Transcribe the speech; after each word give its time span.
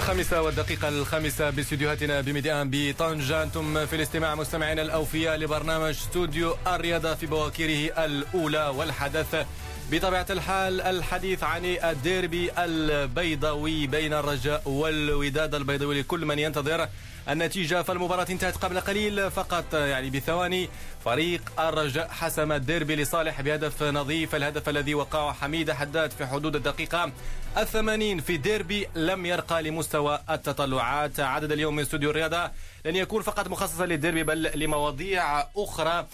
الخامسة 0.00 0.42
والدقيقة 0.42 0.88
الخامسة 0.88 1.50
باستديوهاتنا 1.50 2.20
بميديان 2.20 2.70
بطنجة 2.72 3.42
أنتم 3.42 3.86
في 3.86 3.96
الاستماع 3.96 4.34
مستمعينا 4.34 4.82
الأوفياء 4.82 5.36
لبرنامج 5.36 5.84
استوديو 5.84 6.56
الرياضة 6.66 7.14
في 7.14 7.26
بواكيره 7.26 8.04
الأولى 8.04 8.66
والحدث. 8.76 9.46
بطبيعة 9.90 10.26
الحال 10.30 10.80
الحديث 10.80 11.42
عن 11.42 11.64
الديربي 11.64 12.50
البيضاوي 12.58 13.86
بين 13.86 14.12
الرجاء 14.12 14.68
والوداد. 14.68 15.54
البيضاوي 15.54 16.00
لكل 16.00 16.26
من 16.26 16.38
ينتظر 16.38 16.88
النتيجة 17.28 17.82
فالمباراة 17.82 18.26
انتهت 18.30 18.56
قبل 18.56 18.80
قليل 18.80 19.30
فقط 19.30 19.74
يعني 19.74 20.10
بثواني. 20.10 20.68
فريق 21.04 21.42
الرجاء 21.58 22.08
حسم 22.08 22.52
الديربي 22.52 22.96
لصالح 22.96 23.40
بهدف 23.40 23.82
نظيف. 23.82 24.34
الهدف 24.34 24.68
الذي 24.68 24.94
وقعه 24.94 25.32
حميد 25.32 25.72
حداد 25.72 26.10
في 26.10 26.26
حدود 26.26 26.56
الدقيقة 26.56 27.12
الثمانين 27.57 28.19
في 28.19 28.37
ديربي 28.37 28.87
لم 28.95 29.25
يرقى 29.25 29.63
لمستوى 29.63 30.19
التطلعات 30.29 31.19
عدد 31.19 31.51
اليوم 31.51 31.75
من 31.75 31.81
استوديو 31.81 32.09
الرياضة 32.09 32.51
لن 32.85 32.95
يكون 32.95 33.21
فقط 33.21 33.47
مخصصا 33.47 33.85
للديربي 33.85 34.23
بل 34.23 34.51
لمواضيع 34.55 35.39
أخرى 35.57 36.05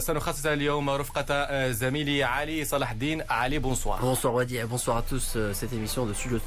سنخصص 0.00 0.46
اليوم 0.46 0.90
رفقة 0.90 1.70
زميلي 1.70 2.24
علي 2.24 2.64
صلاح 2.64 2.90
الدين 2.90 3.22
علي 3.30 3.58
بونسوار 3.58 4.00
Bonsoir 4.00 4.34
Wadi 4.34 4.56
et 4.56 4.64
bonsoir 4.64 4.96
à 4.98 5.02
tous 5.02 5.36
cette 5.52 5.72
émission 5.72 6.06
de 6.06 6.12
Studio 6.12 6.38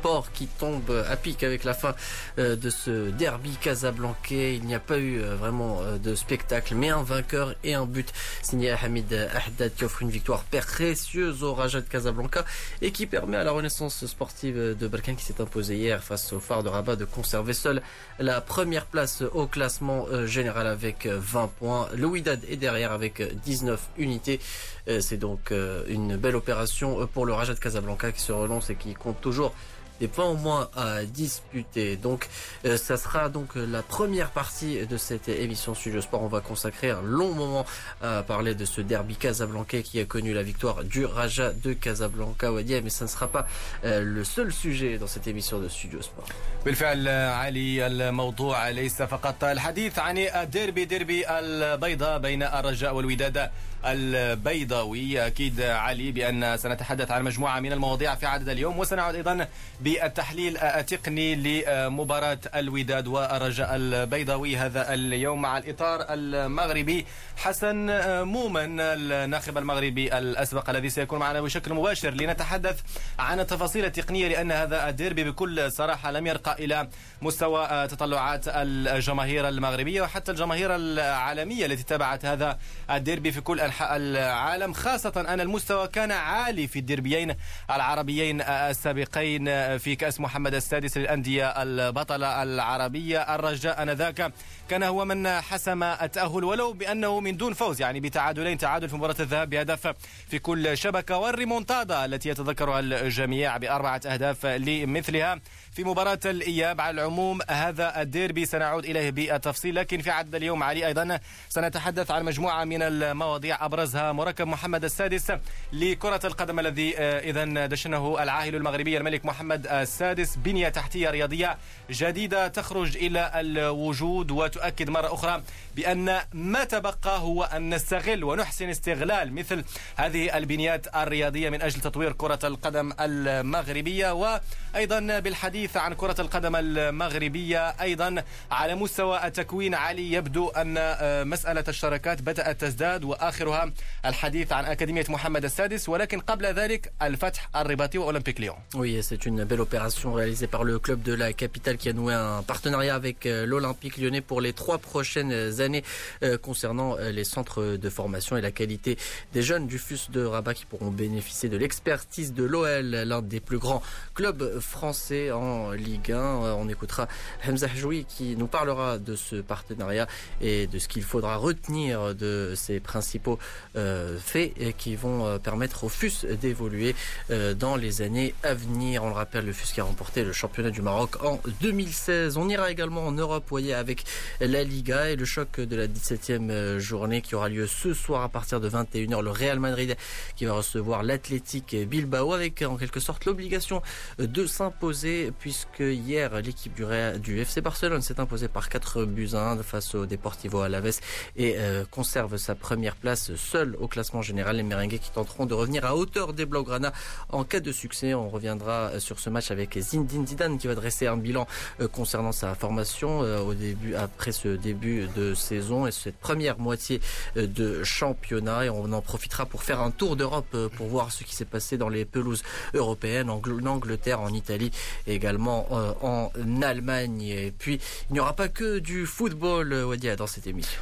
Sport 0.00 0.32
qui 0.32 0.46
tombe 0.46 1.04
à 1.10 1.16
pic 1.16 1.42
avec 1.44 1.64
la 1.64 1.74
fin 1.74 1.94
de 2.38 2.70
ce 2.70 3.10
derby 3.10 3.50
casablancais 3.60 4.56
il 4.56 4.64
n'y 4.64 4.74
a 4.74 4.80
pas 4.80 4.98
eu 4.98 5.18
vraiment 5.20 5.80
de 6.02 6.14
spectacle 6.14 6.74
mais 6.74 6.88
un 6.88 7.02
vainqueur 7.02 7.54
et 7.64 7.74
un 7.74 7.86
but 7.86 8.10
signé 8.42 8.70
Hamid 8.72 9.12
Ahdad 9.12 9.72
qui 9.76 9.84
offre 9.84 10.02
une 10.02 10.10
victoire 10.10 10.42
précieuse 10.44 11.42
au 11.42 11.54
Raja 11.54 11.80
de 11.80 11.88
Casablanca 11.94 12.44
et 12.82 12.90
qui 12.90 13.06
permet 13.06 13.36
à 13.36 13.44
la 13.44 13.52
renaissance 13.52 13.67
sportive 13.69 14.75
de 14.77 14.87
Balkan 14.87 15.15
qui 15.15 15.23
s'est 15.23 15.39
imposée 15.41 15.77
hier 15.77 16.03
face 16.03 16.33
au 16.33 16.39
phare 16.39 16.63
de 16.63 16.69
Rabat 16.69 16.95
de 16.95 17.05
conserver 17.05 17.53
seul 17.53 17.81
la 18.19 18.41
première 18.41 18.85
place 18.85 19.23
au 19.33 19.47
classement 19.47 20.07
euh, 20.11 20.25
général 20.25 20.67
avec 20.67 21.05
20 21.05 21.43
euh, 21.43 21.47
points. 21.59 21.87
Le 21.95 22.09
est 22.17 22.57
derrière 22.57 22.91
avec 22.91 23.21
19 23.43 23.79
unités. 23.97 24.39
Euh, 24.87 24.99
c'est 24.99 25.17
donc 25.17 25.51
une 25.87 26.17
belle 26.17 26.35
opération 26.35 27.07
pour 27.07 27.25
le 27.25 27.33
Raja 27.33 27.53
de 27.53 27.59
Casablanca 27.59 28.11
qui 28.11 28.21
se 28.21 28.31
relance 28.31 28.69
et 28.69 28.75
qui 28.75 28.93
compte 28.93 29.21
toujours 29.21 29.53
des 30.00 30.08
points 30.08 30.26
au 30.26 30.34
moins 30.34 30.68
à 30.76 31.04
disputer. 31.04 31.96
Donc 31.96 32.28
euh, 32.64 32.76
ça 32.76 32.96
sera 32.96 33.28
donc 33.28 33.50
la 33.54 33.82
première 33.82 34.30
partie 34.30 34.86
de 34.86 34.96
cette 34.96 35.28
émission 35.28 35.74
Studio 35.74 36.00
Sport. 36.00 36.22
On 36.22 36.28
va 36.28 36.40
consacrer 36.40 36.90
un 36.90 37.02
long 37.02 37.32
moment 37.32 37.64
à 38.02 38.22
parler 38.22 38.54
de 38.54 38.64
ce 38.64 38.80
derby 38.80 39.16
casablancais 39.16 39.82
qui 39.82 40.00
a 40.00 40.04
connu 40.04 40.34
la 40.34 40.42
victoire 40.42 40.84
du 40.84 41.04
Raja 41.04 41.52
de 41.52 41.72
Casablanca 41.72 42.52
Wadia, 42.52 42.80
mais 42.80 42.90
ça 42.90 43.04
ne 43.04 43.10
sera 43.10 43.28
pas 43.28 43.46
euh, 43.84 44.02
le 44.02 44.24
seul 44.24 44.52
sujet 44.52 44.98
dans 44.98 45.06
cette 45.06 45.26
émission 45.26 45.58
de 45.60 45.68
Studio 45.68 46.02
Sport. 46.02 46.26
بالفعل 46.64 47.08
علي 47.08 47.86
الموضوع 47.86 48.68
ليس 48.68 49.02
فقط 49.02 49.44
الحديث 49.44 49.98
عن 49.98 50.18
الديربي 50.18 50.84
ديربي 50.84 51.28
البيضاء 51.28 52.18
بين 52.18 52.42
الرجاء 52.42 52.94
والوداد 52.94 53.50
البيضاوي. 53.85 55.27
أكيد 55.27 55.61
علي 55.61 56.11
بأن 56.11 56.57
سنتحدث 56.57 57.11
عن 57.11 57.23
مجموعة 57.23 57.59
من 57.59 57.71
المواضيع 57.71 58.15
في 58.15 58.25
عدد 58.25 58.49
اليوم 58.49 58.79
وسنعود 58.79 59.15
أيضا 59.15 59.47
بالتحليل 59.81 60.57
التقني 60.57 61.35
لمباراة 61.35 62.39
الوداد 62.55 63.07
والرجاء 63.07 63.75
البيضاوي 63.75 64.57
هذا 64.57 64.93
اليوم 64.93 65.41
مع 65.41 65.57
الإطار 65.57 66.05
المغربي. 66.09 67.05
حسن 67.37 67.75
مومن 68.23 68.79
الناخب 68.79 69.57
المغربي 69.57 70.17
الأسبق 70.17 70.69
الذي 70.69 70.89
سيكون 70.89 71.19
معنا 71.19 71.41
بشكل 71.41 71.73
مباشر 71.73 72.09
لنتحدث 72.09 72.79
عن 73.19 73.39
التفاصيل 73.39 73.85
التقنية 73.85 74.27
لأن 74.27 74.51
هذا 74.51 74.89
الديربي 74.89 75.23
بكل 75.23 75.71
صراحة 75.71 76.11
لم 76.11 76.27
يرقى 76.27 76.65
إلى 76.65 76.87
مستوى 77.21 77.87
تطلعات 77.87 78.43
الجماهير 78.47 79.47
المغربية 79.49 80.01
وحتى 80.01 80.31
الجماهير 80.31 80.75
العالمية 80.75 81.65
التي 81.65 81.83
تابعت 81.83 82.25
هذا 82.25 82.59
الديربي 82.91 83.31
في 83.31 83.41
كل 83.41 83.61
العالم 83.81 84.73
خاصة 84.73 85.25
أن 85.27 85.41
المستوى 85.41 85.87
كان 85.87 86.11
عالي 86.11 86.67
في 86.67 86.79
الديربيين 86.79 87.35
العربيين 87.71 88.41
السابقين 88.41 89.45
في 89.77 89.95
كأس 89.95 90.19
محمد 90.19 90.53
السادس 90.53 90.97
للأندية 90.97 91.47
البطلة 91.47 92.43
العربية 92.43 93.35
الرجاء 93.35 93.83
أنذاك. 93.83 94.31
كان 94.69 94.83
هو 94.83 95.05
من 95.05 95.27
حسم 95.41 95.83
التأهل 95.83 96.43
ولو 96.43 96.73
بأنه 96.73 97.19
من 97.19 97.37
دون 97.37 97.53
فوز 97.53 97.81
يعني 97.81 97.99
بتعادلين 97.99 98.57
تعادل 98.57 98.89
في 98.89 98.95
مباراة 98.95 99.15
الذهاب 99.19 99.49
بهدف 99.49 99.93
في 100.27 100.39
كل 100.39 100.77
شبكة. 100.77 101.17
والريمونتادا 101.17 102.05
التي 102.05 102.29
يتذكرها 102.29 102.79
الجميع 102.79 103.57
بأربعة 103.57 104.01
أهداف 104.05 104.45
لمثلها 104.45 105.39
في 105.71 105.83
مباراة 105.83 106.19
الإياب 106.25 106.81
على 106.81 107.01
العموم 107.01 107.39
هذا 107.49 108.01
الديربي. 108.01 108.45
سنعود 108.45 108.85
إليه 108.85 109.09
بالتفصيل 109.09 109.75
لكن 109.75 110.01
في 110.01 110.11
عدد 110.11 110.35
اليوم 110.35 110.63
علي 110.63 110.87
أيضا 110.87 111.19
سنتحدث 111.49 112.11
عن 112.11 112.25
مجموعة 112.25 112.63
من 112.63 112.81
المواضيع. 112.81 113.65
أبرزها 113.65 114.11
مركب 114.11 114.47
محمد 114.47 114.83
السادس 114.83 115.31
لكرة 115.73 116.21
القدم 116.25 116.59
الذي 116.59 116.97
آه، 116.97 117.19
إذا 117.19 117.65
دشنه 117.65 118.23
العاهل 118.23 118.55
المغربي 118.55 118.97
الملك 118.97 119.25
محمد 119.25 119.67
السادس. 119.67 120.35
بنية 120.35 120.69
تحتية 120.69 121.09
رياضية 121.09 121.57
جديدة 121.89 122.47
تخرج 122.47 122.97
إلى 122.97 123.31
الوجود 123.35 124.31
وتؤكد 124.59 124.89
مرة 124.89 125.13
أخرى 125.13 125.41
بأن 125.75 126.19
ما 126.33 126.63
تبقى 126.63 127.19
هو 127.19 127.43
أن 127.43 127.73
نستغل 127.73 128.23
ونحسن 128.23 128.69
استغلال 128.69 129.33
مثل 129.33 129.63
هذه 129.95 130.37
البنيات 130.37 130.95
الرياضية 130.95 131.49
من 131.49 131.61
أجل 131.61 131.81
تطوير 131.81 132.11
كرة 132.11 132.39
القدم 132.43 132.93
المغربية 132.99 134.13
وأيضا 134.13 135.19
بالحديث 135.19 135.77
عن 135.77 135.93
كرة 135.93 136.21
القدم 136.21 136.55
المغربية 136.55 137.69
أيضا 137.69 138.23
على 138.51 138.75
مستوى 138.75 139.27
التكوين 139.27 139.75
علي 139.75 140.11
يبدو 140.13 140.49
أن 140.49 140.75
آه، 140.77 141.23
مسألة 141.23 141.63
الشراكات 141.67 142.21
بدأت 142.21 142.61
تزداد 142.61 143.03
وآخرها 143.03 143.71
الحديث 144.05 144.51
عن 144.53 144.65
أكاديمية 144.65 145.05
محمد 145.09 145.45
السادس 145.45 145.89
ولكن 145.89 146.19
قبل 146.19 146.45
ذلك 146.45 146.91
الفتح 147.01 147.49
الرباطي 147.55 147.97
وأولمبيك 147.97 148.39
ليون. 148.41 148.55
Oui, 148.75 149.01
c'est 149.03 149.25
une 149.25 149.43
belle 149.43 149.61
opération 149.61 150.13
réalisée 150.13 150.47
par 150.47 150.63
le 150.63 150.79
club 150.79 151.01
de 151.01 151.13
la 151.13 151.33
capitale 151.33 151.77
qui 151.77 151.89
a 151.89 151.93
noué 151.93 152.13
un 152.13 152.43
partenariat 152.43 152.95
avec 152.95 153.25
euh, 153.25 153.45
l'Olympique 153.45 153.97
lyonnais 153.97 154.21
pour 154.21 154.41
les 154.41 154.48
trois 154.53 154.77
prochaines 154.77 155.61
années 155.61 155.83
euh, 156.23 156.37
concernant 156.37 156.95
les 156.97 157.23
centres 157.23 157.77
de 157.77 157.89
formation 157.89 158.37
et 158.37 158.41
la 158.41 158.51
qualité 158.51 158.97
des 159.33 159.41
jeunes 159.41 159.67
du 159.67 159.77
FUS 159.77 160.09
de 160.11 160.23
Rabat 160.23 160.53
qui 160.53 160.65
pourront 160.65 160.91
bénéficier 160.91 161.49
de 161.49 161.57
l'expertise 161.57 162.33
de 162.33 162.43
l'OL, 162.43 162.89
l'un 162.89 163.21
des 163.21 163.39
plus 163.39 163.57
grands 163.57 163.81
clubs 164.13 164.59
français 164.59 165.31
en 165.31 165.71
Ligue 165.71 166.11
1. 166.11 166.17
On 166.19 166.69
écoutera 166.69 167.07
Hamza 167.47 167.67
Hjoui 167.67 168.05
qui 168.05 168.35
nous 168.35 168.47
parlera 168.47 168.97
de 168.97 169.15
ce 169.15 169.37
partenariat 169.37 170.07
et 170.41 170.67
de 170.67 170.79
ce 170.79 170.87
qu'il 170.87 171.03
faudra 171.03 171.37
retenir 171.37 172.15
de 172.15 172.53
ces 172.55 172.79
principaux 172.79 173.39
euh, 173.75 174.17
faits 174.19 174.53
qui 174.77 174.95
vont 174.95 175.25
euh, 175.25 175.37
permettre 175.37 175.83
au 175.83 175.89
FUS 175.89 176.25
d'évoluer 176.25 176.95
euh, 177.31 177.53
dans 177.53 177.75
les 177.75 178.01
années 178.01 178.33
à 178.43 178.53
venir. 178.53 179.03
On 179.03 179.07
le 179.07 179.13
rappelle, 179.13 179.45
le 179.45 179.53
FUS 179.53 179.73
qui 179.73 179.81
a 179.81 179.83
remporté 179.83 180.23
le 180.23 180.33
championnat 180.33 180.71
du 180.71 180.81
Maroc 180.81 181.23
en 181.23 181.39
2016. 181.61 182.37
On 182.37 182.49
ira 182.49 182.71
également 182.71 183.05
en 183.05 183.11
Europe, 183.11 183.45
voyez, 183.49 183.73
avec 183.73 184.03
la 184.39 184.63
Liga 184.63 185.09
et 185.09 185.15
le 185.15 185.25
choc 185.25 185.59
de 185.59 185.75
la 185.75 185.87
17e 185.87 186.77
journée 186.77 187.21
qui 187.21 187.35
aura 187.35 187.49
lieu 187.49 187.67
ce 187.67 187.93
soir 187.93 188.23
à 188.23 188.29
partir 188.29 188.59
de 188.59 188.69
21h. 188.69 189.21
Le 189.21 189.31
Real 189.31 189.59
Madrid 189.59 189.95
qui 190.35 190.45
va 190.45 190.53
recevoir 190.53 191.03
l'Athletic 191.03 191.75
Bilbao 191.87 192.33
avec 192.33 192.61
en 192.61 192.77
quelque 192.77 192.99
sorte 192.99 193.25
l'obligation 193.25 193.81
de 194.17 194.45
s'imposer 194.45 195.31
puisque 195.39 195.79
hier 195.79 196.41
l'équipe 196.41 196.73
du, 196.73 196.85
du 197.19 197.39
FC 197.39 197.61
Barcelone 197.61 198.01
s'est 198.01 198.19
imposée 198.19 198.47
par 198.47 198.69
4 198.69 199.05
buts 199.05 199.29
à 199.33 199.51
1 199.51 199.63
face 199.63 199.95
au 199.95 200.05
Deportivo 200.05 200.61
Alaves 200.61 200.99
et 201.35 201.55
conserve 201.91 202.37
sa 202.37 202.55
première 202.55 202.95
place 202.95 203.35
seule 203.35 203.75
au 203.79 203.87
classement 203.87 204.21
général. 204.21 204.57
Les 204.57 204.63
Merengues 204.63 204.99
qui 204.99 205.11
tenteront 205.11 205.45
de 205.45 205.53
revenir 205.53 205.85
à 205.85 205.95
hauteur 205.95 206.33
des 206.33 206.45
Blaugrana 206.45 206.93
en 207.29 207.43
cas 207.43 207.59
de 207.59 207.71
succès. 207.71 208.13
On 208.13 208.29
reviendra 208.29 208.99
sur 208.99 209.19
ce 209.19 209.29
match 209.29 209.51
avec 209.51 209.77
Zinedine 209.77 210.27
Zidane 210.27 210.57
qui 210.57 210.67
va 210.67 210.75
dresser 210.75 211.07
un 211.07 211.17
bilan 211.17 211.47
euh, 211.81 211.87
concernant 211.87 212.31
sa 212.31 212.55
formation 212.55 213.23
euh, 213.23 213.39
au 213.39 213.53
début, 213.53 213.95
après 214.18 214.32
ce 214.32 214.48
début 214.48 215.08
de 215.16 215.34
saison 215.34 215.86
et 215.86 215.92
cette 215.92 216.18
première 216.18 216.58
moitié 216.58 217.00
euh, 217.36 217.46
de 217.46 217.84
championnat. 217.84 218.66
Et 218.66 218.70
on 218.70 218.92
en 218.92 219.00
profitera 219.00 219.46
pour 219.46 219.62
faire 219.62 219.80
un 219.80 219.90
tour 219.90 220.16
d'Europe 220.16 220.56
pour 220.76 220.86
voir 220.86 221.12
ce 221.12 221.24
qui 221.24 221.34
s'est 221.34 221.44
passé 221.44 221.76
dans 221.78 221.88
les 221.88 222.04
pelouses 222.04 222.42
européennes, 222.74 223.30
en 223.30 223.40
Angleterre, 223.66 224.20
en 224.20 224.32
Italie 224.32 224.70
et 225.06 225.14
également 225.14 225.66
en 226.02 226.30
Allemagne. 226.62 227.22
Et 227.22 227.52
puis, 227.56 227.80
il 228.10 228.14
n'y 228.14 228.20
aura 228.20 228.34
pas 228.34 228.48
que 228.48 228.78
du 228.78 229.06
football, 229.06 229.72
Wadia, 229.84 230.16
dans 230.16 230.26
cette 230.26 230.46
émission. 230.46 230.80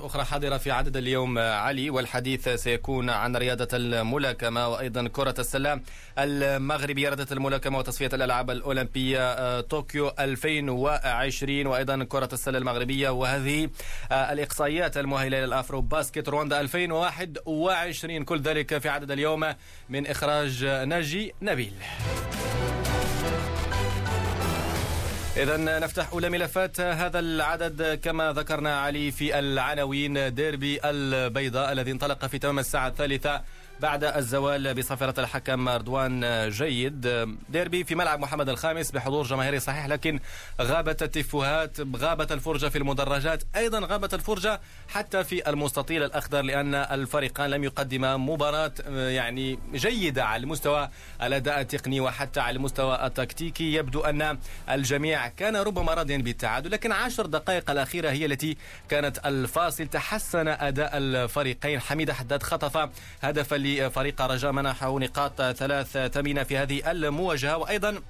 أخرى 0.00 0.24
حاضرة 0.24 0.56
في 0.56 0.70
عدد 0.70 0.96
اليوم 0.96 1.38
علي 1.38 1.90
والحديث 1.90 2.48
سيكون 2.48 3.10
عن 3.10 3.36
رياضة 3.36 3.68
الملاكمة 3.72 4.68
وأيضا 4.68 5.08
كرة 5.08 5.34
السلة 5.38 5.80
المغربية 6.18 7.08
رياضة 7.08 7.26
الملاكمة 7.32 7.78
وتصفية 7.78 8.10
الألعاب 8.12 8.50
الأولمبية 8.50 9.18
آه، 9.20 9.60
طوكيو 9.60 10.12
2020 10.18 11.66
وأيضا 11.66 11.96
كرة 12.05 12.29
السلة 12.33 12.57
المغربية 12.57 13.09
وهذه 13.09 13.69
آه، 14.11 14.33
الإقصائيات 14.33 14.97
المؤهلة 14.97 15.45
للأفرو 15.45 15.81
باسكت 15.81 16.29
رواندا 16.29 16.61
2021 16.61 18.23
كل 18.23 18.41
ذلك 18.41 18.77
في 18.77 18.89
عدد 18.89 19.11
اليوم 19.11 19.53
من 19.89 20.07
إخراج 20.07 20.65
ناجي 20.65 21.33
نبيل. 21.41 21.73
إذا 25.37 25.79
نفتح 25.79 26.09
أولى 26.13 26.29
ملفات 26.29 26.79
هذا 26.81 27.19
العدد 27.19 27.99
كما 28.03 28.33
ذكرنا 28.33 28.79
علي 28.79 29.11
في 29.11 29.39
العناوين 29.39 30.33
ديربي 30.33 30.79
البيضاء 30.85 31.71
الذي 31.71 31.91
انطلق 31.91 32.25
في 32.25 32.39
تمام 32.39 32.59
الساعة 32.59 32.87
الثالثة 32.87 33.41
بعد 33.79 34.03
الزوال 34.03 34.73
بصفرة 34.73 35.19
الحكم 35.19 35.69
رضوان 35.69 36.49
جيد. 36.49 37.27
ديربي 37.49 37.83
في 37.83 37.95
ملعب 37.95 38.19
محمد 38.19 38.49
الخامس 38.49 38.91
بحضور 38.91 39.25
جماهيري 39.25 39.59
صحيح 39.59 39.85
لكن 39.85 40.19
غابت 40.61 41.03
التفوهات 41.03 41.77
غابت 41.95 42.31
الفرجة 42.31 42.67
في 42.67 42.77
المدرجات. 42.77 43.43
أيضا 43.55 43.79
غابت 43.79 44.13
الفرجة 44.13 44.61
حتى 44.87 45.23
في 45.23 45.49
المستطيل 45.49 46.03
الأخضر 46.03 46.41
لأن 46.41 46.75
الفريقان 46.75 47.49
لم 47.49 47.63
يقدما 47.63 48.17
مباراة 48.17 48.71
يعني 48.89 49.59
جيدة 49.73 50.25
على 50.25 50.43
المستوى 50.43 50.89
الأداء 51.23 51.61
التقني 51.61 51.99
وحتى 51.99 52.39
على 52.39 52.55
المستوى 52.55 53.05
التكتيكي. 53.05 53.73
يبدو 53.73 54.01
أن 54.01 54.37
الجميع 54.69 55.27
كان 55.27 55.55
ربما 55.55 55.93
راضيا 55.93 56.17
بالتعادل 56.17 56.71
لكن 56.71 56.91
عشر 56.91 57.25
دقائق 57.25 57.71
الأخيرة 57.71 58.09
هي 58.09 58.25
التي 58.25 58.57
كانت 58.89 59.25
الفاصل. 59.25 59.87
تحسن 59.87 60.47
أداء 60.47 60.97
الفريقين. 60.97 61.79
حميد 61.79 62.11
حداد 62.11 62.43
خطف 62.43 62.89
هدفا 63.21 63.64
لفريق 63.65 64.21
رجاء 64.21 64.51
منحه 64.51 64.99
نقاط 64.99 65.41
ثلاث 65.41 65.97
ثمينة 65.97 66.43
في 66.43 66.57
هذه 66.57 66.91
المواجهة. 66.91 67.57
وأيضا 67.57 68.01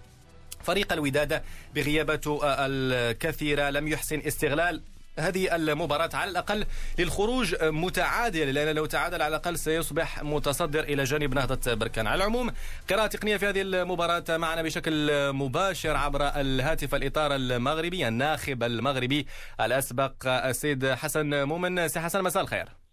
فريق 0.64 0.94
الوداد 0.94 1.42
بغيابته 1.76 2.40
الكثيرة 2.44 3.70
لم 3.70 3.88
يحسن 3.88 4.22
استغلال 4.28 4.82
هذه 5.20 5.56
المباراة. 5.56 6.10
على 6.14 6.32
الأقل 6.32 6.66
للخروج 7.00 7.56
متعادل 7.64 8.54
لأن 8.54 8.76
لو 8.76 8.86
تعادل 8.86 9.22
على 9.22 9.28
الأقل 9.28 9.58
سيصبح 9.58 10.24
متصدر 10.24 10.84
إلى 10.84 11.04
جانب 11.04 11.34
نهضة 11.34 11.74
بركان. 11.74 12.08
على 12.08 12.18
العموم 12.18 12.52
قراءة 12.90 13.08
تقنية 13.08 13.38
في 13.38 13.46
هذه 13.46 13.62
المباراة 13.62 14.24
معنا 14.30 14.62
بشكل 14.62 15.12
مباشر 15.34 15.98
عبر 15.98 16.22
الهاتف 16.28 16.96
الإطار 16.96 17.36
المغربي 17.36 18.08
الناخب 18.08 18.64
المغربي 18.64 19.28
الأسبق 19.62 20.14
السيد 20.28 20.86
حسن 20.86 21.44
مؤمن 21.44 21.88
سي 21.88 22.00
حسن 22.00 22.24
مساء 22.24 22.44
الخير. 22.44 22.85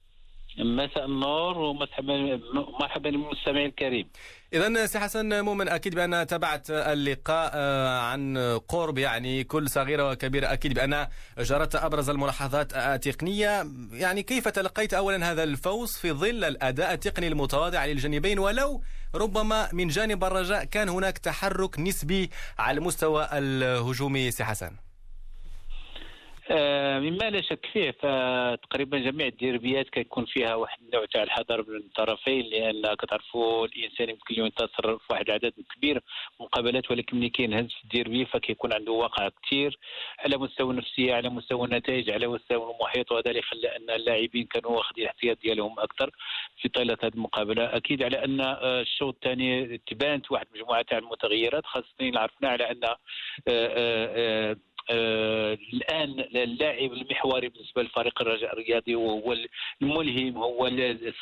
مساء 0.59 1.05
النور 1.05 1.59
ومرحبا 1.59 2.41
مرحبا 2.81 3.11
بالمستمع 3.11 3.65
الكريم. 3.65 4.09
اذا 4.53 4.87
سي 4.87 4.99
حسن 4.99 5.45
مؤمن 5.45 5.69
أكيد 5.69 5.95
بأن 5.95 6.27
تابعت 6.27 6.71
اللقاء 6.71 7.51
آه، 7.55 8.01
عن 8.01 8.39
قرب 8.69 8.99
يعني 8.99 9.45
كل 9.45 9.69
صغيره 9.69 10.11
وكبيره 10.11 10.53
أكيد 10.53 10.75
بأن 10.75 11.07
جرت 11.39 11.75
أبرز 11.77 12.11
الملاحظات 12.11 12.73
التقنيه 12.77 13.67
يعني 13.93 14.23
كيف 14.23 14.49
تلقيت 14.49 14.95
اولا 14.95 15.33
هذا 15.33 15.43
الفوز 15.43 15.97
في 15.97 16.13
ظل 16.13 16.45
الأداء 16.45 16.93
التقني 16.93 17.29
المتواضع 17.29 17.85
للجانبين؟ 17.87 18.39
ولو 18.39 18.83
ربما 19.15 19.69
من 19.73 19.89
جانب 19.89 20.25
الرجاء 20.25 20.65
كان 20.65 20.89
هناك 20.89 21.19
تحرك 21.19 21.79
نسبي 21.79 22.31
على 22.59 22.79
المستوى 22.79 23.29
الهجومي 23.33 24.31
سي 24.31 24.45
حسن. 24.45 24.67
آه، 24.67 24.92
مما 26.51 27.31
لا 27.31 27.43
شك 27.43 27.67
فيه 27.73 27.91
فتقريبا 27.91 28.99
جميع 28.99 29.27
الديربيات 29.27 29.89
كيكون 29.89 30.25
فيها 30.25 30.55
واحد 30.55 30.79
النوع 30.83 31.05
تاع 31.05 31.23
الحذر 31.23 31.65
من 31.69 31.77
الطرفين 31.77 32.45
لأن 32.45 32.95
كتعرفوا 32.95 33.67
الإنسان 33.67 34.09
يمكن 34.11 34.35
له 34.35 34.45
ينتصر 34.45 34.99
في 34.99 35.05
واحد 35.11 35.29
العدد 35.29 35.53
كبير 35.77 36.03
مقابلات 36.41 36.91
ولكن 36.91 37.17
ملي 37.17 37.29
كينهز 37.29 37.67
في 37.67 37.85
الديربي 37.85 38.25
فكيكون 38.25 38.73
عنده 38.73 38.93
واقع 38.93 39.29
كثير 39.43 39.79
على 40.19 40.37
مستوى 40.37 40.71
النفسية 40.71 41.15
على 41.15 41.29
مستوى 41.29 41.65
النتائج 41.67 42.11
على 42.11 42.27
مستوى 42.27 42.75
المحيط 42.75 43.13
وهذا 43.13 43.31
اللي 43.31 43.43
خلى 43.43 43.77
أن 43.77 43.91
اللاعبين 43.91 44.45
كانوا 44.45 44.71
واخدين 44.71 45.05
الاحتياط 45.05 45.39
ديالهم 45.43 45.81
أكثر 45.81 46.11
في 46.63 46.69
طيلة 46.69 46.97
هذه 47.03 47.13
المقابلة. 47.15 47.77
أكيد 47.77 48.03
على 48.03 48.25
أن 48.25 48.41
آه، 48.41 48.81
الشوط 48.81 49.15
الثاني 49.15 49.79
تبانت 49.79 50.33
واحد 50.33 50.47
المجموعه 50.55 50.83
تاع 50.83 50.99
المتغيرات 50.99 51.67
خاصه 51.67 51.87
عرفنا 52.01 52.49
على 52.49 52.71
أن 52.71 52.81
آه، 54.91 55.59
الآن 55.73 56.21
اللاعب 56.21 56.93
المحوري 56.93 57.49
بالنسبة 57.49 57.83
لفريق 57.83 58.23
الرجاء 58.23 58.53
الرياضي 58.53 58.95
وهو 58.95 59.37
الملهم 59.83 60.37
هو 60.37 60.71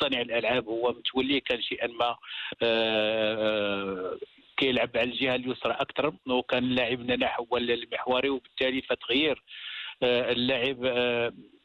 صانع 0.01 0.21
الألعاب 0.21 0.67
هو 0.67 0.89
متولي 0.91 1.39
كان 1.39 1.61
شيئا 1.61 1.87
ما 1.87 2.15
آه, 2.63 4.17
كيلعب 4.57 4.89
على 4.95 5.11
الجهة 5.11 5.35
اليسرى 5.35 5.73
أكثر 5.73 6.13
وكان 6.27 6.63
اللاعب 6.63 6.99
نناح 6.99 7.39
هو 7.39 7.57
المحوري 7.57 8.29
وبالتالي 8.29 8.81
فتغيير 8.81 9.43
آه، 10.03 10.31
اللاعب 10.31 10.85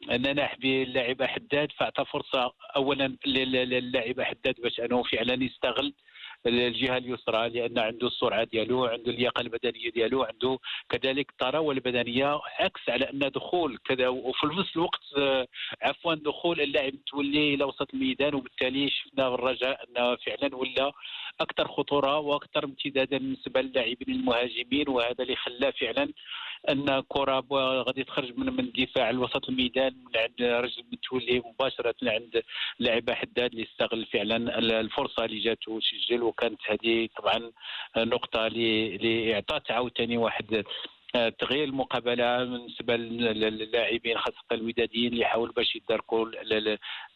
نناح 0.09 0.57
باللاعب 0.59 1.23
حداد 1.23 1.71
فأعطى 1.71 2.05
فرصة 2.05 2.53
اولا 2.75 3.17
للاعب 3.25 4.21
حداد 4.21 4.55
باش 4.61 4.79
أنه 4.79 5.03
فعلا 5.03 5.43
يستغل 5.43 5.93
الجهة 6.47 6.97
اليسرى 6.97 7.49
لأن 7.49 7.79
عنده 7.79 8.07
السرعة 8.07 8.43
ديالو 8.43 8.85
عنده 8.85 9.11
اللياقه 9.11 9.41
البدنية 9.41 9.89
ديالو 9.89 10.23
عنده 10.23 10.59
كذلك 10.89 11.29
الطراوة 11.29 11.73
البدنية 11.73 12.39
عكس 12.59 12.89
على 12.89 13.09
أن 13.09 13.19
دخول 13.19 13.77
كذا 13.85 14.07
وفي 14.07 14.47
نفس 14.47 14.75
الوقت 14.75 15.01
آه، 15.17 15.47
عفوا 15.81 16.13
دخول 16.13 16.61
اللاعب 16.61 16.93
تولي 17.07 17.53
إلى 17.53 17.63
وسط 17.63 17.93
الميدان 17.93 18.35
وبالتالي 18.35 18.89
شفنا 18.89 19.27
الرجاء 19.27 19.83
انه 19.83 20.15
فعلا 20.15 20.55
ولا 20.55 20.91
أكثر 21.41 21.67
خطورة 21.67 22.17
وأكثر 22.19 22.63
امتدادا 22.65 23.17
بالنسبة 23.17 23.61
للاعبين 23.61 24.15
المهاجمين 24.15 24.89
وهذا 24.89 25.23
اللي 25.23 25.35
خلاه 25.35 25.73
فعلا 25.81 26.13
أن 26.69 27.03
كره 27.07 27.43
غادي 27.87 28.03
تخرج 28.03 28.37
من 28.37 28.55
من 28.55 28.71
دفاع 28.71 29.09
الوسط 29.09 29.49
الميدان 29.49 29.93
من 29.93 30.21
عند 30.21 30.41
رجل 30.41 30.83
متولي 30.93 31.39
مباشرة 31.39 31.95
عند 32.03 32.43
لاعب 32.79 33.11
حداد 33.11 33.51
اللي 33.51 33.63
استغل 33.63 34.05
فعلا 34.05 34.59
الفرصة 34.59 35.25
اللي 35.25 35.39
جاته 35.39 35.71
وسجل 35.71 36.23
وكانت 36.37 36.59
هذه 36.69 37.09
طبعا 37.17 37.51
نقطة 37.97 38.49
اعطت 39.33 39.71
عاوتاني 39.71 40.17
واحد 40.17 40.63
تغيير 41.13 41.63
المقابلة 41.63 42.43
بالنسبة 42.43 42.95
للاعبين 42.95 44.17
خاصة 44.17 44.45
الوداديين 44.51 45.11
اللي 45.11 45.21
يحاولوا 45.21 45.53
باش 45.53 45.75
يداركوا 45.75 46.25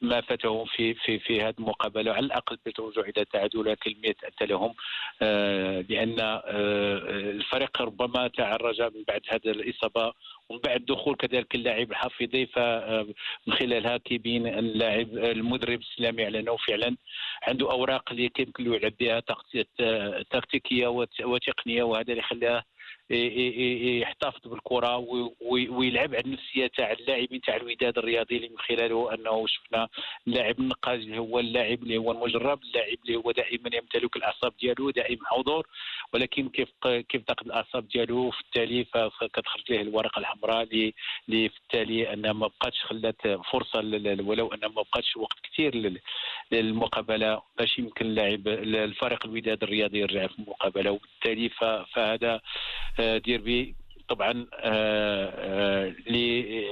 ما 0.01 0.21
فاتهم 0.21 0.65
في 0.65 0.93
في 0.93 1.19
في 1.19 1.41
هذه 1.41 1.53
المقابلة 1.59 2.11
على 2.13 2.25
الأقل 2.25 2.57
بالرجوع 2.65 3.03
إلى 3.03 3.25
تعادل 3.25 3.73
كلمة 3.73 4.15
اتى 4.23 4.45
لهم. 4.45 4.73
آه، 5.21 5.85
لأن 5.89 6.19
آه، 6.19 6.41
الفريق 7.09 7.81
ربما 7.81 8.27
تعرج 8.27 8.81
من 8.81 9.03
بعد 9.07 9.21
هذه 9.29 9.51
الإصابة 9.51 10.13
ومن 10.49 10.59
بعد 10.59 10.85
دخول 10.85 11.15
كذلك 11.15 11.55
اللاعب 11.55 11.91
الحفيظي 11.91 12.45
فمن 12.45 13.13
خلالها 13.59 13.97
كيبين 13.97 14.47
اللاعب 14.47 15.17
المدرب 15.17 15.79
السلامي 15.79 16.25
على 16.25 16.39
انه 16.39 16.57
فعلا 16.57 16.97
عنده 17.43 17.71
أوراق 17.71 18.11
اللي 18.11 18.23
يمكن 18.23 18.63
له 18.63 18.75
يلعب 18.75 18.93
بها 18.99 19.19
تكتيكيه 20.29 20.87
وتقنية 21.21 21.83
وهذا 21.83 22.11
اللي 22.11 22.21
خلاه 22.21 22.63
يحتفظ 23.11 24.47
بالكرة 24.47 24.97
ويلعب 25.69 26.15
على 26.15 26.23
النفسية 26.25 26.67
تاع 26.67 26.91
اللاعبين 26.91 27.41
تاع 27.41 27.55
الوداد 27.55 27.97
الرياضي 27.97 28.37
اللي 28.37 28.49
من 28.49 28.57
خلاله 28.57 29.13
أنه 29.13 29.47
شفنا 29.47 29.87
اللاعب 30.27 30.59
النقاش 30.59 30.99
اللي 30.99 31.17
هو 31.17 31.39
اللاعب 31.39 31.83
اللي 31.83 31.97
هو 31.97 32.11
المجرب 32.11 32.63
اللاعب 32.63 32.97
اللي 33.05 33.15
هو 33.15 33.31
دائما 33.31 33.69
يمتلك 33.73 34.15
الأعصاب 34.15 34.53
ديالو 34.61 34.89
دائما 34.89 35.25
حضور 35.25 35.67
ولكن 36.13 36.49
كيف 36.49 36.69
كيف 36.87 37.21
تاخذ 37.23 37.45
الأعصاب 37.45 37.87
ديالو 37.87 38.31
في 38.31 38.41
التالي 38.41 38.85
فكتخرج 38.85 39.63
له 39.69 39.81
الورقة 39.81 40.19
الحمراء 40.19 40.63
اللي 40.63 40.93
في 41.49 41.57
التالي 41.57 42.13
انها 42.13 42.33
ما 42.33 42.47
بقاتش 42.47 42.83
خلات 42.83 43.27
فرصة 43.27 43.79
ولو 44.25 44.47
انها 44.47 44.69
ما 44.69 44.81
بقاتش 44.81 45.17
وقت 45.17 45.37
كثير 45.43 45.93
للمقابلة. 46.51 47.41
باش 47.57 47.79
يمكن 47.79 48.05
اللاعب 48.05 48.47
الفريق 48.47 49.25
الوداد 49.25 49.63
الرياضي 49.63 49.99
يرجع 49.99 50.27
في 50.27 50.39
المقابلة 50.39 50.91
وبالتالي 50.91 51.49
فهذا 51.93 52.41
ديربي. 53.25 53.75
طبعا 54.09 54.45
اللي 56.07 56.63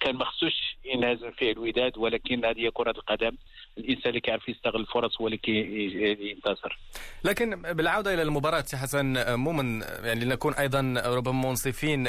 كان 0.00 0.14
مخصوش 0.14 0.76
ينهزم 0.84 1.30
فيه 1.30 1.52
الوداد 1.52 1.98
ولكن 1.98 2.44
هذه 2.44 2.58
هي 2.58 2.70
كرة 2.70 2.90
القدم. 2.90 3.36
الإنسان 3.78 4.08
اللي 4.08 4.20
كيعرف 4.20 4.48
يستغل 4.48 4.80
الفرص 4.80 5.20
هو 5.20 5.26
اللي 5.26 5.40
ينتصر. 6.30 6.78
لكن 7.24 7.62
بالعودة 7.62 8.14
إلى 8.14 8.22
المباراة 8.22 8.60
سي 8.60 8.76
حسن 8.76 9.34
مؤمن 9.34 9.80
يعني 9.80 10.24
لنكون 10.24 10.54
أيضا 10.54 11.02
ربما 11.06 11.48
منصفين 11.48 12.06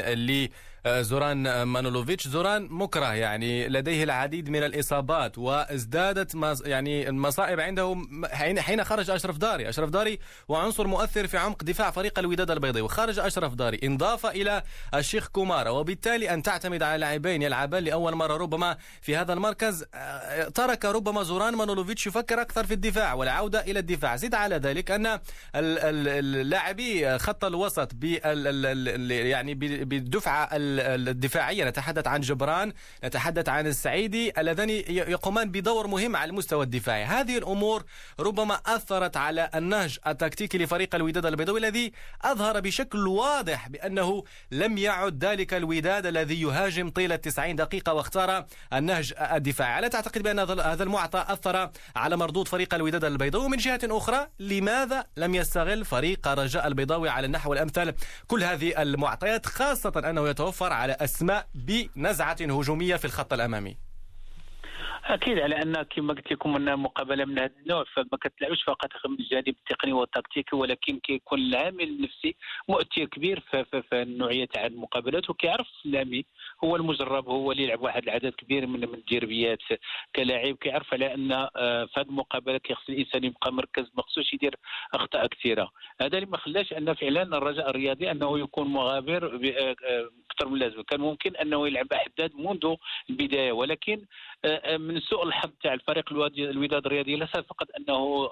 زوران 0.86 1.62
مانولوفيتش. 1.62 2.28
زوران 2.28 2.68
مكره 2.70 3.14
يعني 3.14 3.68
لديه 3.68 4.04
العديد 4.04 4.50
من 4.50 4.62
الإصابات 4.62 5.38
وازدادت 5.38 6.34
يعني 6.64 7.08
المصائب 7.08 7.60
عنده 7.60 7.96
حين 8.60 8.84
خرج 8.84 9.10
أشرف 9.10 9.38
داري. 9.38 9.68
أشرف 9.68 9.90
داري 9.90 10.18
وعنصر 10.48 10.86
مؤثر 10.86 11.26
في 11.26 11.38
عمق 11.38 11.64
دفاع 11.64 11.90
فريق 11.90 12.18
الوداد 12.18 12.50
البيضاوي. 12.50 12.84
وخرج 12.84 13.18
أشرف 13.18 13.54
داري 13.54 13.80
انضاف 13.84 14.26
إلى 14.26 14.62
الشيخ 14.94 15.28
كومارا 15.28 15.70
وبالتالي 15.70 16.34
أن 16.34 16.42
تعتمد 16.42 16.82
على 16.82 17.00
لاعبين 17.00 17.42
يلعبان 17.42 17.84
لأول 17.84 18.14
مرة 18.14 18.36
ربما 18.36 18.76
في 19.02 19.16
هذا 19.16 19.32
المركز. 19.32 19.84
آه، 19.94 20.48
ترك 20.48 20.84
ربما 20.84 21.22
زوران 21.22 21.54
مانولوفيتش 21.54 22.06
يفكر 22.06 22.40
أكثر 22.40 22.66
في 22.66 22.74
الدفاع 22.74 23.14
والعودة 23.14 23.60
إلى 23.60 23.78
الدفاع. 23.78 24.16
زد 24.16 24.34
على 24.34 24.56
ذلك 24.56 24.90
أن 24.90 25.20
اللاعبي 25.54 27.18
خط 27.18 27.44
الوسط 27.44 27.92
يعني 29.10 29.54
بالدفعة 29.84 30.48
الدفاعية. 30.80 31.64
نتحدث 31.64 32.06
عن 32.06 32.20
جبران 32.20 32.72
نتحدث 33.04 33.48
عن 33.48 33.66
السعيدي 33.66 34.40
اللذان 34.40 34.70
يقومان 34.88 35.50
بدور 35.50 35.86
مهم 35.86 36.16
على 36.16 36.30
المستوى 36.30 36.64
الدفاعي. 36.64 37.04
هذه 37.04 37.38
الأمور 37.38 37.84
ربما 38.20 38.60
أثرت 38.66 39.16
على 39.16 39.50
النهج 39.54 39.98
التكتيكي 40.06 40.58
لفريق 40.58 40.94
الوداد 40.94 41.26
البيضاوي 41.26 41.60
الذي 41.60 41.92
أظهر 42.22 42.60
بشكل 42.60 43.08
واضح 43.08 43.68
بأنه 43.68 44.24
لم 44.50 44.78
يعد 44.78 45.24
ذلك 45.24 45.54
الوداد 45.54 46.06
الذي 46.06 46.42
يهاجم 46.42 46.90
طيلة 46.90 47.16
90 47.16 47.56
دقيقة 47.56 47.92
واختار 47.92 48.46
النهج 48.72 49.14
الدفاعي. 49.20 49.78
ألا 49.78 49.88
تعتقد 49.88 50.22
بأن 50.22 50.38
هذا 50.38 50.82
المعطى 50.82 51.24
أثر 51.28 51.70
على 51.96 52.16
مردود 52.16 52.48
فريق 52.48 52.74
الوداد 52.74 53.04
البيضاوي؟ 53.04 53.48
من 53.48 53.56
جهة 53.56 53.80
أخرى 53.84 54.26
لماذا 54.38 55.04
لم 55.16 55.34
يستغل 55.34 55.84
فريق 55.84 56.28
رجاء 56.28 56.66
البيضاوي 56.66 57.08
على 57.08 57.26
النحو 57.26 57.52
الأمثل 57.52 57.94
كل 58.26 58.44
هذه 58.44 58.82
المعطيات 58.82 59.46
خاصة 59.46 59.92
أنه 60.10 60.28
يتوفر 60.28 60.59
على 60.62 60.92
أسماء 60.92 61.46
بنزعة 61.54 62.36
هجومية 62.40 62.96
في 62.96 63.04
الخط 63.04 63.32
الأمامي. 63.32 63.76
أكيد 65.04 65.38
على 65.38 65.62
أن 65.62 65.82
كما 65.82 66.14
قلت 66.14 66.32
لكم 66.32 66.56
أن 66.56 66.78
مقابلة 66.78 67.24
من 67.24 67.38
هذا 67.38 67.52
النوع 67.62 67.84
فما 67.96 68.18
كتلعبش 68.20 68.62
فقط 68.66 68.88
من 69.08 69.20
الجانب 69.20 69.48
التقني 69.48 69.92
والتكتيكي 69.92 70.56
ولكن 70.56 70.98
كيكون 70.98 71.38
العامل 71.38 71.82
النفسي 71.82 72.36
مؤثر 72.68 73.04
كبير 73.04 73.40
في, 73.40 73.82
النوعيه 73.92 74.44
تاع 74.44 74.66
المقابلات 74.66 75.30
وكيعرف 75.30 75.66
السلامي 75.76 76.24
هو 76.64 76.76
المجرب 76.76 77.28
هو 77.28 77.52
اللي 77.52 77.62
يلعب 77.62 77.80
واحد 77.82 78.02
العدد 78.02 78.32
كبير 78.32 78.66
من 78.66 78.84
الديربيات 78.84 79.58
كلاعب 80.16 80.54
كيعرف 80.56 80.94
على 80.94 81.14
أن 81.14 81.32
آه، 81.32 81.84
في 81.84 82.00
هذه 82.00 82.06
المقابلة 82.06 82.58
كيخص 82.58 82.88
الإنسان 82.88 83.24
يبقى 83.24 83.52
مركز 83.52 83.90
ما 83.94 84.02
خصوش 84.02 84.32
يدير 84.32 84.56
أخطاء 84.94 85.26
كثيرة. 85.26 85.70
هذا 86.00 86.18
اللي 86.18 86.26
ما 86.26 86.36
خلاش 86.36 86.72
أن 86.72 86.94
فعلا 86.94 87.22
الرجاء 87.22 87.70
الرياضي 87.70 88.10
أنه 88.10 88.38
يكون 88.38 88.66
مغامر 88.66 89.24
آه، 89.26 89.76
آه، 89.84 90.10
أكثر 90.30 90.48
من 90.48 90.54
اللازم. 90.54 90.82
كان 90.82 91.00
ممكن 91.00 91.36
أنه 91.36 91.66
يلعب 91.66 91.92
أحداث 91.92 92.30
منذ 92.34 92.74
البداية 93.10 93.52
ولكن 93.52 94.04
من 94.78 95.00
سوء 95.00 95.26
الحظ 95.26 95.50
تاع 95.62 95.74
الفريق 95.74 96.12
الوداد 96.12 96.86
الرياضي 96.86 97.16
ليس 97.16 97.30
فقط 97.30 97.66
أنه 97.78 98.30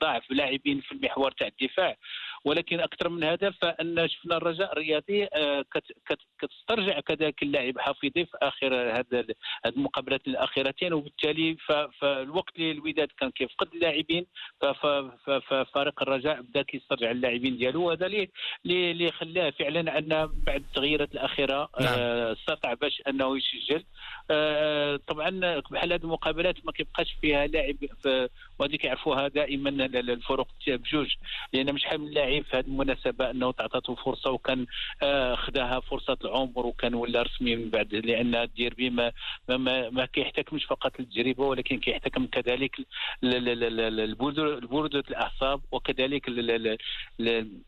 ضعف 0.00 0.30
لاعبين 0.30 0.80
في 0.80 0.92
المحور 0.92 1.30
تاع 1.30 1.46
الدفاع. 1.46 1.96
ولكن 2.44 2.80
أكثر 2.80 3.08
من 3.08 3.24
هذا 3.24 3.50
فأن 3.50 4.08
شفنا 4.08 4.36
الرجاء 4.36 4.72
الرياضي 4.72 5.24
آه، 5.24 5.64
كتسترجع 6.38 7.00
كذلك 7.00 7.42
اللاعب 7.42 7.78
حفيظي 7.78 8.26
في 8.26 8.36
آخر 8.42 8.74
هذا 8.74 9.24
المقابلات 9.66 10.26
الأخيرتين 10.26 10.92
وبالتالي 10.92 11.56
فالوقت 12.00 12.56
اللي 12.56 12.70
الوداد 12.70 13.08
كان 13.18 13.30
كيفقد 13.30 13.68
اللاعبين 13.74 14.26
ففريق 15.46 16.02
الرجاء 16.02 16.40
بدأ 16.42 16.62
كيسترجع 16.62 17.10
اللاعبين 17.10 17.56
ديالو 17.56 17.82
وهذا 17.88 18.06
اللي 18.66 19.12
خلاه 19.12 19.50
فعلا 19.50 19.98
أن 19.98 20.26
بعد 20.46 20.60
التغييرات 20.60 21.12
الأخيرة 21.12 21.70
نعم. 21.80 21.94
آه، 21.98 22.32
استطاع 22.32 22.74
باش 22.74 23.02
أنه 23.08 23.36
يسجل 23.36 23.84
آه، 24.30 24.96
طبعا 24.96 25.60
بحال 25.70 25.92
هذه 25.92 26.02
المقابلات 26.04 26.66
ما 26.66 26.72
كيبقاش 26.72 27.16
فيها 27.20 27.46
لاعب 27.46 27.76
وهذه 28.58 28.76
كيعرفوها 28.76 29.28
دائما 29.28 29.70
الفرق 29.70 30.48
بجوج 30.66 31.14
لأن 31.52 31.74
مش 31.74 31.84
حامل 31.84 32.14
لاعب 32.14 32.33
في 32.42 32.56
هذه 32.56 32.66
المناسبة 32.66 33.30
أنه 33.30 33.52
تعطته 33.52 33.94
فرصة 33.94 34.30
وكان 34.30 34.66
آه، 35.02 35.34
خداها 35.34 35.80
فرصة 35.80 36.16
العمر 36.24 36.66
وكان 36.66 36.94
ولا 36.94 37.22
رسمي 37.22 37.56
من 37.56 37.70
بعد 37.70 37.94
لأن 37.94 38.34
الديربي 38.34 38.90
ما 38.90 39.12
ما, 39.48 39.90
ما 39.90 40.06
كيحتكمش 40.06 40.64
فقط 40.64 41.00
التجربه 41.00 41.44
ولكن 41.44 41.78
كيحتكم 41.78 42.26
كذلك 42.26 42.76
البرودة 43.24 45.04
الأعصاب 45.10 45.60
وكذلك 45.72 46.28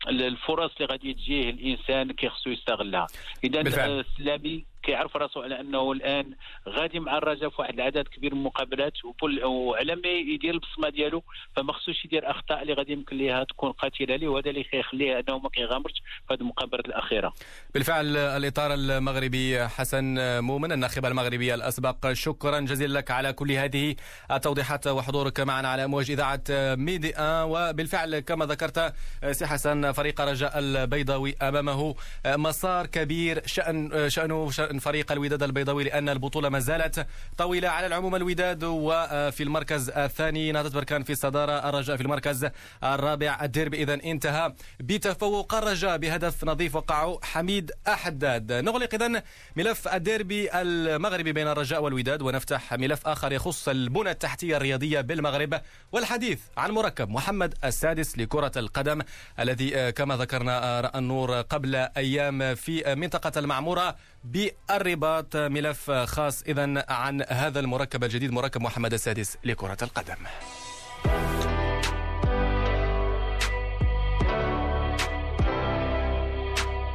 الفرص 0.09 0.71
اللي 0.75 0.85
غادي 0.91 1.13
تجيه 1.13 1.49
الإنسان 1.49 2.11
كيخصو 2.11 2.49
يستغلها. 2.49 3.07
اذا 3.43 3.61
السلامي 3.61 4.65
كيعرف 4.87 5.17
راسو 5.17 5.41
على 5.41 5.59
انه 5.59 5.91
الان 5.91 6.33
غادي 6.69 6.99
مع 6.99 7.17
الرجاء 7.17 7.49
في 7.49 7.61
واحد 7.61 7.73
العدد 7.73 8.07
كبير 8.07 8.33
من 8.33 8.39
المقابلات 8.39 8.93
وعلى 9.43 9.95
ما 9.95 10.09
يدير 10.09 10.53
البصمة 10.53 10.89
ديالو 10.89 11.23
فما 11.55 11.73
خصوش 11.73 12.05
يدير 12.05 12.31
أخطاء 12.31 12.61
اللي 12.61 12.73
غادي 12.73 12.91
يمكن 12.93 13.17
ليها 13.17 13.43
تكون 13.43 13.71
قاتلة 13.71 14.15
ليه 14.15 14.27
وهذا 14.27 14.49
اللي 14.49 14.63
كيخليه 14.63 15.19
أنه 15.19 15.37
ما 15.39 15.49
كيغامرش 15.49 15.93
في 16.27 16.33
هذه 16.33 16.39
المقابلات 16.41 16.85
الأخيرة. 16.85 17.33
بالفعل 17.73 18.17
الإطار 18.17 18.73
المغربي 18.73 19.67
حسن 19.67 20.03
مؤمن 20.43 20.71
الناخب 20.71 21.05
المغربي 21.05 21.53
الأسبق 21.53 22.11
شكرا 22.13 22.59
جزيلا 22.59 22.99
لك 22.99 23.11
على 23.11 23.33
كل 23.33 23.51
هذه 23.51 23.95
التوضيحات 24.31 24.87
وحضورك 24.87 25.39
معنا 25.39 25.67
على 25.67 25.83
امواج 25.83 26.11
إذاعة 26.11 26.43
ميدي 26.75 27.13
وبالفعل 27.19 28.19
كما 28.19 28.45
ذكرت 28.45 28.93
سي 29.31 29.45
حسن 29.45 29.91
فريق 29.91 30.21
رجاء 30.21 30.59
البيضاوي 30.59 31.35
أمامه 31.41 31.95
مسار 32.25 32.85
كبير 32.85 33.41
شأن 33.45 34.09
شأنه 34.09 34.51
شأن 34.51 34.76
فريق 34.79 35.11
الوداد 35.11 35.43
البيضاوي 35.43 35.83
لأن 35.83 36.09
البطولة 36.09 36.49
ما 36.49 36.59
زالت 36.59 37.07
طويلة 37.37 37.69
على 37.69 37.87
العموم 37.87 38.15
الوداد 38.15 38.63
وفي 38.63 39.43
المركز 39.43 39.89
الثاني. 39.89 40.51
نهضة 40.51 40.69
بركان 40.69 41.03
في 41.03 41.11
الصدارة 41.11 41.69
الرجاء 41.69 41.95
في 41.97 42.03
المركز 42.03 42.49
الرابع. 42.83 43.37
الديربي 43.41 43.83
إذا 43.83 43.93
انتهى 43.93 44.53
بتفوق 44.79 45.55
الرجاء 45.55 45.97
بهدف 45.97 46.43
نظيف 46.43 46.75
وقعه 46.75 47.19
حميد 47.23 47.71
أحداد. 47.87 48.51
نغلق 48.51 48.93
إذا 48.93 49.23
ملف 49.55 49.87
الديربي 49.87 50.49
المغربي 50.53 51.33
بين 51.33 51.47
الرجاء 51.47 51.83
والوداد 51.83 52.21
ونفتح 52.21 52.73
ملف 52.73 53.07
آخر 53.07 53.31
يخص 53.31 53.69
البنى 53.69 54.11
التحتية 54.11 54.57
الرياضية 54.57 55.01
بالمغرب 55.01 55.61
والحديث 55.91 56.39
عن 56.57 56.71
مركب 56.71 57.09
محمد 57.09 57.53
السادس 57.63 58.17
لكرة 58.17 58.51
القدم 58.57 59.01
الذي 59.39 59.91
كما 59.91 60.17
ذكرنا 60.17 60.81
رأى 60.81 60.99
النور 60.99 61.41
قبل 61.41 61.75
أيام 61.75 62.55
في 62.55 62.95
منطقة 62.95 63.39
المعمورة. 63.39 63.95
بالرباط 64.27 65.35
ملف 65.35 65.91
خاص. 65.91 66.41
إذا 66.41 66.85
عن 66.89 67.25
هذا 67.29 67.59
المركب 67.59 68.03
الجديد 68.03 68.31
مركب 68.31 68.61
محمد 68.61 68.93
السادس 68.93 69.37
لكرة 69.43 69.77
القدم. 69.81 70.15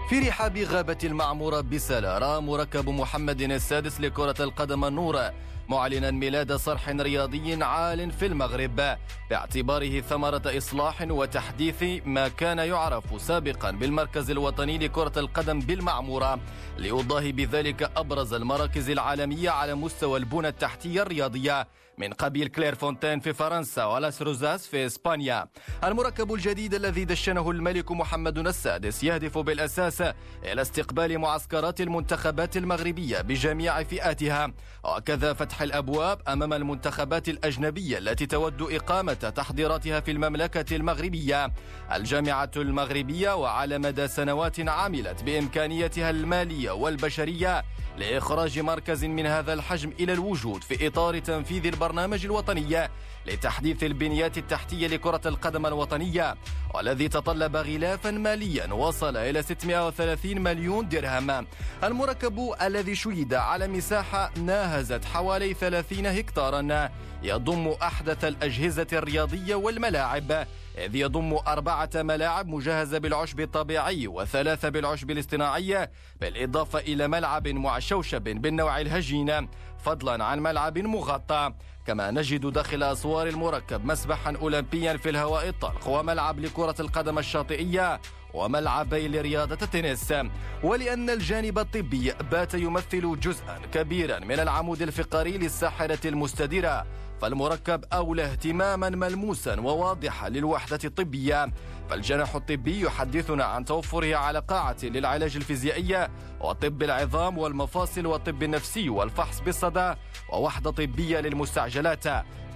في 0.08 0.18
رحاب 0.28 0.58
غابة 0.58 0.98
المعمورة 1.04 1.60
بسلارة 1.60 2.40
مركب 2.40 2.88
محمد 2.88 3.40
السادس 3.40 4.00
لكرة 4.00 4.34
القدم 4.40 4.84
النور 4.84 5.30
معلنا 5.72 6.10
ميلاد 6.10 6.52
صرح 6.52 6.88
رياضي 6.88 7.64
عال 7.64 8.10
في 8.12 8.26
المغرب. 8.26 8.96
باعتباره 9.30 10.00
ثمرة 10.00 10.42
إصلاح 10.46 11.02
وتحديث 11.02 11.84
ما 12.04 12.28
كان 12.28 12.58
يعرف 12.58 13.22
سابقا 13.22 13.70
بالمركز 13.70 14.30
الوطني 14.30 14.78
لكرة 14.78 15.12
القدم 15.16 15.60
بالمعمورة. 15.60 16.40
ليضاهي 16.78 17.32
بذلك 17.32 17.90
أبرز 17.96 18.34
المراكز 18.34 18.90
العالمية 18.90 19.50
على 19.50 19.74
مستوى 19.74 20.18
البنى 20.18 20.48
التحتية 20.48 21.02
الرياضية 21.02 21.68
من 21.98 22.12
قبيل 22.12 22.48
كلير 22.48 22.74
فونتين 22.74 23.20
في 23.20 23.32
فرنسا 23.32 23.84
ولاس 23.84 24.22
روزاس 24.22 24.66
في 24.66 24.86
إسبانيا. 24.86 25.46
المركب 25.84 26.34
الجديد 26.34 26.74
الذي 26.74 27.04
دشنه 27.04 27.50
الملك 27.50 27.92
محمد 27.92 28.38
السادس 28.38 29.04
يهدف 29.04 29.38
بالأساس 29.38 30.00
إلى 30.44 30.62
استقبال 30.62 31.18
معسكرات 31.18 31.80
المنتخبات 31.80 32.56
المغربية 32.56 33.20
بجميع 33.20 33.82
فئاتها. 33.82 34.52
وكذا 34.84 35.32
فتح 35.32 35.61
الأبواب 35.62 36.20
أمام 36.28 36.52
المنتخبات 36.52 37.28
الأجنبية 37.28 37.98
التي 37.98 38.26
تود 38.26 38.62
إقامة 38.62 39.12
تحضيراتها 39.12 40.00
في 40.00 40.10
المملكة 40.10 40.76
المغربية. 40.76 41.52
الجامعة 41.92 42.50
المغربية 42.56 43.34
وعلى 43.36 43.78
مدى 43.78 44.08
سنوات 44.08 44.68
عملت 44.68 45.22
بإمكانيتها 45.22 46.10
المالية 46.10 46.70
والبشرية 46.70 47.64
لإخراج 47.98 48.58
مركز 48.58 49.04
من 49.04 49.26
هذا 49.26 49.52
الحجم 49.52 49.92
إلى 50.00 50.12
الوجود 50.12 50.62
في 50.64 50.86
إطار 50.86 51.18
تنفيذ 51.18 51.66
البرنامج 51.66 52.24
الوطني 52.24 52.88
لتحديث 53.26 53.84
البنيات 53.84 54.38
التحتية 54.38 54.86
لكرة 54.86 55.20
القدم 55.26 55.66
الوطنية. 55.66 56.34
والذي 56.74 57.08
تطلب 57.08 57.56
غلافا 57.56 58.10
ماليا 58.10 58.72
وصل 58.72 59.16
إلى 59.16 59.42
630 59.42 60.38
مليون 60.40 60.88
درهم. 60.88 61.46
المركب 61.84 62.54
الذي 62.62 62.94
شيد 62.94 63.34
على 63.34 63.68
مساحة 63.68 64.30
ناهزت 64.36 65.04
حوالي 65.04 65.54
30 65.54 66.06
هكتارا. 66.06 66.88
يضم 67.22 67.68
أحدث 67.82 68.24
الأجهزة 68.24 68.86
الرياضية 68.92 69.54
والملاعب. 69.54 70.46
إذ 70.78 70.94
يضم 70.94 71.38
أربعة 71.46 71.90
ملاعب 71.94 72.48
مجهزة 72.48 72.98
بالعشب 72.98 73.40
الطبيعي 73.40 74.06
وثلاثة 74.06 74.68
بالعشب 74.68 75.10
الاصطناعي. 75.10 75.88
بالإضافة 76.20 76.78
إلى 76.78 77.08
ملعب 77.08 77.48
معشوشب 77.48 78.22
بالنوع 78.22 78.80
الهجين. 78.80 79.48
فضلا 79.84 80.24
عن 80.24 80.40
ملعب 80.40 80.78
مغطى. 80.78 81.52
كما 81.86 82.10
نجد 82.10 82.46
داخل 82.46 82.82
أسوار 82.82 83.28
المركب 83.28 83.84
مسبحا 83.84 84.36
أولمبيا 84.42 84.96
في 84.96 85.10
الهواء 85.10 85.48
الطلق 85.48 85.88
وملعب 85.88 86.40
لكرة 86.40 86.61
القدم 86.70 87.18
الشاطئية 87.18 88.00
وملعبي 88.34 89.08
لرياضة 89.08 89.58
التنس. 89.62 90.14
ولأن 90.62 91.10
الجانب 91.10 91.58
الطبي 91.58 92.12
بات 92.30 92.54
يمثل 92.54 93.20
جزءا 93.20 93.60
كبيرا 93.72 94.18
من 94.18 94.40
العمود 94.40 94.82
الفقري 94.82 95.38
للساحرة 95.38 96.06
المستديرة 96.06 96.86
فالمركب 97.20 97.84
أولى 97.92 98.24
اهتماما 98.24 98.90
ملموسا 98.90 99.60
وواضحا 99.60 100.28
للوحدة 100.28 100.78
الطبية. 100.84 101.52
فالجناح 101.90 102.34
الطبي 102.34 102.80
يحدثنا 102.80 103.44
عن 103.44 103.64
توفره 103.64 104.16
على 104.16 104.38
قاعة 104.38 104.76
للعلاج 104.82 105.36
الفيزيائي 105.36 106.08
وطب 106.40 106.82
العظام 106.82 107.38
والمفاصل 107.38 108.06
والطب 108.06 108.42
النفسي 108.42 108.88
والفحص 108.88 109.40
بالصدى 109.40 109.94
ووحدة 110.32 110.70
طبية 110.70 111.20
للمستعجلات. 111.20 112.04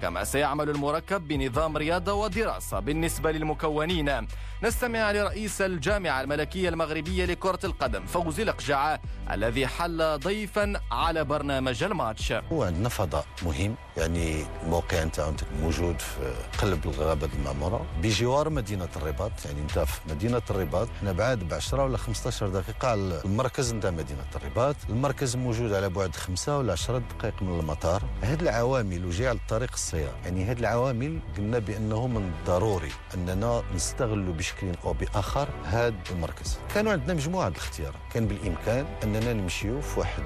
كما 0.02 0.24
سيعمل 0.24 0.70
المركب 0.70 1.28
بنظام 1.28 1.76
رياضة 1.76 2.12
ودراسة 2.12 2.80
بالنسبة 2.80 3.32
للمكونين. 3.32 4.26
نستمع 4.62 5.10
لرئيس 5.12 5.62
الجامعة 5.62 6.20
الملكية 6.20 6.68
المغربية 6.68 7.24
لكرة 7.24 7.58
القدم 7.64 8.06
فوزي 8.06 8.42
الأقجع 8.42 8.98
الذي 9.30 9.66
حل 9.66 10.18
ضيفا 10.18 10.80
على 10.92 11.24
برنامج 11.24 11.82
الماتش. 11.82 12.32
هو 12.32 12.72
فضاء 12.88 13.26
مهم 13.42 13.76
يعني 13.96 14.44
الموقع 14.62 15.04
نتاعو 15.04 15.32
موجود 15.62 16.00
في 16.00 16.34
قلب 16.58 16.84
الغابة 16.84 17.28
المعمورة. 17.38 17.86
بجوار 18.02 18.50
مدينة 18.50 18.88
الرباط 18.96 19.32
يعني 19.44 19.60
انت 19.60 19.78
في 19.78 20.00
مدينة 20.08 20.42
الرباط. 20.50 20.88
إحنا 20.98 21.12
بعاد 21.12 21.48
ب 21.48 21.54
10 21.54 21.84
ولا 21.84 21.96
15 21.96 22.48
دقيقة 22.48 22.88
على 22.88 23.20
المركز 23.24 23.74
نتاع 23.74 23.90
مدينة 23.90 24.24
الرباط. 24.36 24.76
المركز 24.88 25.36
موجود 25.36 25.72
على 25.72 25.88
بعد 25.88 26.16
5 26.16 26.58
ولا 26.58 26.72
10 26.72 26.98
دقائق 26.98 27.42
من 27.42 27.60
المطار. 27.60 28.02
هذه 28.22 28.40
العوامل 28.42 29.04
وجاء 29.06 29.28
على 29.28 29.38
الطريق 29.38 29.72
السيار 29.74 30.14
يعني 30.24 30.44
هذه 30.44 30.58
العوامل 30.58 31.18
قلنا 31.36 31.58
بأنه 31.58 32.06
من 32.06 32.32
الضروري 32.38 32.92
أننا 33.14 33.62
نستغلوا 33.74 34.34
بشكل 34.34 34.72
أو 34.84 34.92
بآخر 34.92 35.48
هذا 35.64 35.94
المركز. 36.10 36.58
كانوا 36.74 36.92
عندنا 36.92 37.14
مجموعة 37.14 37.48
الاختيارات. 37.48 38.00
كان 38.12 38.26
بالإمكان 38.26 38.86
أننا 39.04 39.32
نمشيو 39.32 39.80
في 39.80 40.00
واحد 40.00 40.22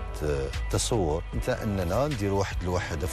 تصور. 0.71 1.23
نتاع 1.35 1.63
أننا 1.63 2.09
نديروا 2.09 2.39
واحد 2.39 2.57
الوحدة 2.63 3.07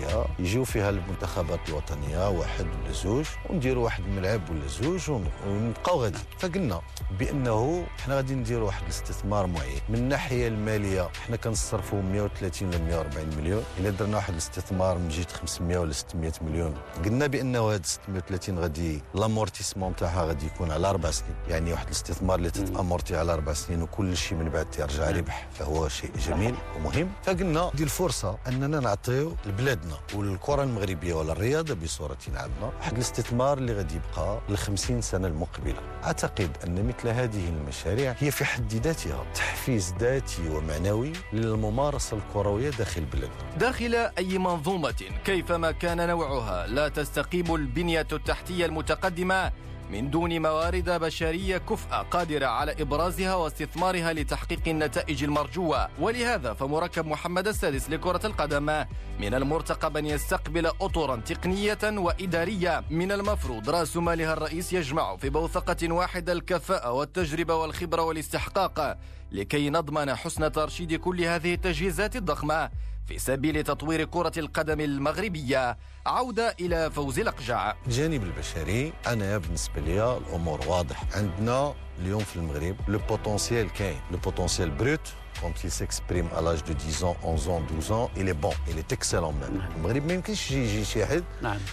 فندقية 0.00 0.26
يجيو 0.38 0.64
فيها 0.64 0.90
المنتخبات 0.90 1.68
الوطنية 1.68 2.28
واحد 2.28 2.66
ولا 2.66 2.92
زوج 2.92 3.26
ونديروا 3.50 3.84
واحد 3.84 4.04
الملعب 4.04 4.50
ولا 4.50 4.66
زوج 4.66 5.10
ونبقاو 5.46 6.02
غادي. 6.02 6.18
فقلنا 6.38 6.80
بأنه 7.18 7.86
إحنا 7.98 8.16
غادي 8.16 8.34
نديروا 8.34 8.66
واحد 8.66 8.82
الاستثمار 8.82 9.46
معين. 9.46 9.80
من 9.88 9.94
الناحية 9.94 10.48
المالية 10.48 11.10
إحنا 11.24 11.36
كنصرفوا 11.36 12.02
130 12.02 12.68
ولا 12.68 12.78
140 12.78 13.36
مليون. 13.36 13.64
إلا 13.78 13.90
درنا 13.90 14.16
واحد 14.16 14.32
الاستثمار 14.32 14.98
من 14.98 15.08
جهة 15.08 15.26
500 15.40 15.78
ولا 15.78 15.92
600 15.92 16.32
مليون. 16.42 16.74
قلنا 17.04 17.26
بأنه 17.26 17.60
هاد 17.60 17.86
630 17.86 18.58
غادي 18.58 19.02
لامورتيسمون 19.14 19.96
تاعها 19.96 20.24
غادي 20.24 20.46
يكون 20.46 20.70
على 20.70 20.90
أربع 20.90 21.10
سنين. 21.10 21.34
يعني 21.48 21.72
واحد 21.72 21.86
الاستثمار 21.86 22.38
اللي 22.38 22.50
تتأمورتي 22.50 23.16
على 23.16 23.32
أربع 23.32 23.52
سنين 23.52 23.82
وكل 23.82 24.16
شيء 24.16 24.38
من 24.38 24.48
بعد 24.48 24.70
ترجع 24.70 25.10
ربح. 25.10 25.48
فهو 25.58 25.88
شيء 25.88 26.10
جميل 26.16 26.54
ومهم. 26.76 27.10
فقلنا 27.22 27.70
دي 27.74 27.82
الفرصة 27.82 28.38
أننا 28.48 28.80
نعطيو 28.80 29.36
لبلادنا 29.46 29.89
والكرة 30.14 30.62
المغربية 30.62 31.14
ولا 31.14 31.32
الرياضة 31.32 31.74
بصورة 31.74 32.16
عامة 32.34 32.72
واحد 32.78 32.92
الاستثمار 32.92 33.58
اللي 33.58 33.72
غادي 33.72 33.94
يبقى 33.94 34.40
ل 34.48 34.56
50 34.56 35.00
سنة 35.00 35.28
المقبلة. 35.28 35.80
أعتقد 36.04 36.50
أن 36.66 36.86
مثل 36.88 37.08
هذه 37.08 37.48
المشاريع 37.48 38.14
هي 38.18 38.30
في 38.30 38.44
حد 38.44 38.72
ذاتها 38.74 39.24
تحفيز 39.34 39.94
ذاتي 40.00 40.48
ومعنوي 40.48 41.12
للممارسة 41.32 42.16
الكروية 42.16 42.70
داخل 42.70 43.00
البلاد 43.00 43.30
داخل 43.58 43.94
أي 43.94 44.38
منظومة 44.38 44.94
كيفما 45.24 45.70
كان 45.72 46.08
نوعها 46.08 46.66
لا 46.66 46.88
تستقيم 46.88 47.54
البنية 47.54 48.06
التحتية 48.12 48.66
المتقدمة 48.66 49.52
من 49.90 50.10
دون 50.10 50.42
موارد 50.42 50.90
بشرية 50.90 51.58
كفء 51.58 51.88
قادرة 51.88 52.46
على 52.46 52.72
إبرازها 52.72 53.34
واستثمارها 53.34 54.12
لتحقيق 54.12 54.60
النتائج 54.66 55.24
المرجوة. 55.24 55.88
ولهذا 56.00 56.54
فمركب 56.54 57.06
محمد 57.06 57.48
السادس 57.48 57.90
لكرة 57.90 58.20
القدم 58.26 58.84
من 59.20 59.34
المرتقب 59.34 59.96
أن 59.96 60.06
يستقبل 60.06 60.66
أطرا 60.66 61.16
تقنية 61.16 61.78
وإدارية. 61.82 62.84
من 62.90 63.12
المفروض 63.12 63.70
رأس 63.70 63.96
مالها 63.96 64.32
الرئيس 64.32 64.72
يجمع 64.72 65.16
في 65.16 65.30
بوثقة 65.30 65.92
واحدة 65.92 66.32
الكفاءة 66.32 66.92
والتجربة 66.92 67.54
والخبرة 67.54 68.02
والاستحقاق 68.02 68.98
لكي 69.32 69.70
نضمن 69.70 70.14
حسن 70.14 70.52
ترشيد 70.52 70.94
كل 70.94 71.20
هذه 71.20 71.54
التجهيزات 71.54 72.16
الضخمة. 72.16 72.70
في 73.10 73.18
سبيل 73.18 73.62
تطوير 73.62 74.04
كرة 74.04 74.32
القدم 74.36 74.80
المغربية 74.80 75.78
عودة 76.06 76.54
إلى 76.60 76.90
فوزي 76.90 77.18
لقجع 77.18 77.74
الجانب 77.86 78.22
البشري 78.22 78.92
أنا 79.06 79.38
بالنسبة 79.38 79.80
لي 79.80 80.16
الأمور 80.16 80.60
واضح. 80.68 81.04
عندنا 81.14 81.74
اليوم 81.98 82.20
في 82.24 82.36
المغرب 82.36 82.76
le 82.88 82.98
potentiel 83.08 83.72
كاين 83.72 84.00
le 84.10 84.18
potentiel 84.18 84.70
brut 84.70 85.12
quand 85.40 85.54
il 85.64 85.70
s'exprime 85.70 86.28
à 86.36 86.40
l'âge 86.40 86.62
de 86.64 86.72
10 86.72 87.04
ans, 87.04 87.16
11 87.22 87.48
ans, 87.48 87.60
12 87.60 87.92
ans, 87.92 88.10
il 88.16 88.28
est 88.28 88.40
bon, 88.46 88.52
il 88.68 88.78
est 88.78 88.92
excellent 88.92 89.32
même. 89.32 89.60
المغرب 89.76 90.06
ما 90.06 90.12
يمكنش 90.12 90.50
يجي 90.50 90.84
شي 90.84 91.06
حد 91.06 91.24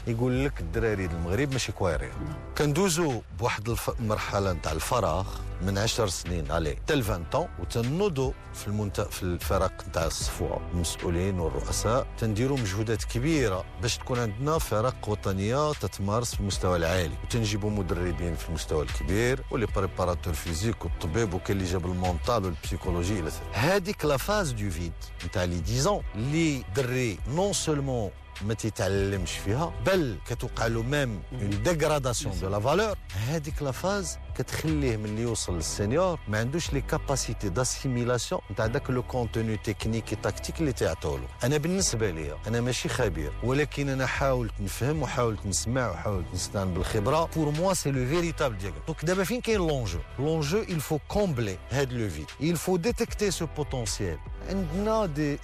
يقول 0.08 0.46
لك 0.46 0.60
الدراري 0.60 1.06
المغرب 1.06 1.52
ماشي 1.52 1.72
كويرين. 1.72 2.12
كندوزو 2.58 3.22
بواحد 3.40 3.76
المرحله 4.00 4.54
نتاع 4.54 4.72
الفراغ 4.72 5.26
من 5.62 5.78
10 5.78 6.08
سنين 6.08 6.52
à 6.52 6.56
l'âge 6.56 6.76
حتى 6.76 6.94
20 6.94 7.24
ans 7.32 7.48
وتنوضوا 7.60 8.32
في 8.54 8.68
المنت... 8.68 9.02
في 9.02 9.24
الفرق 9.24 9.72
نتاع 9.88 10.06
الصفوه 10.06 10.60
المسؤولين 10.74 11.40
والرؤساء 11.40 12.08
تنديروا 12.18 12.58
مجهودات 12.58 13.04
كبيرة 13.04 13.64
باش 13.82 13.98
تكون 13.98 14.20
عندنا 14.20 14.58
فرق 14.58 15.10
وطنية 15.10 15.74
تتمارس 15.74 16.36
في 16.36 16.40
المستوى 16.40 16.78
العالي. 16.78 17.16
وتنجيبوا 17.24 17.70
مدربين 17.70 18.36
في 18.36 18.50
المستوى 18.50 18.84
الكبير 18.84 19.44
و 19.52 19.55
les 19.55 19.66
préparateurs 19.76 20.34
physiques 20.34 20.86
والطبيب 20.86 21.34
وكاين 21.34 21.58
اللي 21.58 21.72
جاب 21.72 21.86
ال 21.86 21.94
mental 21.94 22.46
وال 22.46 22.57
psychologie 22.57 23.20
إلى 23.20 23.32
هذيك 23.58 24.06
la 24.06 24.18
phase 24.18 24.52
de 24.52 24.70
vide 24.70 24.94
نتاع 25.26 25.44
les 25.44 25.62
10 25.80 26.04
اللي 26.16 26.64
دري 26.76 27.20
non 27.28 27.54
seulement 27.54 28.12
ما 28.42 28.54
تيتعلمش 28.54 29.32
فيها 29.32 29.74
بل 29.86 30.18
كتوقع 30.28 30.68
له 30.68 30.84
même 30.84 31.22
une 31.34 31.64
dégradation 31.64 32.40
de 32.40 32.50
la 32.50 32.60
valeur 32.60 32.98
هذيك 33.28 33.62
la 33.62 33.72
phase 33.72 34.18
كتخليه 34.38 34.98
ملي 34.98 35.22
يوصل 35.22 35.56
للسينيور 35.56 36.20
ما 36.28 36.40
عندوش 36.40 36.74
les 36.74 36.82
capacités 36.82 37.50
d'assimilation 37.50 38.42
نتاع 38.52 38.66
داك 38.68 38.90
le 38.90 39.04
contenu 39.04 39.58
technico-tactique 39.58 40.60
اللي 40.60 40.74
تعطوا 40.74 41.18
له 41.18 41.28
أنا 41.44 41.58
بالنسبة 41.58 42.12
لي 42.12 42.38
أنا 42.48 42.62
ماشي 42.62 42.90
خبير 42.90 43.32
ولكن 43.44 43.90
أنا 43.90 44.06
حاولت 44.06 44.54
نفهم 44.60 45.02
وحاولت 45.04 45.46
نسمع 45.46 45.92
وحاولت 45.92 46.26
نستعن 46.34 46.74
بالخبره 46.74 47.30
pour 47.36 47.50
moi 47.52 47.74
c'est 47.74 47.92
le 47.92 48.06
véritable 48.06 48.58
ديال 48.58 48.74
donc 48.88 49.06
دابا 49.06 49.24
فين 49.24 49.42
كاين 49.42 49.58
l'enjeu 49.58 50.00
l'enjeu 50.20 50.64
il 50.64 50.82
faut 50.90 51.16
combler 51.18 51.58
هاد 51.72 51.94
le 51.94 52.10
vide 52.10 52.28
il 52.42 52.58
faut 52.58 52.78
détecter 52.78 53.32
ce 53.32 53.44
potentiel. 53.60 54.18
عندنا 54.50 55.06
des 55.06 55.40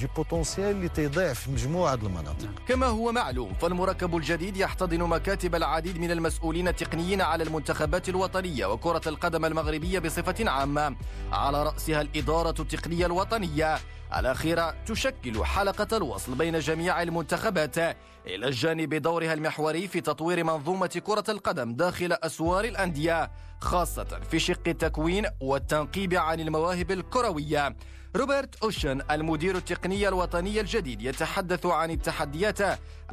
des 0.00 0.06
potentiels 0.16 0.70
اللي 0.70 0.88
تيضيع 0.88 1.32
في 1.32 1.50
مجموعه 1.50 1.94
المناطق 1.94 2.48
كما 2.68 2.86
هو 2.86 3.12
معلوم 3.12 3.54
فالمركب 3.54 4.16
الجديد 4.16 4.56
يحتضن 4.56 4.98
مكاتب 5.02 5.54
العديد 5.54 5.98
من 5.98 6.10
المسؤولين 6.10 6.68
التقنيين 6.68 7.20
على 7.20 7.44
المنتخبات 7.44 8.08
الوطنية. 8.08 8.37
وكرة 8.66 9.00
القدم 9.06 9.44
المغربية 9.44 9.98
بصفة 9.98 10.50
عامة. 10.50 10.96
على 11.32 11.62
رأسها 11.62 12.00
الإدارة 12.00 12.54
التقنية 12.62 13.06
الوطنية. 13.06 13.78
الأخيرة 14.18 14.74
تشكل 14.86 15.44
حلقة 15.44 15.96
الوصل 15.96 16.34
بين 16.34 16.58
جميع 16.58 17.02
المنتخبات. 17.02 17.78
إلى 18.26 18.48
الجانب 18.48 18.94
دورها 18.94 19.32
المحوري 19.32 19.88
في 19.88 20.00
تطوير 20.00 20.44
منظومة 20.44 21.02
كرة 21.06 21.24
القدم 21.28 21.74
داخل 21.74 22.12
أسوار 22.12 22.64
الأندية 22.64 23.30
خاصة 23.60 24.20
في 24.30 24.38
شق 24.38 24.68
التكوين 24.68 25.26
والتنقيب 25.40 26.14
عن 26.14 26.40
المواهب 26.40 26.90
الكروية. 26.90 27.76
روبرت 28.18 28.62
أوشن 28.62 29.00
المدير 29.10 29.56
التقني 29.56 30.08
الوطني 30.08 30.60
الجديد 30.60 31.02
يتحدث 31.02 31.66
عن 31.66 31.90
التحديات 31.90 32.58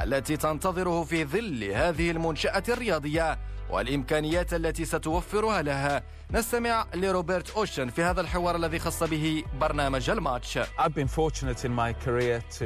التي 0.02 0.38
تنتظره 0.38 1.04
في 1.04 1.26
ظل 1.26 1.64
هذه 1.64 2.12
المنشأة 2.12 2.64
الرياضية 2.70 3.40
والإمكانيات 3.70 4.54
التي 4.54 4.86
ستوفرها 4.86 5.62
لها 5.62 6.04
نستمع 6.32 6.86
لروبرت 6.96 7.50
أوشن 7.50 7.90
في 7.90 8.04
هذا 8.04 8.22
الحوار 8.22 8.56
الذي 8.56 8.80
خص 8.80 9.04
به 9.04 9.44
برنامج 9.60 10.10
الماتش. 10.10 10.60
I've 10.60 10.96
been 10.96 11.08
fortunate 11.08 11.66
in 11.66 11.72
my 11.72 11.94
career 12.06 12.42
to 12.60 12.66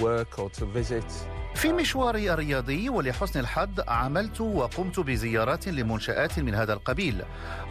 work 0.00 0.38
or 0.38 0.50
to 0.50 0.64
visit. 0.66 1.12
في 1.54 1.72
مشواري 1.72 2.32
الرياضي 2.32 2.88
ولحسن 2.88 3.40
الحظ 3.40 3.80
عملت 3.88 4.40
وقمت 4.40 5.00
بزيارات 5.00 5.68
لمنشآت 5.68 6.38
من 6.38 6.54
هذا 6.54 6.72
القبيل 6.72 7.22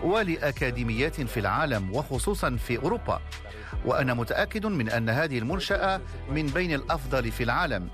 ولأكاديميات 0.04 1.22
في 1.22 1.40
العالم 1.40 1.96
وخصوصا 1.96 2.56
في 2.56 2.78
أوروبا. 2.78 3.22
وأنا 3.86 4.14
متأكد 4.14 4.66
من 4.66 4.90
أن 4.90 5.10
هذه 5.10 5.38
المنشأة 5.38 6.02
من 6.32 6.46
بين 6.46 6.74
الأفضل 6.74 7.32
في 7.32 7.44
العالم. 7.44 7.90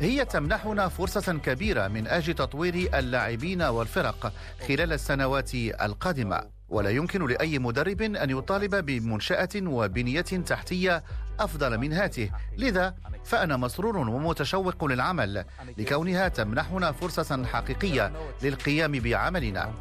هي 0.00 0.24
تمنحنا 0.24 0.88
فرصة 0.88 1.32
كبيرة 1.32 1.88
من 1.88 2.06
أجل 2.06 2.34
تطوير 2.34 2.98
اللاعبين 2.98 3.62
والفرق 3.62 4.32
خلال 4.68 4.92
السنوات 4.92 5.54
القادمة. 5.54 6.42
ولا 6.72 6.90
يمكن 6.90 7.26
لأي 7.26 7.58
مدرب 7.58 8.02
أن 8.02 8.30
يطالب 8.30 8.74
بمنشأة 8.74 9.48
وبنية 9.56 10.20
تحتية 10.20 11.04
أفضل 11.40 11.78
من 11.78 11.92
هاته. 11.92 12.30
لذا 12.58 12.94
فأنا 13.24 13.56
مسرور 13.56 13.96
ومتشوق 13.96 14.84
للعمل 14.84 15.44
لكونها 15.78 16.28
تمنحنا 16.28 16.92
فرصة 16.92 17.44
حقيقية 17.44 18.12
للقيام 18.42 18.92
بعملنا. 18.92 19.72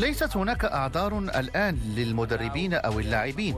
ليست 0.00 0.36
هناك 0.36 0.64
أعذار 0.64 1.18
الآن 1.18 1.74
للمدربين 1.96 2.74
أو 2.74 3.00
اللاعبين. 3.00 3.56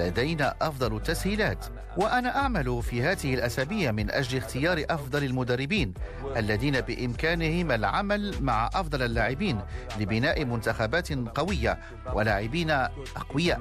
لدينا 0.00 0.54
أفضل 0.62 0.96
التسهيلات 0.96 1.66
وأنا 1.96 2.36
أعمل 2.36 2.82
في 2.82 3.02
هذه 3.02 3.34
الأسابيع 3.34 3.92
من 3.92 4.10
أجل 4.10 4.38
اختيار 4.38 4.84
أفضل 4.90 5.24
المدربين 5.24 5.94
الذين 6.36 6.80
بإمكانهم 6.80 7.72
العمل 7.72 8.34
مع 8.42 8.70
أفضل 8.74 9.02
اللاعبين 9.02 9.60
لبناء 10.00 10.44
منتخبات 10.44 11.12
قوية 11.12 11.78
ولاعبين 12.14 12.70
أقوياء. 12.70 13.58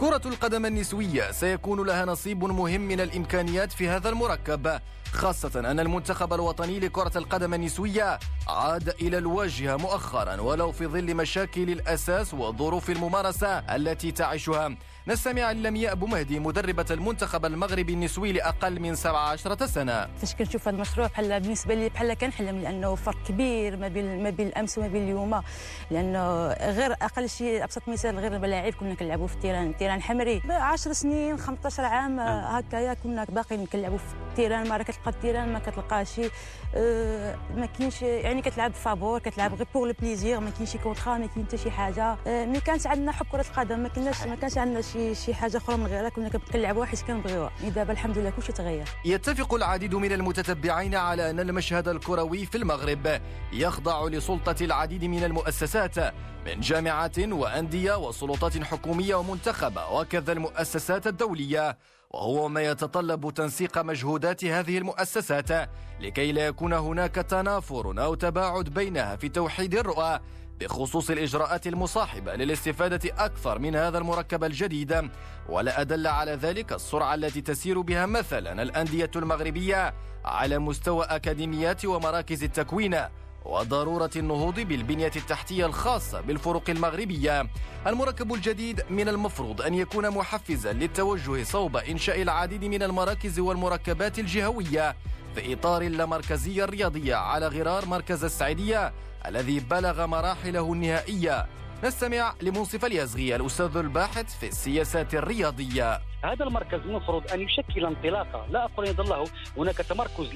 كرة 0.00 0.22
القدم 0.26 0.66
النسوية 0.66 1.30
سيكون 1.32 1.86
لها 1.86 2.04
نصيب 2.04 2.44
مهم 2.44 2.80
من 2.80 3.00
الإمكانيات 3.00 3.72
في 3.72 3.88
هذا 3.88 4.08
المركب. 4.08 4.80
خاصة 5.12 5.60
أن 5.70 5.80
المنتخب 5.80 6.32
الوطني 6.32 6.80
لكرة 6.80 7.18
القدم 7.18 7.54
النسوية 7.54 8.18
عاد 8.48 8.88
إلى 8.88 9.18
الواجهة 9.18 9.76
مؤخرا 9.76 10.40
ولو 10.40 10.72
في 10.72 10.86
ظل 10.86 11.14
مشاكل 11.14 11.70
الأساس 11.70 12.34
وظروف 12.34 12.90
الممارسة 12.90 13.58
التي 13.58 14.12
تعيشها. 14.12 14.76
نستمع 15.08 15.52
للمياء 15.52 15.92
أبو 15.92 16.06
مهدي 16.06 16.38
مدربة 16.38 16.86
المنتخب 16.90 17.44
المغربي 17.44 17.92
النسوي 17.92 18.32
لأقل 18.32 18.80
من 18.80 18.94
17 18.94 19.66
سنة. 19.66 20.08
فاش 20.20 20.34
كنشوف 20.34 20.68
هذا 20.68 20.76
المشروع 20.76 21.06
بحال 21.06 21.40
بالنسبة 21.40 21.74
لي 21.74 21.88
بحال 21.88 22.14
كنحلم 22.14 22.58
لأنه 22.58 22.94
فرق 22.94 23.22
كبير 23.28 23.76
ما 23.76 23.88
بين 23.88 24.22
ما 24.22 24.30
بين 24.30 24.46
الأمس 24.46 24.78
وما 24.78 24.88
بين 24.88 25.02
اليوم. 25.02 25.42
لأنه 25.90 26.48
غير 26.52 26.92
أقل 26.92 27.28
شيء 27.28 27.64
أبسط 27.64 27.88
مثال 27.88 28.18
غير 28.18 28.36
الملاعب 28.36 28.72
كنا 28.72 28.94
كنلعبوا 28.94 29.26
في 29.26 29.34
التيران. 29.34 29.66
التيران 29.66 30.02
حمري. 30.02 30.42
10 30.50 30.92
سنين 30.92 31.38
15 31.38 31.84
عام 31.84 32.20
هكايا 32.20 32.94
كنا 32.94 33.24
باقيين 33.24 33.66
كنلعبوا 33.66 33.98
في 33.98 34.04
ال 34.30 34.34
terrain. 34.34 34.68
ما 34.68 34.82
كتلقى 34.82 35.10
ال 35.10 35.15
terrain 35.15 35.52
ما 35.52 35.58
كتلقى 35.58 36.04
شي 36.04 36.30
أه 36.74 37.36
ما 37.56 37.66
كاينش 37.66 38.02
يعني 38.02 38.42
كتلعب 38.42 38.72
فابور 38.72 39.18
كتلعب 39.18 39.54
غير 39.54 39.66
pour 39.74 39.88
le 39.88 39.94
plaisir 40.00 40.40
ما 40.40 40.50
كاينش 40.50 40.70
شي 40.70 40.78
contrat 40.78 41.18
ما 41.18 41.26
كاين 41.26 41.46
حتى 41.46 41.58
شي 41.58 41.70
حاجة. 41.70 42.16
أه 42.26 42.46
mais 42.46 42.60
كانت 42.60 42.86
عندنا 42.86 43.12
حب 43.12 43.26
كرة 43.32 43.40
القدم 43.40 43.78
ما 43.78 43.88
كناش 43.88 44.22
ما 44.22 44.34
كانش 44.34 44.58
عندنا 44.58 44.80
شي 44.92 45.14
شي 45.14 45.34
حاجة 45.34 45.56
أخرى 45.56 45.76
من 45.76 45.86
غيرها 45.86 46.08
كنا 46.08 46.28
كنلعبوها 46.28 46.86
حيت 46.86 47.02
كنبغيوها. 47.02 47.52
دابا 47.74 47.92
الحمد 47.92 48.18
لله 48.18 48.30
كلشي 48.30 48.52
تغير. 48.52 48.84
يتفق 49.04 49.54
العديد 49.54 49.94
من 49.94 50.12
المتتبعين 50.12 50.94
على 50.94 51.30
أن 51.30 51.40
المشهد 51.40 51.88
الكروي 51.88 52.46
في 52.46 52.58
المغرب 52.58 53.20
يخضع 53.52 54.04
لسلطة 54.04 54.64
العديد 54.64 55.04
من 55.04 55.24
المؤسسات 55.24 55.98
من 56.46 56.60
جامعات 56.60 57.18
وأندية 57.18 57.98
وسلطات 57.98 58.62
حكومية 58.62 59.14
ومنتخبه 59.14 59.88
وكذا 59.90 60.32
المؤسسات 60.32 61.06
الدولية 61.06 61.78
وهو 62.10 62.48
ما 62.48 62.60
يتطلب 62.62 63.30
تنسيق 63.34 63.78
مجهودات 63.78 64.44
هذه 64.44 64.78
المؤسسات 64.78 65.68
لكي 66.00 66.32
لا 66.32 66.46
يكون 66.46 66.72
هناك 66.72 67.14
تنافر 67.14 68.02
أو 68.04 68.14
تباعد 68.14 68.64
بينها 68.64 69.16
في 69.16 69.28
توحيد 69.28 69.74
الرؤى 69.74 70.20
بخصوص 70.60 71.10
الإجراءات 71.10 71.66
المصاحبة 71.66 72.34
للاستفادة 72.34 73.24
أكثر 73.24 73.58
من 73.58 73.76
هذا 73.76 73.98
المركب 73.98 74.44
الجديد 74.44 75.10
ولا 75.48 75.80
أدل 75.80 76.06
على 76.06 76.32
ذلك 76.32 76.72
السرعة 76.72 77.14
التي 77.14 77.40
تسير 77.40 77.80
بها 77.80 78.06
مثلا 78.06 78.62
الأندية 78.62 79.10
المغربية 79.16 79.94
على 80.24 80.58
مستوى 80.58 81.04
أكاديميات 81.04 81.84
ومراكز 81.84 82.44
التكوين 82.44 82.96
وضرورة 83.44 84.10
النهوض 84.16 84.60
بالبنية 84.60 85.12
التحتية 85.16 85.66
الخاصة 85.66 86.20
بالفرق 86.20 86.70
المغربية. 86.70 87.46
المركب 87.86 88.34
الجديد 88.34 88.82
من 88.90 89.08
المفروض 89.08 89.62
أن 89.62 89.74
يكون 89.74 90.10
محفزا 90.10 90.72
للتوجه 90.72 91.42
صوب 91.42 91.76
إنشاء 91.76 92.22
العديد 92.22 92.64
من 92.64 92.82
المراكز 92.82 93.38
والمركبات 93.38 94.18
الجهوية 94.18 94.96
في 95.34 95.52
إطار 95.52 95.82
اللامركزية 95.82 96.64
الرياضية 96.64 97.14
على 97.14 97.48
غرار 97.48 97.86
مركز 97.86 98.24
السعيدية 98.24 98.92
الذي 99.26 99.60
بلغ 99.60 100.06
مراحله 100.06 100.72
النهائية. 100.72 101.46
نستمع 101.84 102.34
لمنصف 102.42 102.84
اليزغي 102.84 103.36
الأستاذ 103.36 103.76
الباحث 103.76 104.38
في 104.38 104.48
السياسات 104.48 105.14
الرياضية. 105.14 106.09
هذا 106.24 106.44
المركز 106.44 106.80
المفروض 106.80 107.32
أن 107.32 107.40
يشكل 107.40 107.86
انطلاقة. 107.86 108.46
لا 108.50 108.64
أقول 108.64 108.86
أن 108.86 108.92
يظل 108.92 109.24
هناك 109.56 109.76
تمركز 109.76 110.34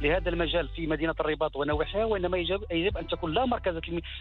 لهذا 0.00 0.28
المجال 0.28 0.68
في 0.68 0.86
مدينة 0.86 1.14
الرباط 1.20 1.56
ونواحيها 1.56 2.04
وإنما 2.04 2.38
يجب 2.38 2.64
يجب 2.70 2.98
أن 2.98 3.06
تكون 3.06 3.32
لا 3.32 3.46
مركزه 3.46 3.80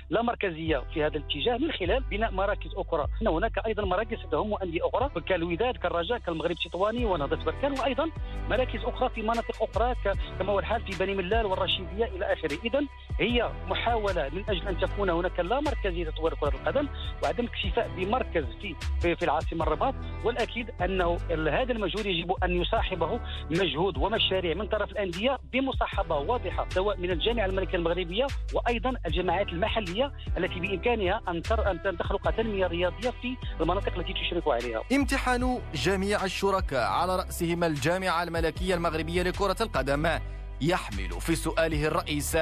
لا 0.10 0.22
مركزية 0.22 0.84
في 0.94 1.04
هذا 1.04 1.18
الاتجاه 1.18 1.58
من 1.58 1.72
خلال 1.72 2.04
بناء 2.04 2.32
مراكز 2.32 2.70
أخرى. 2.76 3.08
إن 3.22 3.28
هناك 3.28 3.66
أيضا 3.66 3.86
مراكز 3.86 4.18
تهم 4.32 4.56
أندية 4.64 4.80
أخرى 4.84 5.22
كالوداد 5.22 5.78
كالرجاء 5.78 6.18
كالمغرب 6.18 6.52
التطواني 6.52 7.06
ونهضة 7.06 7.44
بركان 7.44 7.72
وأيضا 7.80 8.10
مراكز 8.50 8.84
أخرى 8.84 9.10
في 9.10 9.22
مناطق 9.22 9.64
أخرى 9.64 9.96
كما 10.40 10.52
هو 10.52 10.60
الحال 10.60 10.82
في 10.82 11.06
بني 11.06 11.16
ملال 11.16 11.46
والرشيدية 11.46 12.06
إلى 12.06 12.34
آخره. 12.34 12.58
اذا 12.66 12.82
هي 13.20 13.50
محاولة 13.68 14.30
من 14.34 14.44
أجل 14.50 14.68
أن 14.68 14.80
تكون 14.80 15.10
هناك 15.10 15.40
لا 15.40 15.60
مركزية 15.60 16.10
تطوير 16.10 16.34
كرة 16.34 16.50
القدم 16.50 16.88
وعدم 17.24 17.44
الاكتفاء 17.44 17.90
بمركز 17.98 18.46
في, 18.62 18.76
في 19.16 19.26
العاصمة 19.26 19.64
الرباط 19.64 19.96
والأكيد 20.24 20.72
أنه 20.82 21.18
هذا 21.32 21.72
المجهود 21.72 22.06
يجب 22.06 22.32
أن 22.44 22.62
يصاحبه 22.62 23.20
مجهود 23.50 23.98
ومشاريع 23.98 24.54
من 24.54 24.68
طرف 24.68 24.92
الأندية 24.92 25.38
بمصاحبة 25.54 26.16
واضحة 26.16 26.68
سواء 26.70 26.98
من 26.98 27.12
الجامعة 27.12 27.46
الملكية 27.46 27.78
المغربية 27.78 28.28
وأيضا 28.54 28.94
الجماعات 29.06 29.48
المحلية 29.48 30.12
التي 30.38 30.60
بإمكانها 30.60 31.22
أن 31.28 31.42
أن 31.86 31.98
تخلق 31.98 32.30
تنمية 32.30 32.68
رياضية 32.68 33.10
في 33.10 33.38
المناطق 33.62 33.98
التي 33.98 34.14
تشرف 34.14 34.48
عليها. 34.48 34.82
امتحان 34.92 35.62
جميع 35.74 36.26
الشركاء 36.26 36.88
على 36.88 37.16
راسهم 37.16 37.64
الجامعة 37.64 38.24
الملكية 38.24 38.76
المغربية 38.76 39.24
لكرة 39.24 39.56
القدم 39.62 40.20
يحمل 40.62 41.22
في 41.22 41.36
سؤاله 41.36 41.88
الرئيس 41.88 42.38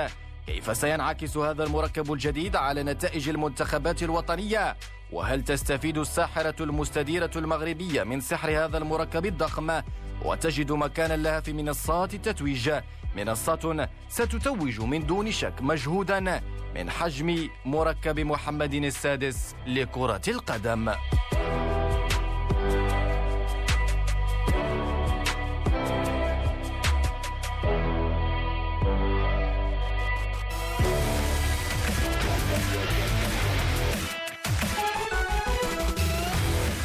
كيف 0.48 0.78
سينعكس 0.78 1.38
هذا 1.38 1.64
المركب 1.64 2.14
الجديد 2.14 2.56
على 2.56 2.84
نتائج 2.84 3.30
المنتخبات 3.30 4.04
الوطنية 4.04 4.76
وهل 5.12 5.44
تستفيد 5.44 5.98
الساحرة 5.98 6.64
المستديرة 6.64 7.32
المغربية 7.36 8.04
من 8.04 8.22
سحر 8.22 8.66
هذا 8.66 8.78
المركب 8.78 9.26
الضخم؟ 9.26 9.82
وتجد 10.26 10.72
مكانا 10.72 11.18
لها 11.18 11.40
في 11.40 11.54
منصات 11.54 12.14
التتويج. 12.14 12.72
منصات 13.16 13.90
ستتوج 14.10 14.82
من 14.82 15.06
دون 15.06 15.32
شك 15.32 15.54
مجهودا 15.62 16.42
من 16.76 16.90
حجم 16.90 17.50
مركب 17.66 18.20
محمد 18.20 18.74
السادس 18.74 19.56
لكرة 19.68 20.22
القدم. 20.28 20.92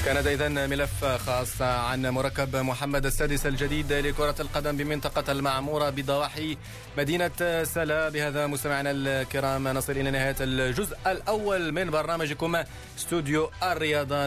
'كان 0.04 0.16
إذا 0.16 0.48
ملف 0.48 1.04
خاص 1.04 1.62
عن 1.62 2.06
مركب 2.06 2.56
محمد 2.56 3.06
السادس 3.06 3.46
الجديد 3.46 3.92
لكرة 3.92 4.34
القدم 4.40 4.76
بمنطقة 4.76 5.32
المعمورة 5.32 5.90
بضواحي 5.90 6.56
مدينة 6.98 7.64
سلا. 7.64 8.08
بهذا 8.08 8.46
مستمعينا 8.46 8.90
الكرام 8.90 9.68
نصل 9.68 9.92
إلى 9.92 10.10
نهاية 10.10 10.36
الجزء 10.40 10.96
الأول 11.06 11.72
من 11.72 11.90
برنامجكم 11.90 12.56
استوديو 12.98 13.50
الرياضة. 13.62 14.26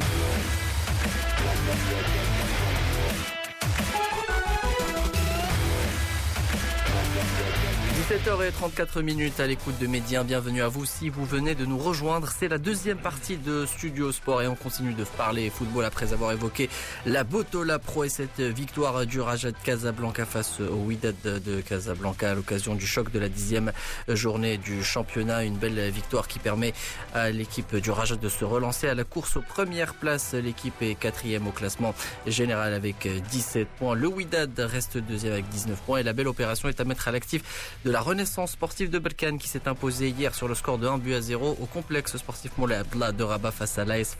17h34 8.07 9.01
minutes 9.01 9.39
à 9.39 9.47
l'écoute 9.47 9.79
de 9.79 9.87
Médien. 9.87 10.23
Bienvenue 10.23 10.61
à 10.61 10.67
vous 10.67 10.85
si 10.85 11.09
vous 11.09 11.25
venez 11.25 11.55
de 11.55 11.65
nous 11.65 11.79
rejoindre. 11.79 12.29
C'est 12.29 12.47
la 12.47 12.59
deuxième 12.59 12.99
partie 12.99 13.37
de 13.37 13.65
Studio 13.65 14.11
Sport 14.11 14.43
et 14.43 14.47
on 14.47 14.53
continue 14.53 14.93
de 14.93 15.03
parler 15.03 15.49
football 15.49 15.85
après 15.85 16.13
avoir 16.13 16.31
évoqué 16.31 16.69
la 17.07 17.23
Botola 17.23 17.79
Pro 17.79 18.03
et 18.03 18.09
cette 18.09 18.41
victoire 18.41 19.07
du 19.07 19.19
Raja 19.21 19.49
de 19.49 19.57
Casablanca 19.57 20.23
face 20.27 20.59
au 20.59 20.85
Wydad 20.85 21.15
de 21.23 21.61
Casablanca 21.61 22.29
à 22.29 22.35
l'occasion 22.35 22.75
du 22.75 22.85
choc 22.85 23.11
de 23.11 23.17
la 23.17 23.27
dixième 23.27 23.71
journée 24.07 24.59
du 24.59 24.83
championnat. 24.83 25.43
Une 25.43 25.57
belle 25.57 25.89
victoire 25.89 26.27
qui 26.27 26.37
permet 26.37 26.75
à 27.15 27.31
l'équipe 27.31 27.75
du 27.75 27.89
Raja 27.89 28.17
de 28.17 28.29
se 28.29 28.45
relancer 28.45 28.87
à 28.87 28.93
la 28.93 29.03
course 29.03 29.35
aux 29.37 29.41
premières 29.41 29.95
places. 29.95 30.35
L'équipe 30.35 30.79
est 30.79 30.93
quatrième 30.93 31.47
au 31.47 31.51
classement 31.51 31.95
général 32.27 32.75
avec 32.75 33.07
17 33.31 33.67
points. 33.79 33.95
Le 33.95 34.07
Wydad 34.07 34.59
reste 34.59 34.99
deuxième 34.99 35.33
avec 35.33 35.49
19 35.49 35.81
points 35.81 35.97
et 35.97 36.03
la 36.03 36.13
belle 36.13 36.27
opération 36.27 36.69
est 36.69 36.79
à 36.79 36.83
mettre 36.83 37.07
à 37.07 37.11
l'actif 37.11 37.79
de 37.83 37.94
la 37.94 37.94
renaissance 38.01 38.51
sportive 38.51 38.89
de 38.89 38.99
Berkane 38.99 39.37
qui 39.37 39.47
s'est 39.47 39.67
imposée 39.67 40.09
hier 40.09 40.33
sur 40.35 40.47
le 40.47 40.55
score 40.55 40.77
de 40.77 40.87
1 40.87 40.97
but 40.97 41.13
à 41.13 41.21
0 41.21 41.57
au 41.61 41.65
complexe 41.65 42.17
sportif 42.17 42.51
Moulay 42.57 42.75
Abdallah 42.75 43.11
de 43.11 43.23
Rabat 43.23 43.51
face 43.51 43.77
à 43.77 43.85
l'AS 43.85 44.17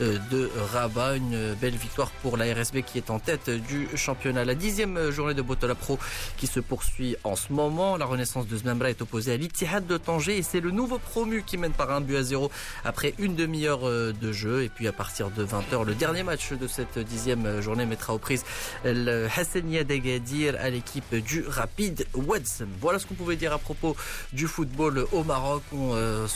euh, 0.00 0.18
de 0.30 0.50
Rabat. 0.72 1.16
Une 1.16 1.54
belle 1.54 1.76
victoire 1.76 2.10
pour 2.22 2.36
la 2.36 2.52
RSB 2.54 2.82
qui 2.82 2.98
est 2.98 3.10
en 3.10 3.18
tête 3.18 3.50
du 3.50 3.88
championnat. 3.94 4.44
La 4.44 4.54
dixième 4.54 5.10
journée 5.10 5.34
de 5.34 5.42
Botola 5.42 5.74
Pro 5.74 5.98
qui 6.36 6.46
se 6.46 6.60
poursuit 6.60 7.16
en 7.24 7.36
ce 7.36 7.52
moment. 7.52 7.96
La 7.96 8.06
renaissance 8.06 8.46
de 8.46 8.56
Zmembra 8.56 8.90
est 8.90 9.02
opposée 9.02 9.32
à 9.32 9.36
l'Ittihad 9.36 9.86
de 9.86 9.96
Tanger 9.98 10.38
et 10.38 10.42
c'est 10.42 10.60
le 10.60 10.70
nouveau 10.70 10.98
promu 10.98 11.42
qui 11.42 11.58
mène 11.58 11.72
par 11.72 11.90
un 11.90 12.00
but 12.00 12.16
à 12.16 12.22
0 12.22 12.50
après 12.84 13.14
une 13.18 13.34
demi-heure 13.34 13.86
euh, 13.86 14.12
de 14.12 14.32
jeu. 14.32 14.62
Et 14.62 14.68
puis 14.68 14.88
à 14.88 14.92
partir 14.92 15.30
de 15.30 15.44
20h, 15.44 15.84
le 15.84 15.94
dernier 15.94 16.22
match 16.22 16.52
de 16.52 16.66
cette 16.66 16.98
dixième 16.98 17.60
journée 17.60 17.86
mettra 17.86 18.14
aux 18.14 18.18
prises 18.18 18.44
le 18.84 19.28
Hassania 19.36 19.84
d'Agadir 19.84 20.56
à 20.60 20.70
l'équipe 20.70 21.14
du 21.14 21.44
Rapide 21.46 22.06
Wedson. 22.14 22.68
Voilà 22.80 22.98
ce 22.98 23.06
qu'on 23.10 23.16
pouvait 23.16 23.36
dire 23.36 23.52
à 23.52 23.58
propos 23.58 23.96
du 24.32 24.46
football 24.46 25.06
au 25.12 25.24
Maroc. 25.24 25.62
On, 25.72 25.94
euh, 25.94 26.26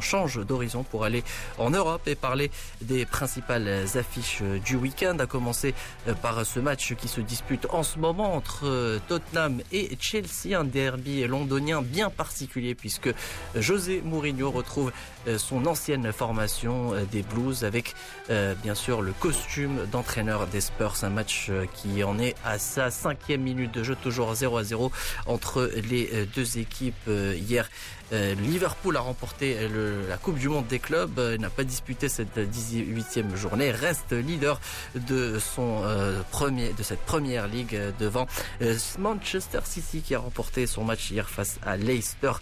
change 0.00 0.44
d'horizon 0.44 0.82
pour 0.82 1.04
aller 1.04 1.22
en 1.58 1.70
Europe 1.70 2.02
et 2.06 2.14
parler 2.14 2.50
des 2.80 3.04
principales 3.04 3.84
affiches 3.94 4.42
du 4.64 4.76
week-end, 4.76 5.18
à 5.18 5.26
commencer 5.26 5.74
euh, 6.08 6.14
par 6.14 6.44
ce 6.46 6.58
match 6.58 6.94
qui 6.94 7.08
se 7.08 7.20
dispute 7.20 7.66
en 7.70 7.82
ce 7.82 7.98
moment 7.98 8.34
entre 8.34 8.62
euh, 8.64 8.98
Tottenham 9.08 9.60
et 9.70 9.96
Chelsea, 10.00 10.58
un 10.58 10.64
derby 10.64 11.26
londonien 11.26 11.82
bien 11.82 12.08
particulier 12.08 12.74
puisque 12.74 13.10
José 13.54 14.00
Mourinho 14.04 14.50
retrouve 14.50 14.92
son 15.36 15.66
ancienne 15.66 16.12
formation 16.12 16.92
des 17.12 17.22
Blues 17.22 17.64
avec 17.64 17.94
bien 18.28 18.74
sûr 18.74 19.02
le 19.02 19.12
costume 19.12 19.86
d'entraîneur 19.92 20.46
des 20.46 20.60
Spurs, 20.60 20.96
un 21.02 21.10
match 21.10 21.50
qui 21.74 22.02
en 22.02 22.18
est 22.18 22.34
à 22.44 22.58
sa 22.58 22.90
cinquième 22.90 23.42
minute 23.42 23.72
de 23.72 23.82
jeu, 23.82 23.96
toujours 24.00 24.34
0 24.34 24.56
à 24.56 24.64
0 24.64 24.92
entre 25.26 25.70
les 25.88 26.21
deux 26.34 26.58
équipes 26.58 27.08
hier. 27.08 27.68
Euh, 28.12 28.34
Liverpool 28.34 28.96
a 28.96 29.00
remporté 29.00 29.56
la 30.08 30.16
Coupe 30.18 30.38
du 30.38 30.48
Monde 30.48 30.66
des 30.66 30.78
clubs, 30.78 31.18
euh, 31.18 31.38
n'a 31.38 31.48
pas 31.48 31.64
disputé 31.64 32.08
cette 32.08 32.36
18e 32.36 33.34
journée, 33.36 33.70
reste 33.70 34.12
leader 34.12 34.60
de 34.94 35.38
son 35.38 35.82
euh, 35.84 36.20
premier 36.30 36.72
de 36.74 36.82
cette 36.82 37.00
première 37.00 37.48
ligue 37.48 37.78
devant 37.98 38.26
Manchester 38.98 39.60
City 39.64 40.02
qui 40.02 40.14
a 40.14 40.18
remporté 40.18 40.66
son 40.66 40.84
match 40.84 41.10
hier 41.10 41.28
face 41.28 41.58
à 41.64 41.76
Leicester 41.76 42.32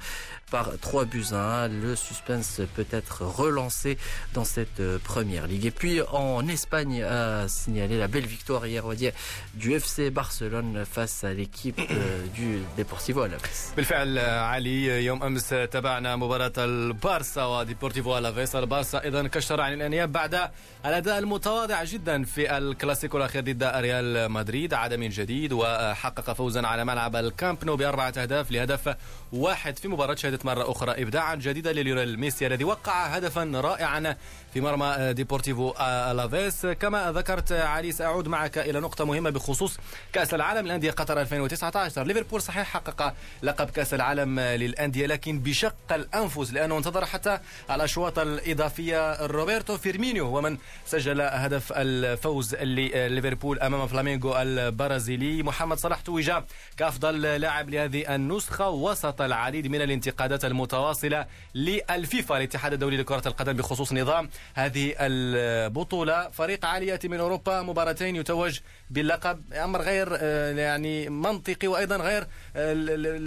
par 0.51 0.69
3 0.81 1.05
buts 1.05 1.25
à 1.31 1.63
1. 1.63 1.67
Le 1.67 1.95
suspense 1.95 2.61
peut 2.75 2.87
être 2.91 3.21
relancé 3.21 3.97
dans 4.33 4.45
cette 4.45 4.79
euh, 4.79 4.97
première 5.03 5.47
ligue. 5.47 5.65
Et 5.65 5.71
puis 5.71 6.01
en 6.11 6.47
Espagne 6.47 7.03
a 7.03 7.47
signalé 7.47 7.97
la 7.97 8.07
belle 8.07 8.25
victoire 8.25 8.65
hier 8.65 8.85
on 8.85 8.93
dire, 8.93 9.13
du 9.53 9.73
FC 9.73 10.09
Barcelone 10.09 10.85
face 10.85 11.23
à 11.23 11.33
l'équipe 11.33 11.79
euh, 11.79 12.25
du 12.33 12.59
Deportivo 12.77 13.21
Alaves. 13.21 13.73
بالفعل 13.77 14.19
علي 14.19 15.05
يوم 15.05 15.23
امس 15.23 15.49
تابعنا 15.49 16.15
مباراه 16.15 16.51
البارسا 16.57 17.45
وديبورتيفو 17.45 18.17
الافيس 18.17 18.55
البارسا 18.55 19.03
ايضا 19.03 19.27
كشر 19.27 19.61
عن 19.61 19.73
الانياب 19.73 20.11
بعد 20.11 20.49
الاداء 20.85 21.19
المتواضع 21.19 21.83
جدا 21.83 22.23
في 22.23 22.57
الكلاسيكو 22.57 23.17
الاخير 23.17 23.43
ضد 23.43 23.63
ريال 23.63 24.31
مدريد 24.31 24.73
عاد 24.73 24.93
من 24.93 25.09
جديد 25.09 25.53
وحقق 25.53 26.33
فوزا 26.33 26.67
على 26.67 26.85
ملعب 26.85 27.15
الكامب 27.15 27.65
نو 27.65 27.75
باربعه 27.75 28.13
اهداف 28.17 28.51
لهدف 28.51 28.95
واحد 29.33 29.77
في 29.77 29.87
مباراه 29.87 30.15
شهدت 30.15 30.38
مرة 30.46 30.70
أخرى 30.70 31.02
إبداعا 31.02 31.34
جديدا 31.34 31.72
لليونيل 31.72 32.20
ميسي 32.20 32.46
الذي 32.46 32.64
وقع 32.64 33.06
هدفا 33.06 33.52
رائعا 33.54 34.16
في 34.54 34.60
مرمى 34.60 35.12
ديبورتيفو 35.12 35.74
ألافيس. 35.80 36.66
كما 36.66 37.12
ذكرت 37.12 37.52
علي 37.52 37.92
سأعود 37.92 38.28
معك 38.28 38.58
إلى 38.58 38.80
نقطة 38.80 39.04
مهمة 39.04 39.30
بخصوص 39.30 39.78
كأس 40.12 40.34
العالم 40.34 40.66
للأندية 40.66 40.90
قطر 40.90 41.20
2019 41.20 42.06
ليفربول 42.06 42.42
صحيح 42.42 42.66
حقق 42.66 43.14
لقب 43.42 43.70
كأس 43.70 43.94
العالم 43.94 44.40
للأندية 44.40 45.06
لكن 45.06 45.38
بشق 45.38 45.74
الأنفس 45.92 46.52
لأنه 46.52 46.78
انتظر 46.78 47.06
حتى 47.06 47.38
الأشواط 47.70 48.18
الإضافية. 48.18 49.26
روبرتو 49.26 49.76
فيرمينيو 49.76 50.26
هو 50.26 50.40
من 50.40 50.58
سجل 50.86 51.20
هدف 51.20 51.72
الفوز 51.76 52.54
لليفربول 52.54 53.60
أمام 53.60 53.86
فلامينغو 53.86 54.36
البرازيلي. 54.36 55.42
محمد 55.42 55.78
صلاح 55.78 56.00
توج 56.00 56.32
كأفضل 56.76 57.22
لاعب 57.22 57.70
لهذه 57.70 58.14
النسخة. 58.14 58.68
وسط 58.68 59.20
العديد 59.20 59.66
من 59.66 59.82
الانتقادات 59.82 60.44
المتواصلة 60.44 61.26
للفيفا 61.54 62.36
الاتحاد 62.36 62.72
الدولي 62.72 62.96
لكرة 62.96 63.22
القدم 63.26 63.52
بخصوص 63.52 63.92
نظام 63.92 64.30
هذه 64.54 64.94
البطولة. 65.00 66.28
فريق 66.28 66.66
عالي 66.66 66.86
يأتي 66.86 67.08
من 67.08 67.20
أوروبا 67.20 67.62
مباراتين 67.62 68.16
يتوج 68.16 68.60
باللقب. 68.90 69.52
أمر 69.52 69.82
غير 69.82 70.08
آه، 70.20 70.52
يعني 70.52 71.08
منطقي 71.08 71.68
وأيضا 71.68 71.96
غير 71.96 72.26
آه، 72.56 72.72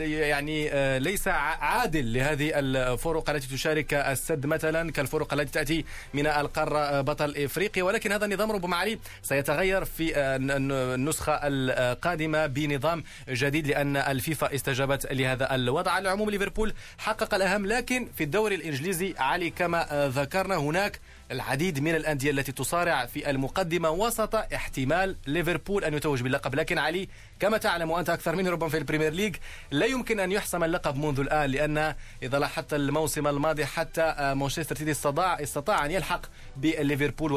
يعني 0.02 0.72
آه، 0.72 0.98
ليس 0.98 1.28
عادل 1.28 2.14
لهذه 2.14 2.52
الفرق 2.54 3.30
التي 3.30 3.48
تشارك 3.48 3.94
السد 3.94 4.46
مثلا 4.46 4.92
كالفرق 4.92 5.34
التي 5.34 5.52
تأتي 5.52 5.86
من 6.14 6.28
القارة 6.28 7.02
بطل 7.02 7.38
إفريقيا. 7.38 7.84
ولكن 7.84 8.12
هذا 8.12 8.26
النظام 8.26 8.52
ربما 8.52 8.78
علي 8.78 9.00
سيتغير 9.22 9.86
في 9.86 10.14
النسخة 10.18 11.40
القادمة 11.44 12.46
بنظام 12.46 13.04
جديد 13.30 13.68
لأن 13.68 13.98
الفيفا 13.98 14.56
استجابت 14.56 15.12
لهذا 15.12 15.56
الوضع. 15.56 15.92
على 15.92 16.02
العموم 16.02 16.30
ليفربول 16.30 16.74
حقق 16.98 17.34
الأهم 17.34 17.66
لكن 17.66 18.08
في 18.16 18.24
الدوري 18.24 18.56
الإنجليزي 18.56 19.16
علي 19.18 19.50
كما 19.50 20.12
ذكرنا 20.16 20.56
هناك 20.56 21.00
العديد 21.32 21.80
من 21.80 21.96
الأندية 21.96 22.32
التي 22.32 22.52
تصارع 22.52 23.06
في 23.06 23.30
المقدمة 23.30 23.90
وسط 23.90 24.36
احتمال 24.36 25.16
ليفربول 25.28 25.84
أن 25.84 25.94
يتوج 25.94 26.22
باللقب. 26.22 26.56
لكن 26.56 26.78
علي 26.78 27.10
كما 27.40 27.58
تعلم 27.58 27.92
وأنت 27.92 28.10
أكثر 28.10 28.36
مني 28.36 28.50
ربما 28.50 28.70
في 28.70 28.78
البريمير 28.78 29.14
ليج 29.14 29.36
لا 29.72 29.86
يمكن 29.86 30.20
أن 30.20 30.32
يحسم 30.32 30.64
اللقب 30.64 30.98
منذ 30.98 31.20
الآن 31.20 31.50
لأن 31.50 31.96
إذا 32.24 32.40
لاحظت 32.40 32.74
الموسم 32.74 33.28
الماضي 33.28 33.66
حتى 33.66 34.34
مانشستر 34.36 34.76
سيتي 34.76 34.92
استطاع 34.92 35.42
استطاع 35.44 35.86
أن 35.86 35.92
يلحق 35.92 36.22
Liverpool 36.62 37.34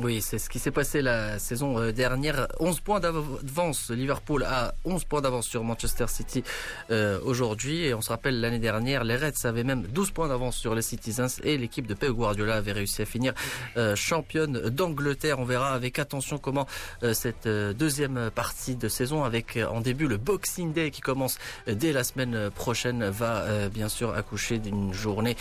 Oui, 0.00 0.20
c'est 0.20 0.38
ce 0.38 0.50
qui 0.50 0.58
s'est 0.58 0.70
passé 0.70 1.00
la 1.00 1.38
saison 1.38 1.78
euh, 1.78 1.92
dernière. 1.92 2.46
11 2.60 2.80
points 2.80 3.00
d'avance. 3.00 3.90
Liverpool 3.90 4.44
a 4.44 4.74
11 4.84 5.04
points 5.04 5.22
d'avance 5.22 5.46
sur 5.46 5.64
Manchester 5.64 6.06
City 6.08 6.44
euh, 6.90 7.18
aujourd'hui. 7.24 7.84
Et 7.84 7.94
on 7.94 8.02
se 8.02 8.10
rappelle 8.10 8.40
l'année 8.40 8.58
dernière, 8.58 9.04
les 9.04 9.16
Reds 9.16 9.46
avaient 9.46 9.64
même 9.64 9.82
12 9.82 10.10
points 10.10 10.28
d'avance 10.28 10.56
sur 10.56 10.74
les 10.74 10.82
Citizens 10.82 11.40
et 11.42 11.56
l'équipe 11.56 11.86
de 11.86 11.94
Pep 11.94 12.10
Guardiola 12.10 12.56
avait 12.56 12.72
réussi 12.72 13.00
à 13.00 13.06
finir 13.06 13.32
euh, 13.78 13.96
championne 13.96 14.68
d'Angleterre. 14.68 15.38
On 15.38 15.44
verra 15.44 15.72
avec 15.72 15.98
attention 15.98 16.38
comment 16.38 16.66
cette 17.12 17.48
deuxième 17.48 18.30
partie 18.34 18.76
de 18.76 18.88
saison 18.88 19.24
avec 19.24 19.58
en 19.70 19.80
début 19.80 20.06
le 20.06 20.16
Boxing 20.16 20.72
Day 20.72 20.90
qui 20.90 21.00
commence 21.00 21.38
dès 21.66 21.92
la 21.92 22.04
semaine 22.04 22.50
prochaine 22.50 23.08
va 23.08 23.68
bien 23.68 23.88
sûr 23.88 24.14
accoucher 24.14 24.58
d'une 24.58 24.92
journée 24.92 25.36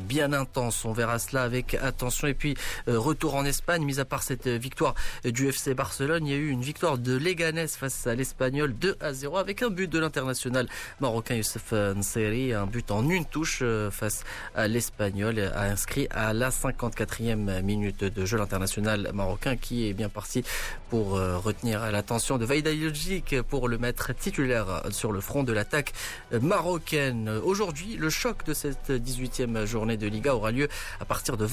bien 0.00 0.32
intense. 0.32 0.84
On 0.84 0.92
verra 0.92 1.18
cela 1.18 1.42
avec 1.42 1.74
attention 1.74 2.07
et 2.28 2.34
puis 2.34 2.56
retour 2.86 3.34
en 3.34 3.44
Espagne, 3.44 3.84
mis 3.84 4.00
à 4.00 4.04
part 4.04 4.22
cette 4.22 4.48
victoire 4.48 4.94
du 5.24 5.48
FC 5.48 5.74
Barcelone, 5.74 6.26
il 6.26 6.32
y 6.32 6.34
a 6.34 6.38
eu 6.38 6.48
une 6.48 6.62
victoire 6.62 6.98
de 6.98 7.16
Leganés 7.16 7.68
face 7.68 8.06
à 8.06 8.14
l'Espagnol 8.14 8.74
2 8.74 8.96
à 9.00 9.12
0 9.12 9.36
avec 9.36 9.62
un 9.62 9.70
but 9.70 9.90
de 9.90 9.98
l'international 9.98 10.68
marocain 11.00 11.34
Youssef 11.34 11.72
Nseri, 11.72 12.52
un 12.52 12.66
but 12.66 12.90
en 12.90 13.08
une 13.08 13.24
touche 13.24 13.62
face 13.90 14.24
à 14.54 14.68
l'Espagnol, 14.68 15.38
a 15.54 15.64
inscrit 15.64 16.06
à 16.10 16.32
la 16.32 16.50
54e 16.50 17.62
minute 17.62 18.04
de 18.04 18.24
jeu. 18.24 18.38
L'international 18.38 19.10
marocain 19.14 19.56
qui 19.56 19.88
est 19.88 19.92
bien 19.92 20.08
parti 20.08 20.44
pour 20.90 21.16
euh, 21.16 21.38
retenir 21.38 21.90
l'attention 21.90 22.38
de 22.38 22.44
Vaida 22.44 22.70
pour 23.48 23.68
le 23.68 23.78
mettre 23.78 24.14
titulaire 24.14 24.82
sur 24.90 25.12
le 25.12 25.20
front 25.20 25.42
de 25.42 25.52
l'attaque 25.52 25.92
marocaine. 26.32 27.28
Aujourd'hui, 27.28 27.96
le 27.96 28.10
choc 28.10 28.44
de 28.44 28.54
cette 28.54 28.90
18e 28.90 29.64
journée 29.64 29.96
de 29.96 30.06
Liga 30.06 30.34
aura 30.34 30.50
lieu 30.50 30.68
à 31.00 31.04
partir 31.04 31.36
de 31.36 31.46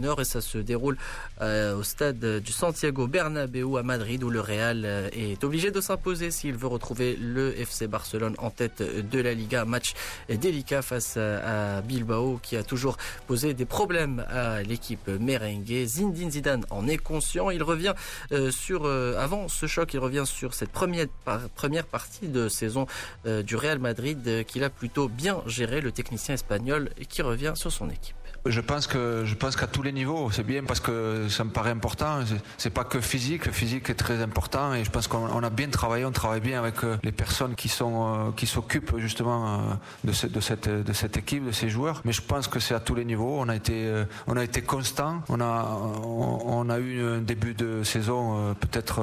21h 0.00 0.20
et 0.20 0.24
ça 0.24 0.40
se 0.40 0.58
déroule 0.58 0.96
euh, 1.40 1.76
au 1.76 1.82
stade 1.82 2.18
du 2.18 2.52
Santiago 2.52 3.06
Bernabéu 3.06 3.76
à 3.78 3.82
Madrid 3.82 4.22
où 4.24 4.30
le 4.30 4.40
Real 4.40 4.82
euh, 4.84 5.08
est 5.12 5.42
obligé 5.44 5.70
de 5.70 5.80
s'imposer 5.80 6.30
s'il 6.30 6.54
veut 6.54 6.66
retrouver 6.66 7.16
le 7.16 7.58
FC 7.58 7.86
Barcelone 7.86 8.34
en 8.38 8.50
tête 8.50 8.82
de 8.82 9.20
la 9.20 9.34
Liga. 9.34 9.64
Match 9.64 9.94
délicat 10.28 10.82
face 10.82 11.16
à 11.16 11.82
Bilbao 11.82 12.40
qui 12.42 12.56
a 12.56 12.62
toujours 12.62 12.96
posé 13.26 13.54
des 13.54 13.64
problèmes 13.64 14.24
à 14.28 14.62
l'équipe 14.62 15.08
merengue. 15.08 15.84
Zindine 15.86 16.30
Zidane 16.30 16.64
en 16.70 16.88
est 16.88 16.98
conscient. 16.98 17.50
Il 17.50 17.62
revient 17.62 17.94
euh, 18.32 18.50
sur, 18.50 18.86
avant 18.86 19.48
ce 19.48 19.66
choc, 19.66 19.92
il 19.94 19.98
revient 19.98 20.24
sur 20.26 20.54
cette 20.54 20.70
première, 20.70 21.06
première 21.54 21.86
partie 21.86 22.28
de 22.28 22.48
saison 22.48 22.86
du 23.24 23.56
Real 23.56 23.78
Madrid 23.78 24.44
qu'il 24.46 24.64
a 24.64 24.70
plutôt 24.70 25.08
bien 25.08 25.42
géré, 25.46 25.80
le 25.80 25.92
technicien 25.92 26.34
espagnol, 26.34 26.90
qui 27.08 27.22
revient 27.22 27.52
sur 27.54 27.72
son 27.72 27.90
équipe. 27.90 28.19
Je 28.46 28.60
pense 28.62 28.86
que 28.86 29.24
je 29.26 29.34
pense 29.34 29.54
qu'à 29.54 29.66
tous 29.66 29.82
les 29.82 29.92
niveaux, 29.92 30.30
c'est 30.30 30.46
bien 30.46 30.64
parce 30.64 30.80
que 30.80 31.28
ça 31.28 31.44
me 31.44 31.50
paraît 31.50 31.70
important. 31.70 32.20
C'est 32.56 32.70
pas 32.70 32.84
que 32.84 33.00
physique, 33.00 33.44
le 33.44 33.52
physique 33.52 33.90
est 33.90 33.94
très 33.94 34.22
important 34.22 34.72
et 34.72 34.82
je 34.82 34.90
pense 34.90 35.08
qu'on 35.08 35.42
a 35.42 35.50
bien 35.50 35.68
travaillé, 35.68 36.06
on 36.06 36.10
travaille 36.10 36.40
bien 36.40 36.58
avec 36.58 36.82
euh, 36.82 36.96
les 37.04 37.12
personnes 37.12 37.54
qui 37.54 37.68
sont 37.68 38.28
euh, 38.28 38.30
qui 38.34 38.46
s'occupent 38.46 38.96
justement 38.96 39.44
euh, 39.46 39.58
de, 40.04 40.28
de 40.28 40.40
cette 40.40 40.70
de 40.70 40.92
cette 40.94 41.18
équipe, 41.18 41.44
de 41.44 41.52
ces 41.52 41.68
joueurs. 41.68 42.00
Mais 42.06 42.12
je 42.12 42.22
pense 42.22 42.48
que 42.48 42.60
c'est 42.60 42.74
à 42.74 42.80
tous 42.80 42.94
les 42.94 43.04
niveaux. 43.04 43.36
On 43.38 43.48
a 43.50 43.56
été 43.56 43.92
on 44.26 44.36
a 44.38 44.42
été 44.42 44.62
constant. 44.62 45.22
On 45.28 45.40
a 45.40 45.78
on, 46.02 46.70
a 46.70 46.78
eu 46.78 47.04
un 47.04 47.20
début 47.20 47.52
de 47.52 47.82
saison 47.82 48.54
peut-être 48.60 49.02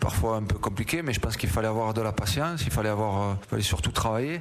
parfois 0.00 0.36
un 0.36 0.42
peu 0.42 0.58
compliqué, 0.58 1.02
mais 1.02 1.12
je 1.12 1.20
pense 1.20 1.36
qu'il 1.36 1.48
fallait 1.48 1.68
avoir 1.68 1.94
de 1.94 2.00
la 2.00 2.12
patience, 2.12 2.62
il 2.64 2.72
fallait 2.72 2.88
avoir, 2.88 3.36
il 3.42 3.48
fallait 3.48 3.62
surtout 3.62 3.90
travailler 3.90 4.40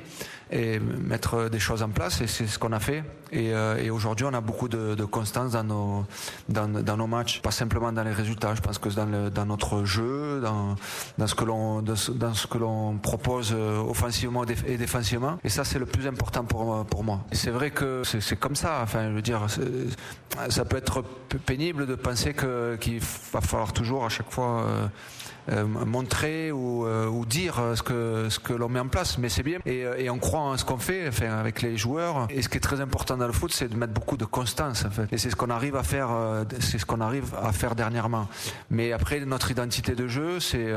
et 0.51 0.79
mettre 0.79 1.49
des 1.49 1.59
choses 1.59 1.81
en 1.81 1.89
place 1.89 2.21
et 2.21 2.27
c'est 2.27 2.47
ce 2.47 2.59
qu'on 2.59 2.71
a 2.73 2.79
fait. 2.79 3.03
Et, 3.31 3.53
euh, 3.53 3.91
aujourd'hui 3.91 4.25
on 4.29 4.33
a 4.33 4.41
beaucoup 4.41 4.67
de, 4.67 5.03
constance 5.05 5.51
dans 5.51 5.63
nos, 5.63 6.05
dans, 6.49 6.97
nos 6.97 7.07
matchs 7.07 7.41
pas 7.41 7.51
simplement 7.51 7.91
dans 7.91 8.03
les 8.03 8.11
résultats 8.11 8.53
je 8.55 8.61
pense 8.61 8.77
que 8.77 8.89
dans, 8.89 9.45
notre 9.45 9.83
jeu 9.85 10.39
dans, 10.41 10.75
dans 11.17 11.27
ce 11.27 11.35
que 11.35 11.43
l'on 11.43 11.81
dans 11.81 11.95
ce 11.95 12.47
que 12.47 12.57
l'on 12.57 12.97
propose 12.97 13.53
euh, 13.53 13.79
offensivement 13.79 14.45
et 14.67 14.77
défensivement. 14.77 15.39
Et 15.43 15.49
ça 15.49 15.63
c'est 15.63 15.79
le 15.79 15.85
plus 15.85 16.07
important 16.07 16.43
pour, 16.43 16.85
pour 16.85 17.03
moi. 17.03 17.21
C'est 17.31 17.49
vrai 17.49 17.71
que 17.71 18.03
c'est 18.03 18.39
comme 18.39 18.55
ça 18.55 18.81
enfin 18.83 19.09
je 19.09 19.15
veux 19.15 19.21
dire 19.21 19.47
ça 20.49 20.65
peut 20.65 20.77
être 20.77 21.03
pénible 21.45 21.87
de 21.87 21.95
penser 21.95 22.35
qu'il 22.79 23.01
va 23.31 23.41
falloir 23.41 23.73
toujours 23.73 24.05
à 24.05 24.09
chaque 24.09 24.31
fois 24.31 24.42
fois 24.43 24.89
euh, 25.49 25.65
montrer 25.65 26.51
ou, 26.53 26.86
euh, 26.86 27.08
ou, 27.08 27.25
dire 27.25 27.62
ce 27.75 27.84
que, 27.84 28.27
ce 28.29 28.39
que 28.39 28.53
l'on 28.53 28.69
met 28.69 28.79
en 28.79 28.88
place. 28.88 29.17
Mais 29.17 29.27
c'est 29.27 29.43
bien. 29.43 29.60
Et, 29.65 29.82
et, 29.97 30.10
on 30.10 30.17
croit 30.17 30.39
en 30.39 30.58
ce 30.58 30.63
qu'on 30.63 30.77
fait 30.77 31.10
avec 31.25 31.62
les 31.62 31.75
joueurs. 31.75 32.27
Et 32.29 32.41
ce 32.41 32.47
qui 32.47 32.58
est 32.58 32.62
très 32.62 32.79
important 32.79 33.17
dans 33.17 33.27
le 33.27 33.34
foot, 33.34 33.51
c'est 33.53 33.67
de 33.67 33.75
mettre 33.75 33.93
beaucoup 33.93 34.15
de 34.15 34.25
constance. 34.25 34.86
Et 35.12 35.17
c'est 35.17 35.29
ce 35.29 35.36
qu'on 35.36 35.49
arrive 35.49 35.75
à 35.75 35.84
faire, 35.84 36.10
euh, 36.12 36.45
ce 36.60 36.86
qu'on 36.86 37.01
arrive 37.01 37.34
à 37.41 37.51
faire 37.51 37.75
dernièrement. 37.75 38.29
Mais 38.69 38.93
après, 38.93 39.19
notre 39.21 39.51
identité 39.51 39.95
de 39.95 40.08
jeu, 40.08 40.39
c'est 40.39 40.73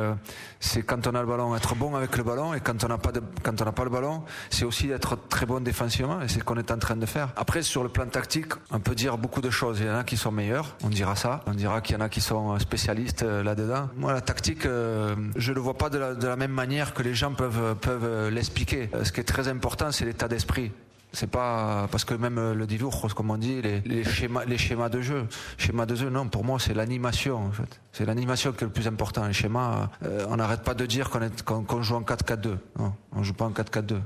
c'est 0.59 0.83
quand 0.83 1.07
on 1.07 1.15
a 1.15 1.21
le 1.21 1.27
ballon, 1.27 1.55
être 1.55 1.75
bon 1.75 1.95
avec 1.95 2.17
le 2.17 2.25
ballon. 2.25 2.55
Et 2.55 2.61
quand 2.61 2.83
on 2.83 2.89
n'a 2.89 2.99
pas, 2.99 3.13
pas 3.13 3.85
le 3.85 3.91
ballon, 3.91 4.23
c'est 4.51 4.65
aussi 4.65 4.91
être 4.91 5.17
très 5.29 5.47
bon 5.47 5.61
défensivement. 5.61 6.23
Et 6.23 6.29
c'est 6.29 6.41
ce 6.41 6.45
qu'on 6.45 6.57
est 6.57 6.71
en 6.71 6.79
train 6.79 6.97
de 6.97 7.07
faire. 7.07 7.29
Après, 7.37 7.63
sur 7.63 7.83
le 7.83 7.89
plan 7.89 8.07
tactique, 8.07 8.53
on 8.71 8.81
peut 8.81 8.95
dire 8.95 9.17
beaucoup 9.17 9.41
de 9.41 9.51
choses. 9.51 9.79
Il 9.81 9.87
y 9.87 9.91
en 9.91 9.97
a 9.97 10.05
qui 10.05 10.17
sont 10.17 10.33
meilleurs. 10.33 10.77
On 10.83 10.89
dira 10.89 11.15
ça. 11.15 11.43
On 11.47 11.53
dira 11.53 11.81
qu'il 11.81 11.97
y 11.97 11.99
en 11.99 12.03
a 12.03 12.09
qui 12.09 12.21
sont 12.21 12.59
spécialistes 12.59 13.23
là-dedans. 13.23 13.91
Moi, 13.97 14.13
la 14.13 14.21
tactique, 14.21 14.56
euh, 14.65 15.15
je 15.37 15.53
le 15.53 15.61
vois 15.61 15.77
pas 15.77 15.91
de 15.91 15.99
la, 15.99 16.37
même 16.37 16.53
manière 16.53 16.95
que 16.95 17.03
les 17.03 17.15
gens 17.15 17.35
peuvent, 17.35 17.77
peuvent 17.77 18.31
l'expliquer. 18.31 18.89
Euh, 18.95 19.05
ce 19.05 19.13
qui 19.13 19.21
est 19.21 19.25
très 19.25 19.49
important, 19.49 19.93
c'est 19.93 20.05
l'état 20.05 20.29
d'esprit. 20.29 20.73
C'est 21.13 21.31
pas 21.31 21.89
parce 21.91 22.05
que 22.05 22.15
même 22.15 22.53
le 22.53 22.67
divorce, 22.67 23.15
comme 23.15 23.31
on 23.31 23.39
dit, 23.39 23.63
les, 23.63 24.05
schémas, 24.05 24.45
les 24.45 24.59
schémas 24.59 24.89
de 24.89 25.01
jeu, 25.01 25.27
schéma 25.57 25.87
de 25.87 25.95
jeu, 25.95 26.11
non. 26.11 26.29
Pour 26.29 26.45
moi, 26.45 26.59
c'est 26.61 26.75
l'animation. 26.75 27.51
C'est 27.93 28.05
l'animation 28.05 28.53
qui 28.53 28.65
est 28.65 28.67
le 28.67 28.73
plus 28.73 28.87
important. 28.87 29.27
Les 29.27 29.33
schémas, 29.33 29.89
euh, 30.03 30.27
on 30.29 30.37
n'arrête 30.37 30.63
pas 30.63 30.75
de 30.75 30.85
dire 30.85 31.09
qu'on 31.09 31.83
joue 31.83 31.95
en 31.95 32.03
4-4-2. 32.03 32.59
Non, 32.79 32.93
on 33.13 33.23
joue 33.23 33.33
pas 33.33 33.47
en 33.47 33.51
4-4-2. 33.51 34.01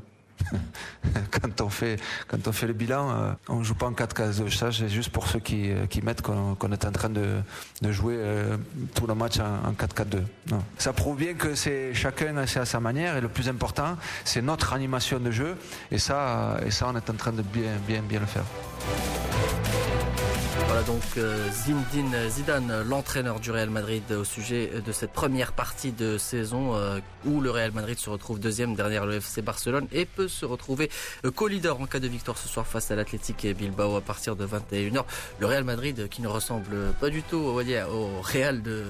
quand 1.30 1.60
on 1.60 1.68
fait 1.68 1.96
quand 2.28 2.46
on 2.46 2.52
fait 2.52 2.66
le 2.66 2.72
bilan, 2.72 3.10
euh, 3.10 3.32
on 3.48 3.62
joue 3.62 3.74
pas 3.74 3.86
en 3.86 3.92
4 3.92 4.14
cases. 4.14 4.48
Ça, 4.50 4.72
c'est 4.72 4.88
juste 4.88 5.10
pour 5.10 5.26
ceux 5.28 5.40
qui, 5.40 5.70
euh, 5.70 5.86
mettent 6.02 6.22
qu'on 6.22 6.72
est 6.72 6.84
en 6.84 6.92
train 6.92 7.10
de, 7.10 7.42
jouer 7.90 8.16
euh, 8.18 8.56
tout 8.94 9.06
le 9.06 9.14
match 9.14 9.38
en, 9.38 9.72
4-4-2. 9.72 10.22
Ça 10.78 10.92
prouve 10.92 11.18
bien 11.18 11.34
que 11.34 11.54
chacun 11.94 12.46
c'est 12.46 12.60
à 12.60 12.64
sa 12.64 12.80
manière 12.80 13.16
et 13.16 13.20
le 13.20 13.28
plus 13.28 13.48
important, 13.48 13.96
c'est 14.24 14.42
notre 14.42 14.72
animation 14.72 15.18
de 15.18 15.30
jeu 15.30 15.56
et 15.90 15.98
ça 15.98 16.58
et 16.64 16.70
ça 16.70 16.86
on 16.88 16.96
est 16.96 17.10
en 17.10 17.14
train 17.14 17.32
de 17.32 17.42
bien 17.42 17.72
bien 17.86 18.02
bien 18.02 18.20
le 18.20 18.26
faire. 18.26 18.44
Voilà 20.70 20.84
donc 20.84 21.02
euh, 21.16 21.50
Zinedine 21.50 22.28
Zidane, 22.28 22.82
l'entraîneur 22.88 23.40
du 23.40 23.50
Real 23.50 23.70
Madrid 23.70 24.04
au 24.12 24.22
sujet 24.22 24.70
de 24.86 24.92
cette 24.92 25.12
première 25.12 25.52
partie 25.52 25.90
de 25.90 26.16
saison 26.16 26.76
euh, 26.76 27.00
où 27.24 27.40
le 27.40 27.50
Real 27.50 27.72
Madrid 27.72 27.98
se 27.98 28.08
retrouve 28.08 28.38
deuxième 28.38 28.76
derrière 28.76 29.04
le 29.04 29.14
FC 29.14 29.42
Barcelone 29.42 29.88
et 29.90 30.04
peut 30.04 30.28
se 30.28 30.46
retrouver 30.46 30.88
euh, 31.24 31.32
co-leader 31.32 31.80
en 31.80 31.86
cas 31.86 31.98
de 31.98 32.06
victoire 32.06 32.38
ce 32.38 32.46
soir 32.46 32.68
face 32.68 32.92
à 32.92 32.94
l'Athletic 32.94 33.48
Bilbao 33.56 33.96
à 33.96 34.00
partir 34.00 34.36
de 34.36 34.46
21h. 34.46 35.02
Le 35.40 35.46
Real 35.46 35.64
Madrid 35.64 36.08
qui 36.08 36.22
ne 36.22 36.28
ressemble 36.28 36.92
pas 37.00 37.10
du 37.10 37.24
tout 37.24 37.38
au 37.38 37.54
Real 38.22 38.62
de 38.62 38.84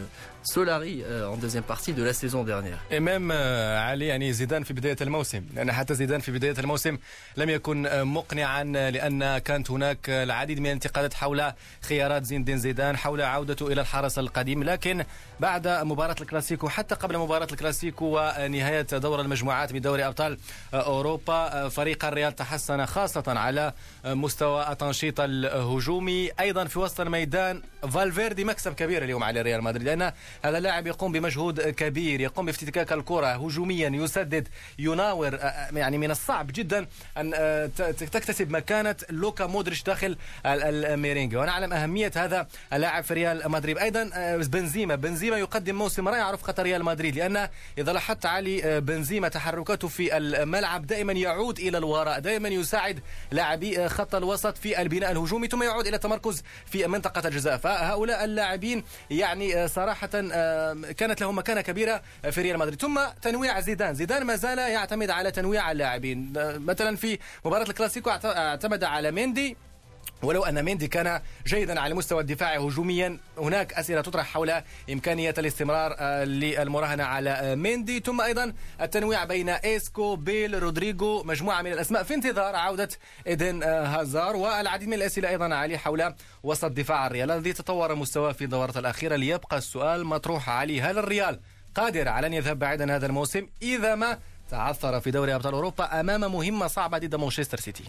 سولاري 0.44 1.05
deuxième 1.42 1.62
partie 1.62 1.92
de 1.92 2.03
la 2.03 2.12
saison 2.12 2.44
dernière. 2.44 2.79
Et 2.90 3.00
même 3.00 3.31
علي 3.33 4.07
يعني 4.07 4.33
زيدان 4.33 4.62
في 4.62 4.72
بداية 4.74 4.96
الموسم 5.00 5.44
لأن 5.55 5.72
حتى 5.72 5.94
زيدان 5.94 6.20
في 6.20 6.33
بداية 6.33 6.55
الموسم 6.59 6.98
لم 7.37 7.50
يكن 7.50 7.88
مقنعا 8.05 8.64
لأن 8.64 9.38
كانت 9.38 9.70
هناك 9.70 10.11
العديد 10.11 10.61
من 10.61 10.66
الانتقادات 10.66 11.14
حول 11.14 11.53
خيارات 11.83 12.24
زين 12.24 12.40
الدين 12.40 12.59
زيدان 12.59 12.96
حول 12.96 13.20
عودته 13.22 13.66
إلى 13.72 13.81
الحرس 13.81 14.18
القديم 14.18 14.62
لكن 14.62 15.05
بعد 15.40 15.68
مباراة 15.68 16.16
الكلاسيكو 16.20 16.68
حتى 16.68 16.94
قبل 16.94 17.18
مباراة 17.18 17.48
الكلاسيكو 17.53 18.18
ونهاية 18.18 18.83
دور 18.83 19.20
المجموعات 19.20 19.72
بدوري 19.72 20.07
أبطال 20.07 20.38
أوروبا 20.74 21.68
فريق 21.68 22.05
الريال 22.05 22.37
تحسن 22.37 22.87
خاصة 22.87 23.24
على 23.26 23.72
مستوى 24.05 24.72
التنشيط 24.72 25.20
الهجومي. 25.20 26.31
أيضا 26.40 26.64
في 26.64 26.79
وسط 26.79 27.00
الميدان 27.00 27.62
فالفيردي 27.92 28.44
مكسب 28.44 28.74
كبير 28.74 29.05
اليوم 29.05 29.24
على 29.24 29.42
ريال 29.42 29.62
مدريد 29.62 29.83
لأن 29.87 30.12
هذا 30.44 30.59
اللاعب 30.59 30.87
يقوم 30.87 31.12
بمجهود 31.12 31.61
كبير 31.61 32.20
يقوم 32.20 32.46
بافتكاك 32.46 32.92
الكرة 32.92 33.26
هجوميا 33.26 33.88
يسدد 33.88 34.48
يناور 34.79 35.35
يعني 35.72 35.98
من 35.98 36.11
الصعب 36.11 36.46
جدا 36.46 36.87
أن 37.16 37.31
تكتسب 37.76 38.50
مكانة 38.50 38.96
لوكا 39.11 39.46
مودريتش 39.46 39.83
داخل 39.83 40.16
الميرينجي 40.46 41.37
ونعلم 41.37 41.72
أهمية 41.72 42.12
هذا 42.16 42.46
اللاعب 42.72 43.05
في 43.05 43.14
ريال 43.14 43.50
مدريد. 43.50 43.79
أيضا 43.79 44.11
بنزيما 44.37 44.94
بنزيما 44.94 45.29
يقدم 45.38 45.74
موسم 45.74 46.08
رائع 46.08 46.30
رفقة 46.30 46.62
ريال 46.62 46.84
مدريد 46.84 47.16
لأن 47.16 47.48
إذا 47.78 47.92
لاحظت 47.92 48.26
علي 48.26 48.80
بنزيما 48.80 49.28
تحركاته 49.28 49.88
في 49.88 50.16
الملعب 50.16 50.86
دائما 50.86 51.12
يعود 51.12 51.58
إلى 51.58 51.78
الوراء 51.78 52.18
دائما 52.18 52.48
يساعد 52.48 53.00
لاعبي 53.30 53.88
خط 53.88 54.14
الوسط 54.14 54.58
في 54.58 54.82
البناء 54.82 55.12
الهجومي 55.12 55.48
ثم 55.48 55.62
يعود 55.62 55.86
إلى 55.86 55.96
التمركز 55.96 56.42
في 56.66 56.86
منطقة 56.86 57.28
الجزاء. 57.28 57.56
فهؤلاء 57.56 58.24
اللاعبين 58.24 58.84
يعني 59.10 59.68
صراحة 59.68 60.06
كانت 60.92 61.20
له 61.20 61.32
مكانة 61.32 61.60
كبيرة 61.60 62.02
في 62.30 62.42
ريال 62.42 62.58
مدريد. 62.58 62.80
ثم 62.80 63.00
تنويع 63.22 63.60
زيدان. 63.60 63.94
زيدان 63.94 64.24
ما 64.24 64.36
زال 64.36 64.58
يعتمد 64.58 65.10
على 65.10 65.30
تنويع 65.30 65.70
اللاعبين. 65.72 66.32
مثلا 66.66 66.96
في 66.96 67.18
مباراة 67.44 67.62
الكلاسيكو 67.62 68.10
اعتمد 68.10 68.84
على 68.84 69.10
ميندي 69.10 69.56
ولو 70.22 70.44
أن 70.44 70.62
ميندي 70.62 70.88
كان 70.88 71.20
جيدا 71.46 71.80
على 71.80 71.92
المستوى 71.92 72.20
الدفاعي 72.20 72.59
هجوميا 72.59 73.18
هناك 73.38 73.72
أسئلة 73.72 74.00
تطرح 74.00 74.26
حول 74.26 74.52
إمكانية 74.90 75.35
الاستمرار 75.38 75.96
للمراهنة 76.24 77.04
على 77.04 77.56
ميندي. 77.56 78.00
ثم 78.00 78.20
أيضا 78.20 78.52
التنويع 78.80 79.24
بين 79.24 79.48
إيسكو 79.48 80.16
بيل 80.16 80.62
رودريغو 80.62 81.22
مجموعة 81.22 81.62
من 81.62 81.72
الأسماء 81.72 82.02
في 82.02 82.14
انتظار 82.14 82.56
عودة 82.56 82.88
إيدن 83.26 83.62
هازار. 83.62 84.37
والعديد 84.37 84.88
من 84.88 84.94
الأسئلة 84.94 85.28
أيضا 85.28 85.54
علي 85.54 85.78
حول 85.78 86.14
وسط 86.42 86.70
دفاع 86.70 87.06
الريال 87.06 87.30
الذي 87.30 87.52
تطور 87.52 87.94
مستواه 87.94 88.33
في 88.33 88.44
الدورة 88.44 88.78
الأخيرة. 88.78 89.16
ليبقى 89.16 89.59
السؤال 89.59 90.06
مطروح 90.06 90.50
علي 90.50 90.80
هل 90.80 90.98
الريال 90.98 91.40
قادر 91.74 92.09
على 92.09 92.26
أن 92.26 92.33
يذهب 92.33 92.59
بعيدا 92.59 92.96
هذا 92.96 93.06
الموسم؟ 93.06 93.46
إذا 93.62 93.94
ما 93.94 94.18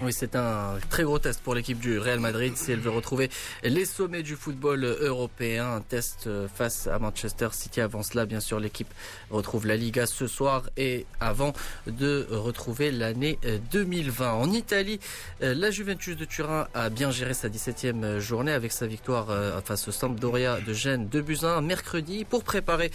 Oui, 0.02 0.14
c'est 0.14 0.36
un 0.36 0.78
très 0.90 1.04
gros 1.04 1.18
test 1.18 1.42
pour 1.42 1.56
l'équipe 1.56 1.80
du 1.80 1.98
Real 1.98 2.20
Madrid 2.20 2.56
si 2.56 2.72
elle 2.72 2.80
veut 2.80 2.92
retrouver 2.92 3.30
les 3.64 3.86
sommets 3.86 4.22
du 4.22 4.36
football 4.36 4.84
européen. 4.84 5.74
Un 5.74 5.82
test 5.82 6.28
euh, 6.28 6.48
face 6.48 6.88
à 6.88 7.00
Manchester 7.00 7.50
City. 7.52 7.82
Avant 7.82 8.04
cela, 8.04 8.26
bien 8.26 8.40
sûr, 8.40 8.60
l'équipe 8.60 8.94
retrouve 9.32 9.66
la 9.66 9.76
Liga 9.76 10.06
ce 10.06 10.28
soir 10.28 10.70
et 10.78 11.06
avant 11.20 11.54
de 11.88 12.28
retrouver 12.30 12.92
l'année 12.92 13.40
2020. 13.72 14.26
Euh, 14.26 14.30
en 14.30 14.52
Italie, 14.52 15.00
euh, 15.42 15.56
la 15.56 15.72
Juventus 15.72 16.16
de 16.16 16.26
Turin 16.26 16.68
a 16.74 16.90
bien 16.90 17.10
géré 17.10 17.34
sa 17.34 17.50
17e 17.50 18.20
journée 18.20 18.52
avec 18.52 18.72
sa 18.72 18.86
victoire 18.86 19.28
face 19.66 19.88
au 19.88 19.92
Sampdoria 19.92 20.60
de 20.62 20.74
Gênes 20.74 21.10
de 21.10 21.22
Buzyn 21.22 21.62
mercredi 21.62 22.26
pour 22.26 22.44
préparer 22.44 22.92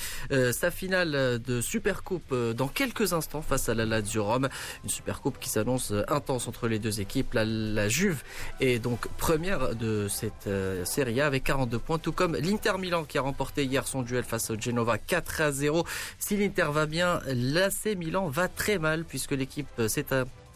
sa 0.53 0.71
finale 0.71 1.41
de 1.41 1.61
Supercoupe 1.61 2.35
dans 2.55 2.69
quelques 2.69 3.13
instants 3.13 3.43
à 3.69 3.75
la 3.75 3.85
Lazio 3.87 4.25
Rome. 4.25 4.49
Une 4.85 4.91
super 4.91 5.21
coupe 5.21 5.39
qui 5.39 5.49
s'annonce 5.49 5.93
intense 6.09 6.49
entre 6.49 6.69
les 6.69 6.79
deux 6.79 7.01
équipes. 7.01 7.35
La, 7.35 7.89
Juve 7.89 8.23
est 8.61 8.79
donc 8.79 9.09
première 9.17 9.75
de 9.75 10.07
cette 10.09 10.47
euh, 10.47 10.85
série 10.85 11.21
A 11.21 11.27
avec 11.27 11.45
42 11.45 11.79
points, 11.79 11.99
tout 11.99 12.13
comme 12.13 12.37
l'Inter 12.37 12.79
Milan 12.79 13.05
qui 13.05 13.19
a 13.19 13.23
remporté 13.23 13.65
hier 13.65 13.87
son 13.87 14.03
duel 14.03 14.25
face 14.25 14.51
au 14.51 14.61
Genova 14.61 14.99
4 14.99 15.41
à 15.41 15.53
0. 15.53 15.85
Si 16.19 16.37
l'Inter 16.37 16.69
va 16.71 16.87
bien, 16.87 17.21
l'AC 17.27 17.97
Milan 17.97 18.29
va 18.29 18.49
très 18.49 18.79
mal 18.79 19.05
puisque 19.05 19.33
l'équipe 19.33 19.83
s'est 19.89 20.07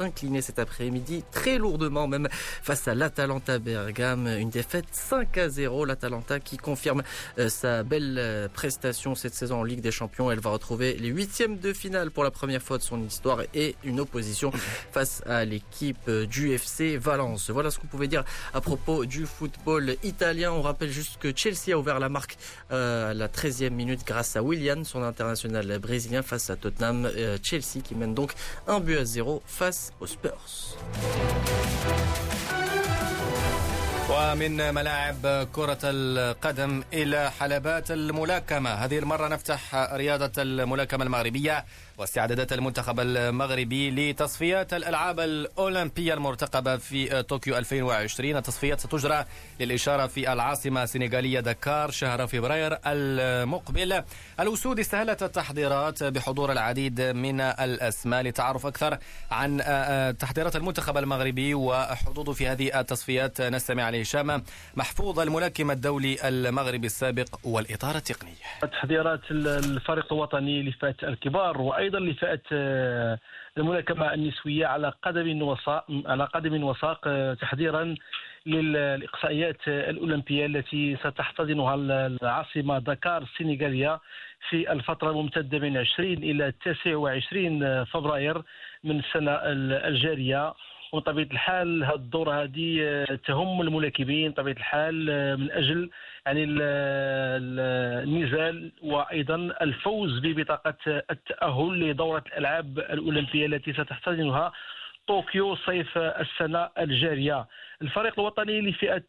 incliné 0.01 0.41
cet 0.41 0.59
après-midi 0.59 1.23
très 1.31 1.59
lourdement 1.59 2.09
même 2.09 2.29
face 2.63 2.89
à 2.89 2.95
l'Atalanta 2.95 3.59
Bergame. 3.59 4.27
Une 4.27 4.51
défaite 4.51 4.87
5 4.91 5.39
à 5.39 5.49
0. 5.49 5.85
L'Atalanta 5.85 6.41
qui 6.41 6.57
confirme 6.57 7.03
euh, 7.39 7.49
sa 7.49 7.83
belle 7.83 8.17
euh, 8.19 8.49
prestation 8.49 9.15
cette 9.15 9.35
saison 9.35 9.61
en 9.61 9.65
Ligue 9.65 9.81
des 9.81 9.91
Champions. 9.91 10.31
Elle 10.31 10.41
va 10.41 10.51
retrouver 10.51 10.95
les 10.95 11.09
huitièmes 11.09 11.59
de 11.59 11.73
finale 11.73 12.11
pour 12.11 12.25
la 12.25 12.31
première 12.31 12.63
fois 12.63 12.79
de 12.79 12.83
son 12.83 13.03
histoire 13.03 13.43
et 13.55 13.77
une 13.85 14.01
opposition 14.01 14.51
face 14.93 15.23
à 15.27 15.45
l'équipe 15.45 16.09
euh, 16.09 16.27
du 16.27 16.53
FC 16.53 16.97
Valence. 16.97 17.51
Voilà 17.51 17.71
ce 17.71 17.79
qu'on 17.79 17.87
pouvait 17.87 18.09
dire 18.09 18.25
à 18.55 18.61
propos 18.61 19.05
du 19.05 19.27
football 19.27 19.97
italien. 20.03 20.53
On 20.53 20.63
rappelle 20.63 20.91
juste 20.91 21.19
que 21.19 21.33
Chelsea 21.35 21.75
a 21.75 21.77
ouvert 21.77 22.01
la 22.01 22.09
marque 22.09 22.37
à 22.71 23.13
la 23.15 23.29
13e 23.29 23.71
minute 23.71 24.01
grâce 24.07 24.37
à 24.37 24.43
Willian, 24.43 24.85
son 24.85 25.03
international 25.03 25.79
brésilien 25.79 26.23
face 26.23 26.49
à 26.51 26.57
Tottenham. 26.57 27.11
Chelsea 27.43 27.81
qui 27.83 27.95
mène 27.95 28.15
donc 28.15 28.33
un 28.67 28.81
but 28.81 28.97
à 28.97 29.05
zéro 29.05 29.43
face 29.47 29.90
aux 30.01 30.07
Spurs. 30.07 30.77
ومن 34.11 34.75
ملاعب 34.75 35.49
كرة 35.53 35.79
القدم 35.85 36.83
إلى 36.93 37.31
حلبات 37.31 37.91
الملاكمة 37.91 38.71
هذه 38.75 38.99
المرة 38.99 39.29
نفتح 39.29 39.75
رياضة 39.75 40.43
الملاكمة 40.43 41.05
المغربية 41.05 41.65
واستعدادات 42.01 42.53
المنتخب 42.53 43.01
المغربي 43.01 43.91
لتصفيات 43.91 44.75
الألعاب 44.75 45.21
الأولمبية 45.21 46.15
المرتقبة 46.15 46.77
في 46.77 47.23
طوكيو 47.23 47.59
2020 47.59 48.37
التصفيات 48.37 48.81
ستجرى 48.81 49.25
للإشارة 49.61 50.07
في 50.07 50.33
العاصمة 50.33 50.83
السنغالية 50.83 51.41
دكار 51.41 51.91
شهر 51.91 52.27
فبراير 52.27 52.79
المقبل. 52.87 54.03
الأسود 54.41 54.79
استهلت 54.79 55.23
التحضيرات 55.23 56.05
بحضور 56.05 56.53
العديد 56.53 57.01
من 57.01 57.41
الأسماء 57.41 58.23
لتعرف 58.23 58.67
أكثر 58.67 58.99
عن 59.31 59.63
تحضيرات 60.19 60.57
المنتخب 60.57 60.99
المغربي 60.99 61.55
وحظوظه 61.55 62.33
في 62.33 62.47
هذه 62.47 62.81
التصفيات. 62.81 63.41
نستمع 63.41 63.89
هشام 63.89 64.43
محفوظ 64.77 65.21
الملاكم 65.21 65.71
الدولي 65.71 66.29
المغربي 66.29 66.87
السابق 66.87 67.39
والإطار 67.45 67.97
التقني. 67.97 68.35
تحضيرات 68.73 69.21
الفريق 69.31 70.13
الوطني 70.13 70.63
لفئة 70.63 71.09
الكبار 71.09 71.61
وأيضا 71.61 71.90
لفئة 71.99 72.41
آه، 72.53 73.19
الملاكمة 73.59 74.15
النسوية 74.15 74.67
على 74.67 74.93
قدم 75.03 75.43
وساق 75.43 75.85
على 76.07 76.25
قدم 76.25 76.65
وساق 76.65 77.01
آه، 77.07 77.35
تحضيرا 77.35 77.95
للإقصائيات 78.47 79.69
الأولمبية 79.69 80.47
التي 80.47 80.97
ستحتضنها 80.97 81.75
العاصمة 81.75 82.79
دكار 82.79 83.23
السنغالية 83.23 84.01
في 84.49 84.73
الفترة 84.73 85.11
الممتدة 85.11 85.59
من 85.59 85.77
20 85.77 86.13
إلى 86.13 86.53
29 86.65 87.85
فبراير 87.85 88.43
من 88.85 88.99
السنة 88.99 89.33
الجارية. 89.89 90.55
وطبيعة 90.93 91.27
الحال 91.33 91.85
هذه 91.85 91.95
الدورة 91.95 92.43
هذه 92.43 92.79
آه، 92.83 93.19
تهم 93.27 93.61
الملاكمين 93.61 94.33
طبيعة 94.33 94.55
الحال 94.55 95.11
آه، 95.11 95.37
من 95.37 95.51
أجل 95.51 95.91
يعني 96.27 96.45
النزال 98.05 98.73
وأيضا 98.83 99.35
الفوز 99.63 100.19
ببطاقة 100.19 101.03
التأهل 101.11 101.91
لدورة 101.91 102.25
الألعاب 102.27 102.79
الأولمبية 102.79 103.47
التي 103.47 103.73
ستحتضنها 103.73 104.53
طوكيو 105.07 105.57
صيف 105.57 105.99
السنة 105.99 106.69
الجارية. 106.79 107.47
الفريق 107.83 108.21
الوطني 108.21 108.61
لفئة 108.61 109.05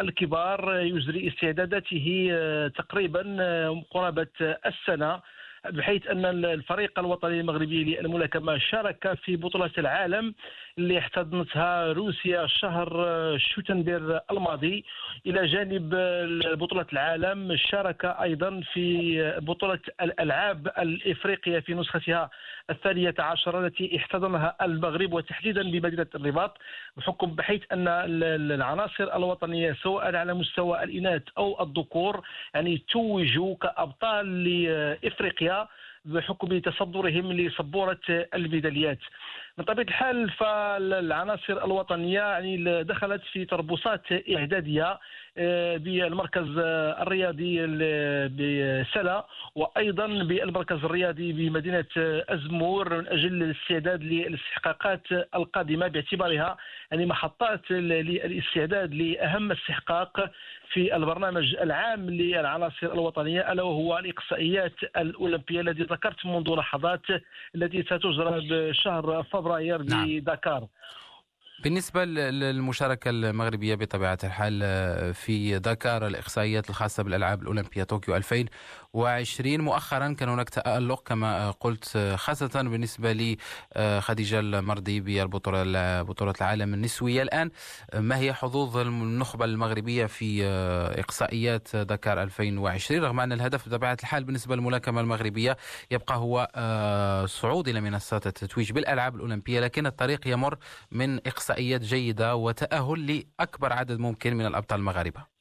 الكبار 0.00 0.80
يجري 0.80 1.28
استعداداته 1.28 2.28
آه، 2.32 2.68
تقريبا 2.68 3.22
قرابة 3.90 4.26
السنة 4.66 5.20
بحيث 5.70 6.06
أن 6.06 6.24
الفريق 6.44 6.98
الوطني 6.98 7.40
المغربي 7.40 7.84
للملاكمة 7.84 8.58
شارك 8.58 9.18
في 9.24 9.36
بطولة 9.36 9.70
العالم 9.78 10.34
اللي 10.78 10.98
احتضنتها 10.98 11.92
روسيا 11.92 12.46
شهر 12.46 12.88
شوتنبير 13.38 14.20
الماضي. 14.30 14.84
إلى 15.26 15.46
جانب 15.46 15.94
بطولة 16.58 16.86
العالم 16.92 17.56
شارك 17.56 18.04
أيضا 18.04 18.60
في 18.72 19.18
بطولة 19.38 19.78
الألعاب 20.00 20.66
الإفريقية 20.78 21.58
في 21.58 21.74
نسختها 21.74 22.30
الثانية 22.70 23.14
عشر 23.18 23.66
التي 23.66 23.96
احتضنها 23.96 24.56
المغرب 24.62 25.12
وتحديدا 25.12 25.62
بمدينة 25.62 26.06
الرباط 26.14 26.58
بحكم 26.96 27.34
بحيث 27.34 27.62
أن 27.72 27.88
العناصر 28.52 29.16
الوطنية 29.16 29.76
سواء 29.82 30.16
على 30.16 30.34
مستوى 30.34 30.82
الإناث 30.82 31.22
أو 31.38 31.62
الذكور 31.62 32.22
يعني 32.54 32.78
توجوا 32.78 33.56
كأبطال 33.56 34.44
لإفريقيا 34.44 35.68
بحكم 36.04 36.58
تصدرهم 36.58 37.32
لسبورة 37.32 38.00
الميداليات. 38.34 38.98
من 39.58 39.64
طبيعة 39.64 39.84
الحال 39.84 40.30
فالعناصر 40.30 41.64
الوطنية 41.64 42.20
يعني 42.20 42.82
دخلت 42.82 43.22
في 43.32 43.44
تربصات 43.44 44.02
إعدادية 44.36 44.98
آه، 45.38 45.76
بالمركز 45.76 46.48
الرياضي 47.02 47.66
بسلا 48.28 49.26
وأيضا 49.54 50.06
بالمركز 50.06 50.84
الرياضي 50.84 51.32
بمدينة 51.32 51.84
أزمور 52.28 52.98
من 52.98 53.08
أجل 53.08 53.42
الاستعداد 53.42 54.02
للاستحقاقات 54.02 55.02
القادمة. 55.34 55.88
باعتبارها 55.88 56.56
يعني 56.90 57.06
محطات 57.06 57.70
للاستعداد 57.70 58.94
لأهم 58.94 59.52
استحقاق 59.52 60.30
في 60.72 60.96
البرنامج 60.96 61.54
العام 61.54 62.10
للعناصر 62.10 62.92
الوطنية 62.92 63.52
ألا 63.52 63.62
وهو 63.62 63.98
الإقصائيات 63.98 64.74
الأولمبية 64.96 65.60
التي 65.60 65.82
ذكرت 65.82 66.26
منذ 66.26 66.50
لحظات 66.50 67.02
التي 67.54 67.82
ستجرى 67.82 68.48
بشهر 68.50 69.22
فبراير 69.42 69.82
نعم. 69.82 70.20
بدكار 70.20 70.68
بالنسبة 71.62 72.04
للمشاركة 72.04 73.10
المغربية 73.10 73.74
بطبيعة 73.74 74.18
الحال 74.24 74.60
آه، 74.62 75.12
في 75.12 75.58
دكار 75.58 76.06
الإقصائيات 76.06 76.70
الخاصة 76.70 77.02
بالألعاب 77.02 77.42
الأولمبية 77.42 77.82
طوكيو 77.84 78.16
2000 78.16 78.44
وعشرين. 78.92 79.60
مؤخرا 79.60 80.12
كان 80.12 80.28
هناك 80.28 80.48
تألق 80.48 81.02
كما 81.08 81.50
قلت 81.50 82.14
خاصة 82.16 82.62
بالنسبة 82.62 83.36
لخديجة 83.76 84.40
المرضي 84.40 85.00
بالبطولة 85.00 86.02
بطولة 86.02 86.34
العالم 86.40 86.74
النسوية 86.74 87.22
الآن. 87.22 87.50
ما 87.94 88.18
هي 88.18 88.32
حظوظ 88.34 88.76
النخبة 88.76 89.44
المغربية 89.44 90.06
في 90.06 90.44
إقصائيات 90.98 91.76
دكار 91.76 92.22
2020 92.22 93.00
رغم 93.02 93.20
أن 93.20 93.32
الهدف 93.32 93.68
بطبيعة 93.68 93.96
الحال 94.02 94.24
بالنسبة 94.24 94.56
للملاكمة 94.56 95.00
المغربية 95.00 95.56
يبقى 95.90 96.16
هو 96.16 96.48
صعود 97.28 97.68
إلى 97.68 97.80
منصات 97.80 98.26
التتويج 98.26 98.72
بالألعاب 98.72 99.14
الأولمبية 99.14 99.60
لكن 99.60 99.86
الطريق 99.86 100.28
يمر 100.28 100.58
من 100.92 101.20
إقصائيات 101.52 101.80
جيدة 101.80 102.36
وتأهل 102.36 103.22
لأكبر 103.38 103.72
عدد 103.72 103.98
ممكن 103.98 104.34
من 104.34 104.46
الأبطال 104.46 104.78
المغاربة. 104.78 105.32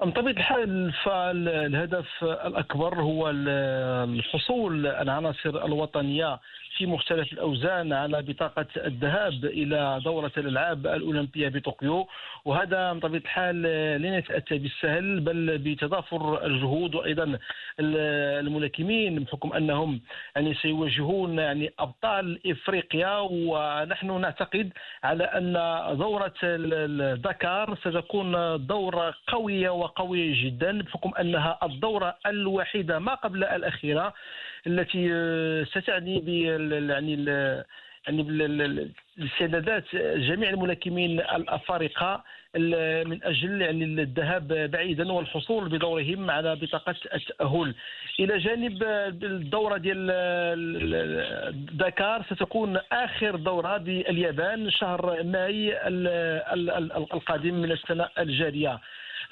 بطبيعة 0.00 0.32
الحال 0.32 0.92
فالهدف 1.04 2.24
الأكبر 2.24 3.02
هو 3.02 3.30
الحصول 3.30 4.86
العناصر 4.86 5.64
الوطنية 5.64 6.40
في 6.76 6.86
مختلف 6.86 7.32
الأوزان 7.32 7.92
على 7.92 8.22
بطاقة 8.22 8.66
الذهاب 8.76 9.44
إلى 9.44 10.00
دورة 10.04 10.32
الألعاب 10.36 10.86
الأولمبية 10.86 11.48
بطوكيو 11.48 12.08
وهذا 12.44 12.92
بطبيعة 12.92 13.20
الحال 13.20 13.62
لن 14.02 14.14
يتأتى 14.14 14.58
بالسهل 14.58 15.20
بل 15.20 15.58
بتضافر 15.58 16.46
الجهود 16.46 16.94
وأيضا 16.94 17.38
الملاكمين 17.80 19.24
بحكم 19.24 19.52
أنهم 19.52 20.00
يعني 20.36 20.54
سيواجهون 20.54 21.38
يعني 21.38 21.72
أبطال 21.78 22.40
إفريقيا 22.46 23.18
ونحن 23.18 24.20
نعتقد 24.20 24.72
على 25.04 25.24
أن 25.24 25.52
دورة 25.98 26.34
دكار 27.14 27.74
ستكون 27.76 28.32
دورة 28.66 29.14
قوية 29.26 29.70
وقوية 29.70 30.44
جدا 30.44 30.82
بحكم 30.82 31.12
أنها 31.20 31.58
الدورة 31.62 32.16
الوحيدة 32.26 32.98
ما 32.98 33.14
قبل 33.14 33.44
الأخيرة. 33.44 34.14
التي 34.66 35.08
آه، 35.12 35.64
ستعني 35.64 36.20
ب 36.20 36.28
يعني 36.90 37.24
يعني 38.06 38.22
بالاستعدادات 38.22 39.84
جميع 40.16 40.50
الملاكمين 40.50 41.20
الأفارقة 41.20 42.24
من 43.06 43.24
أجل 43.24 43.62
يعني 43.62 43.84
الذهاب 43.84 44.48
بعيدا 44.70 45.12
والحصول 45.12 45.68
بدورهم 45.68 46.30
على 46.30 46.56
بطاقة 46.56 46.94
التأهل. 47.14 47.74
إلى 48.20 48.38
جانب 48.38 48.82
الدورة 49.22 49.76
ديال 49.76 50.06
دكار 51.72 52.22
ستكون 52.22 52.78
آخر 52.92 53.36
دورة 53.36 53.76
باليابان 53.76 54.70
شهر 54.70 55.22
ماي 55.22 55.86
القادم 57.14 57.54
من 57.54 57.72
السنة 57.72 58.08
الجارية. 58.18 58.80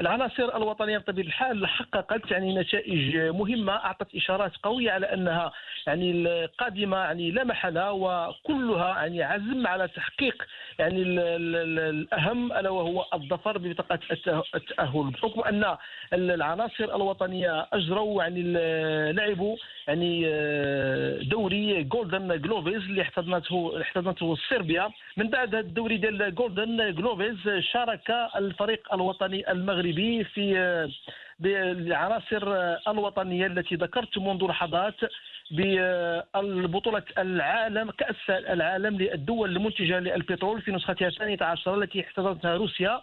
العناصر 0.00 0.56
الوطنية 0.56 0.98
بطبيعة 0.98 1.26
الحال 1.26 1.66
حققت 1.66 2.30
يعني 2.30 2.58
نتائج 2.58 3.16
مهمة 3.16 3.72
أعطت 3.72 4.14
إشارات 4.14 4.52
قوية 4.62 4.90
على 4.90 5.06
أنها 5.06 5.52
يعني 5.86 6.10
القادمة 6.10 6.96
يعني 6.96 7.30
لا 7.30 7.44
محالة 7.44 7.92
وكلها 7.92 8.88
يعني 8.88 9.22
عزم 9.22 9.66
على 9.66 9.88
تحقيق 9.88 10.42
يعني 10.78 11.02
الأهم 11.02 12.52
ألا 12.52 12.70
وهو 12.70 13.06
الظفر 13.14 13.58
ببطاقة 13.58 13.98
التأهل. 14.54 15.10
بحكم 15.10 15.40
أن 15.40 15.76
العناصر 16.12 16.84
الوطنية 16.84 17.66
أجروا 17.72 18.22
يعني 18.22 18.42
لعبوا 19.12 19.56
يعني 19.88 20.22
آه، 20.26 21.18
دوري 21.22 21.82
جولدن 21.82 22.40
جلوفيز 22.40 22.82
اللي 22.82 23.02
احتضنته 23.02 23.80
احتضنته 23.80 24.36
صربيا. 24.50 24.90
من 25.16 25.30
بعد 25.30 25.54
هذا 25.54 25.60
الدوري 25.60 25.96
ديال 25.96 26.34
جولدن 26.34 26.94
جلوفيز 26.94 27.36
شارك 27.72 28.10
الفريق 28.36 28.94
الوطني 28.94 29.52
المغربي 29.52 29.83
في 29.92 30.58
آه، 30.58 30.90
بالعناصر 31.38 32.42
الوطنية 32.88 33.46
التي 33.46 33.74
ذكرت 33.74 34.18
منذ 34.18 34.44
لحظات 34.44 34.94
ببطولة 35.50 37.02
العالم 37.18 37.90
كأس 37.90 38.30
العالم 38.30 38.96
للدول 38.96 39.56
المنتجة 39.56 39.98
للبترول 39.98 40.62
في 40.62 40.72
نسختها 40.72 41.08
الثانية 41.08 41.38
عشر 41.40 41.82
التي 41.82 42.00
احتضنتها 42.00 42.56
روسيا 42.56 43.00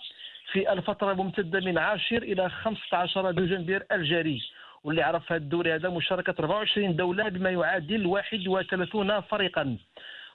في 0.51 0.73
الفترة 0.73 1.11
الممتدة 1.11 1.59
من 1.59 1.77
10 1.77 2.17
إلى 2.17 2.49
15 2.49 3.31
دجنبير 3.31 3.85
الجاري. 3.91 4.41
واللي 4.83 5.01
عرف 5.01 5.31
هذا 5.31 5.41
الدوري 5.41 5.75
هذا 5.75 5.89
مشاركة 5.89 6.35
24 6.39 6.95
دولة 6.95 7.29
بما 7.29 7.49
يعادل 7.49 8.07
31 8.07 9.21
فريقا. 9.21 9.77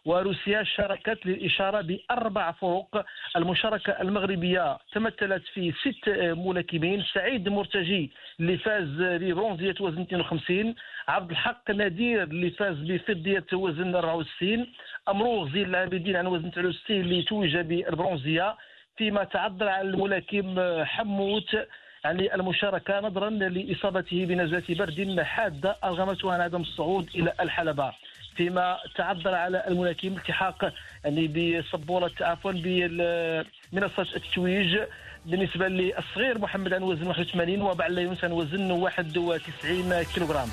وروسيا 0.06 0.62
شاركت 0.62 1.26
للإشارة 1.26 1.80
بأربع 1.80 2.52
فروق 2.52 3.02
المشاركة 3.36 3.92
المغربية 4.00 4.78
تمثلت 4.92 5.42
في 5.54 5.72
ست 5.72 6.08
ملاكمين. 6.46 7.02
سعيد 7.14 7.48
مرتجي 7.48 8.10
اللي 8.40 8.58
فاز 8.58 8.88
ببرونزية 9.00 9.74
وزن 9.80 10.00
52 10.00 10.74
عبد 11.08 11.30
الحق 11.30 11.70
نادير 11.70 12.22
اللي 12.22 12.50
فاز 12.50 12.76
بفضية 12.76 13.46
وزن 13.52 13.94
64 13.94 14.66
أمروغ 15.08 15.52
زين 15.52 15.64
العابدين 15.64 16.16
عن 16.16 16.26
وزن 16.26 16.50
69 16.50 17.00
اللي 17.00 17.22
توج 17.22 17.56
بالبرونزية. 17.56 18.56
فيما 18.96 19.24
تعذر 19.24 19.68
على 19.68 19.88
الملاكم 19.88 20.54
حموت 20.84 21.56
يعني 22.04 22.34
المشاركة 22.34 23.00
نظرا 23.00 23.30
لإصابته 23.30 24.26
بنزلة 24.26 24.62
برد 24.68 25.20
حادة 25.20 25.76
أرغمته 25.84 26.32
عن 26.32 26.40
عدم 26.40 26.60
الصعود 26.60 27.08
إلى 27.14 27.32
الحلبة. 27.40 27.92
فيما 28.36 28.76
تعذر 28.96 29.34
على 29.34 29.64
الملاكم 29.68 30.08
التحاق 30.08 30.72
يعني 31.04 31.28
بسبوره 31.28 32.12
عفوا 32.20 32.52
بمنصة 32.52 34.02
التتويج 34.16 34.78
بالنسبة 35.26 35.68
للصغير 35.68 36.38
محمد 36.38 36.72
عن 36.72 36.82
وزن 36.82 37.06
81 37.06 37.62
وبعلا 37.62 38.00
يونس 38.00 38.24
عن 38.24 38.32
وزن 38.32 38.70
91 38.70 40.02
كيلوغرام. 40.02 40.48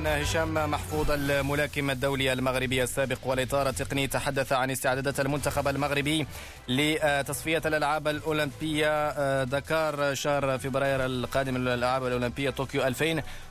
كان 0.00 0.06
هشام 0.22 0.70
محفوظ 0.70 1.10
الملاكم 1.10 1.90
الدولي 1.90 2.32
المغربي 2.32 2.82
السابق 2.82 3.18
والإطار 3.24 3.68
التقني 3.68 4.06
تحدث 4.06 4.52
عن 4.52 4.70
استعدادات 4.70 5.20
المنتخب 5.20 5.68
المغربي 5.68 6.26
لتصفية 6.68 7.62
الألعاب 7.66 8.08
الأولمبية 8.08 9.44
دكار 9.44 10.14
شهر 10.14 10.58
فبراير 10.58 11.06
القادم 11.06 11.56
الالعاب 11.56 12.06
الأولمبية 12.06 12.50
طوكيو 12.50 12.82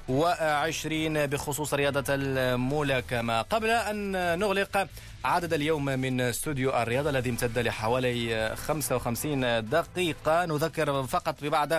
2020 0.09 1.27
بخصوص 1.27 1.73
رياضة 1.73 2.03
الملاكمه 2.09 3.41
قبل 3.41 3.69
أن 3.69 4.11
نغلق 4.39 4.87
عدد 5.25 5.53
اليوم 5.53 5.85
من 5.85 6.21
استوديو 6.21 6.69
الرياضة 6.69 7.09
الذي 7.09 7.29
امتد 7.29 7.59
لحوالي 7.59 8.55
55 8.55 9.69
دقيقة. 9.69 10.45
نذكر 10.45 11.03
فقط 11.03 11.35
ببعض 11.43 11.69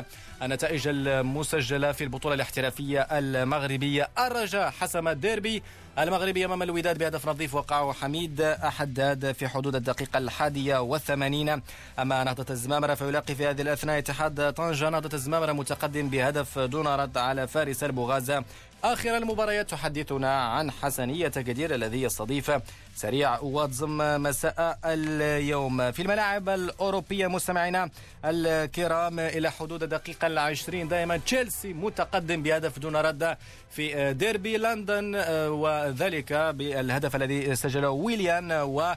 النتائج 0.43 0.89
المسجلة 0.89 1.93
في 1.93 2.05
البطولة 2.05 2.35
الاحترافية 2.35 3.01
المغربية 3.01 4.09
الرجاء 4.19 4.71
حسم 4.71 5.09
الديربي 5.09 5.63
المغربي 5.99 6.45
أمام 6.45 6.63
الوداد 6.63 6.99
بهدف 6.99 7.29
نظيف 7.29 7.55
وقعه 7.55 7.93
حميد 7.93 8.57
حداد 8.63 9.33
في 9.33 9.49
حدود 9.49 9.77
الدقيقة 9.77 10.19
الحادية 10.19 10.79
والثمانين. 10.79 11.63
أما 11.99 12.25
نهضة 12.25 12.47
الزمامرة 12.51 12.95
فيلاقي 12.95 13.35
في 13.35 13.47
هذه 13.47 13.63
الأثناء 13.63 13.99
اتحاد 13.99 14.53
طنجة 14.53 14.89
نهضة 14.89 15.11
الزمامرة 15.15 15.53
متقدم 15.53 16.09
بهدف 16.09 16.59
دون 16.59 16.87
رد 16.87 17.19
على 17.19 17.49
فارس 17.49 17.85
البغازة 17.85 18.45
آخر 18.85 19.17
المباريات 19.17 19.71
تحدثنا 19.71 20.45
عن 20.45 20.71
حسنية 20.71 21.29
كدير 21.29 21.75
الذي 21.75 22.03
يستضيف 22.03 22.53
سريع 23.01 23.41
واتزم 23.41 24.23
مساء 24.23 24.79
اليوم. 24.85 25.93
في 25.93 26.03
الملاعب 26.03 26.49
الأوروبية 26.49 27.27
مستمعينا 27.27 27.91
الكرام 28.25 29.21
إلى 29.21 29.51
حدود 29.51 29.83
الدقيقة 29.83 30.27
العشرين 30.27 30.89
دائما 30.89 31.17
تشيلسي 31.17 31.73
متقدم 31.73 32.43
بهدف 32.43 32.79
دون 32.79 32.97
رد 32.97 33.37
في 33.71 34.13
ديربي 34.13 34.57
لندن 34.57 35.15
وذلك 35.49 36.33
بالهدف 36.33 37.17
الذي 37.17 37.57
سجله 37.57 37.91
ويليان. 37.91 38.53
و 38.53 38.95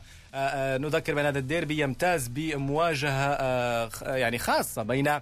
نذكر 0.55 1.13
بأن 1.13 1.25
هذا 1.25 1.39
الديربي 1.39 1.81
يمتاز 1.81 2.27
بمواجهة 2.27 3.31
يعني 4.03 4.37
خاصة 4.37 4.83
بين 4.83 5.19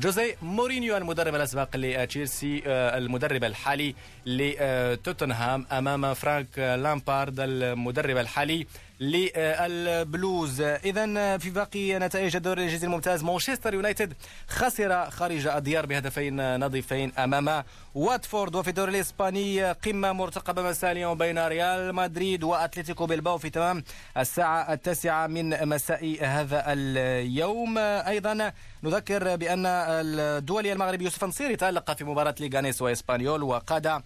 جوزي 0.00 0.34
مورينيو 0.42 0.96
المدرب 0.96 1.34
الأسبق 1.34 1.68
لتشيلسي 1.76 2.62
المدرب 2.66 3.44
الحالي 3.44 3.94
لتوتنهام 4.26 5.66
أمام 5.72 6.14
فرانك 6.14 6.58
لامبارد 6.58 7.40
المدرب 7.52 8.16
الحالي 8.16 8.66
للبلوز. 9.00 10.60
اذا 10.60 11.38
في 11.38 11.50
باقي 11.50 11.98
نتائج 11.98 12.36
الدوري 12.36 12.60
الإنجليزي 12.60 12.86
الممتاز 12.86 13.22
مانشستر 13.22 13.74
يونايتد 13.74 14.12
خسر 14.48 15.10
خارج 15.10 15.46
الديار 15.46 15.86
بهدفين 15.86 16.60
نظيفين 16.60 17.12
أمام 17.18 17.64
واتفورد 17.94 18.56
وفي 18.56 18.68
الدوري 18.68 18.90
الإسباني 18.90 19.72
قمة 19.72 20.12
مرتقبة 20.12 20.62
مساء 20.62 20.92
اليوم 20.92 21.18
بين 21.18 21.46
ريال 21.46 21.94
مدريد 21.94 22.44
وأتلتيكو 22.44 23.06
بلباو 23.06 23.38
في 23.38 23.50
تمام 23.50 23.84
الساعة 24.16 24.72
التاسعة 24.72 25.26
من 25.26 25.68
مساء 25.68 26.18
هذا 26.20 26.64
اليوم. 26.66 27.78
أيضا 27.78 28.52
نذكر 28.82 29.36
بأن 29.36 29.66
الدولي 29.66 30.72
المغربي 30.72 31.04
يوسف 31.04 31.24
نصيري 31.24 31.56
تألق 31.56 31.92
في 31.92 32.04
مباراة 32.04 32.34
ليغانيس 32.40 32.82
وإسبانيول 32.82 33.42
وقاد 33.42 34.02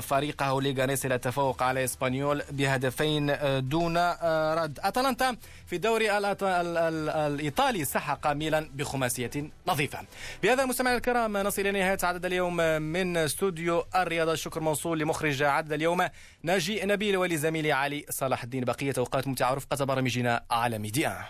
فريقه 0.00 0.62
ليغانيس 0.62 1.06
إلى 1.06 1.14
التفوق 1.14 1.62
على 1.62 1.84
إسبانيول 1.84 2.42
بهدفين 2.50 3.36
دون 3.68 3.96
رد. 3.96 4.78
أتلانتا 4.82 5.36
في 5.66 5.76
الدوري 5.76 6.18
الإيطالي 6.18 7.84
سحق 7.84 8.26
ميلان 8.26 8.70
بخماسية 8.74 9.30
نظيفة. 9.66 9.98
بهذا 10.42 10.64
مستمعينا 10.64 10.96
الكرام 10.96 11.36
نصل 11.36 11.62
إلى 11.62 11.70
نهاية 11.70 11.98
عدد 12.02 12.24
اليوم 12.24 12.56
من 12.82 13.28
استوديو 13.30 13.84
الرياضة 13.96 14.32
الشكر 14.32 14.60
موصول 14.60 14.98
لمخرج 14.98 15.42
عدد 15.42 15.72
اليوم 15.72 16.06
ناجي 16.42 16.84
نبيل 16.84 17.16
ولزميلي 17.16 17.72
علي 17.72 18.06
صلاح 18.10 18.42
الدين. 18.42 18.64
بقية 18.64 18.94
أوقات 18.98 19.26
ممتعة 19.26 19.54
رفقة 19.54 19.84
برامجنا 19.84 20.44
على 20.50 20.78
ميديا 20.78 21.24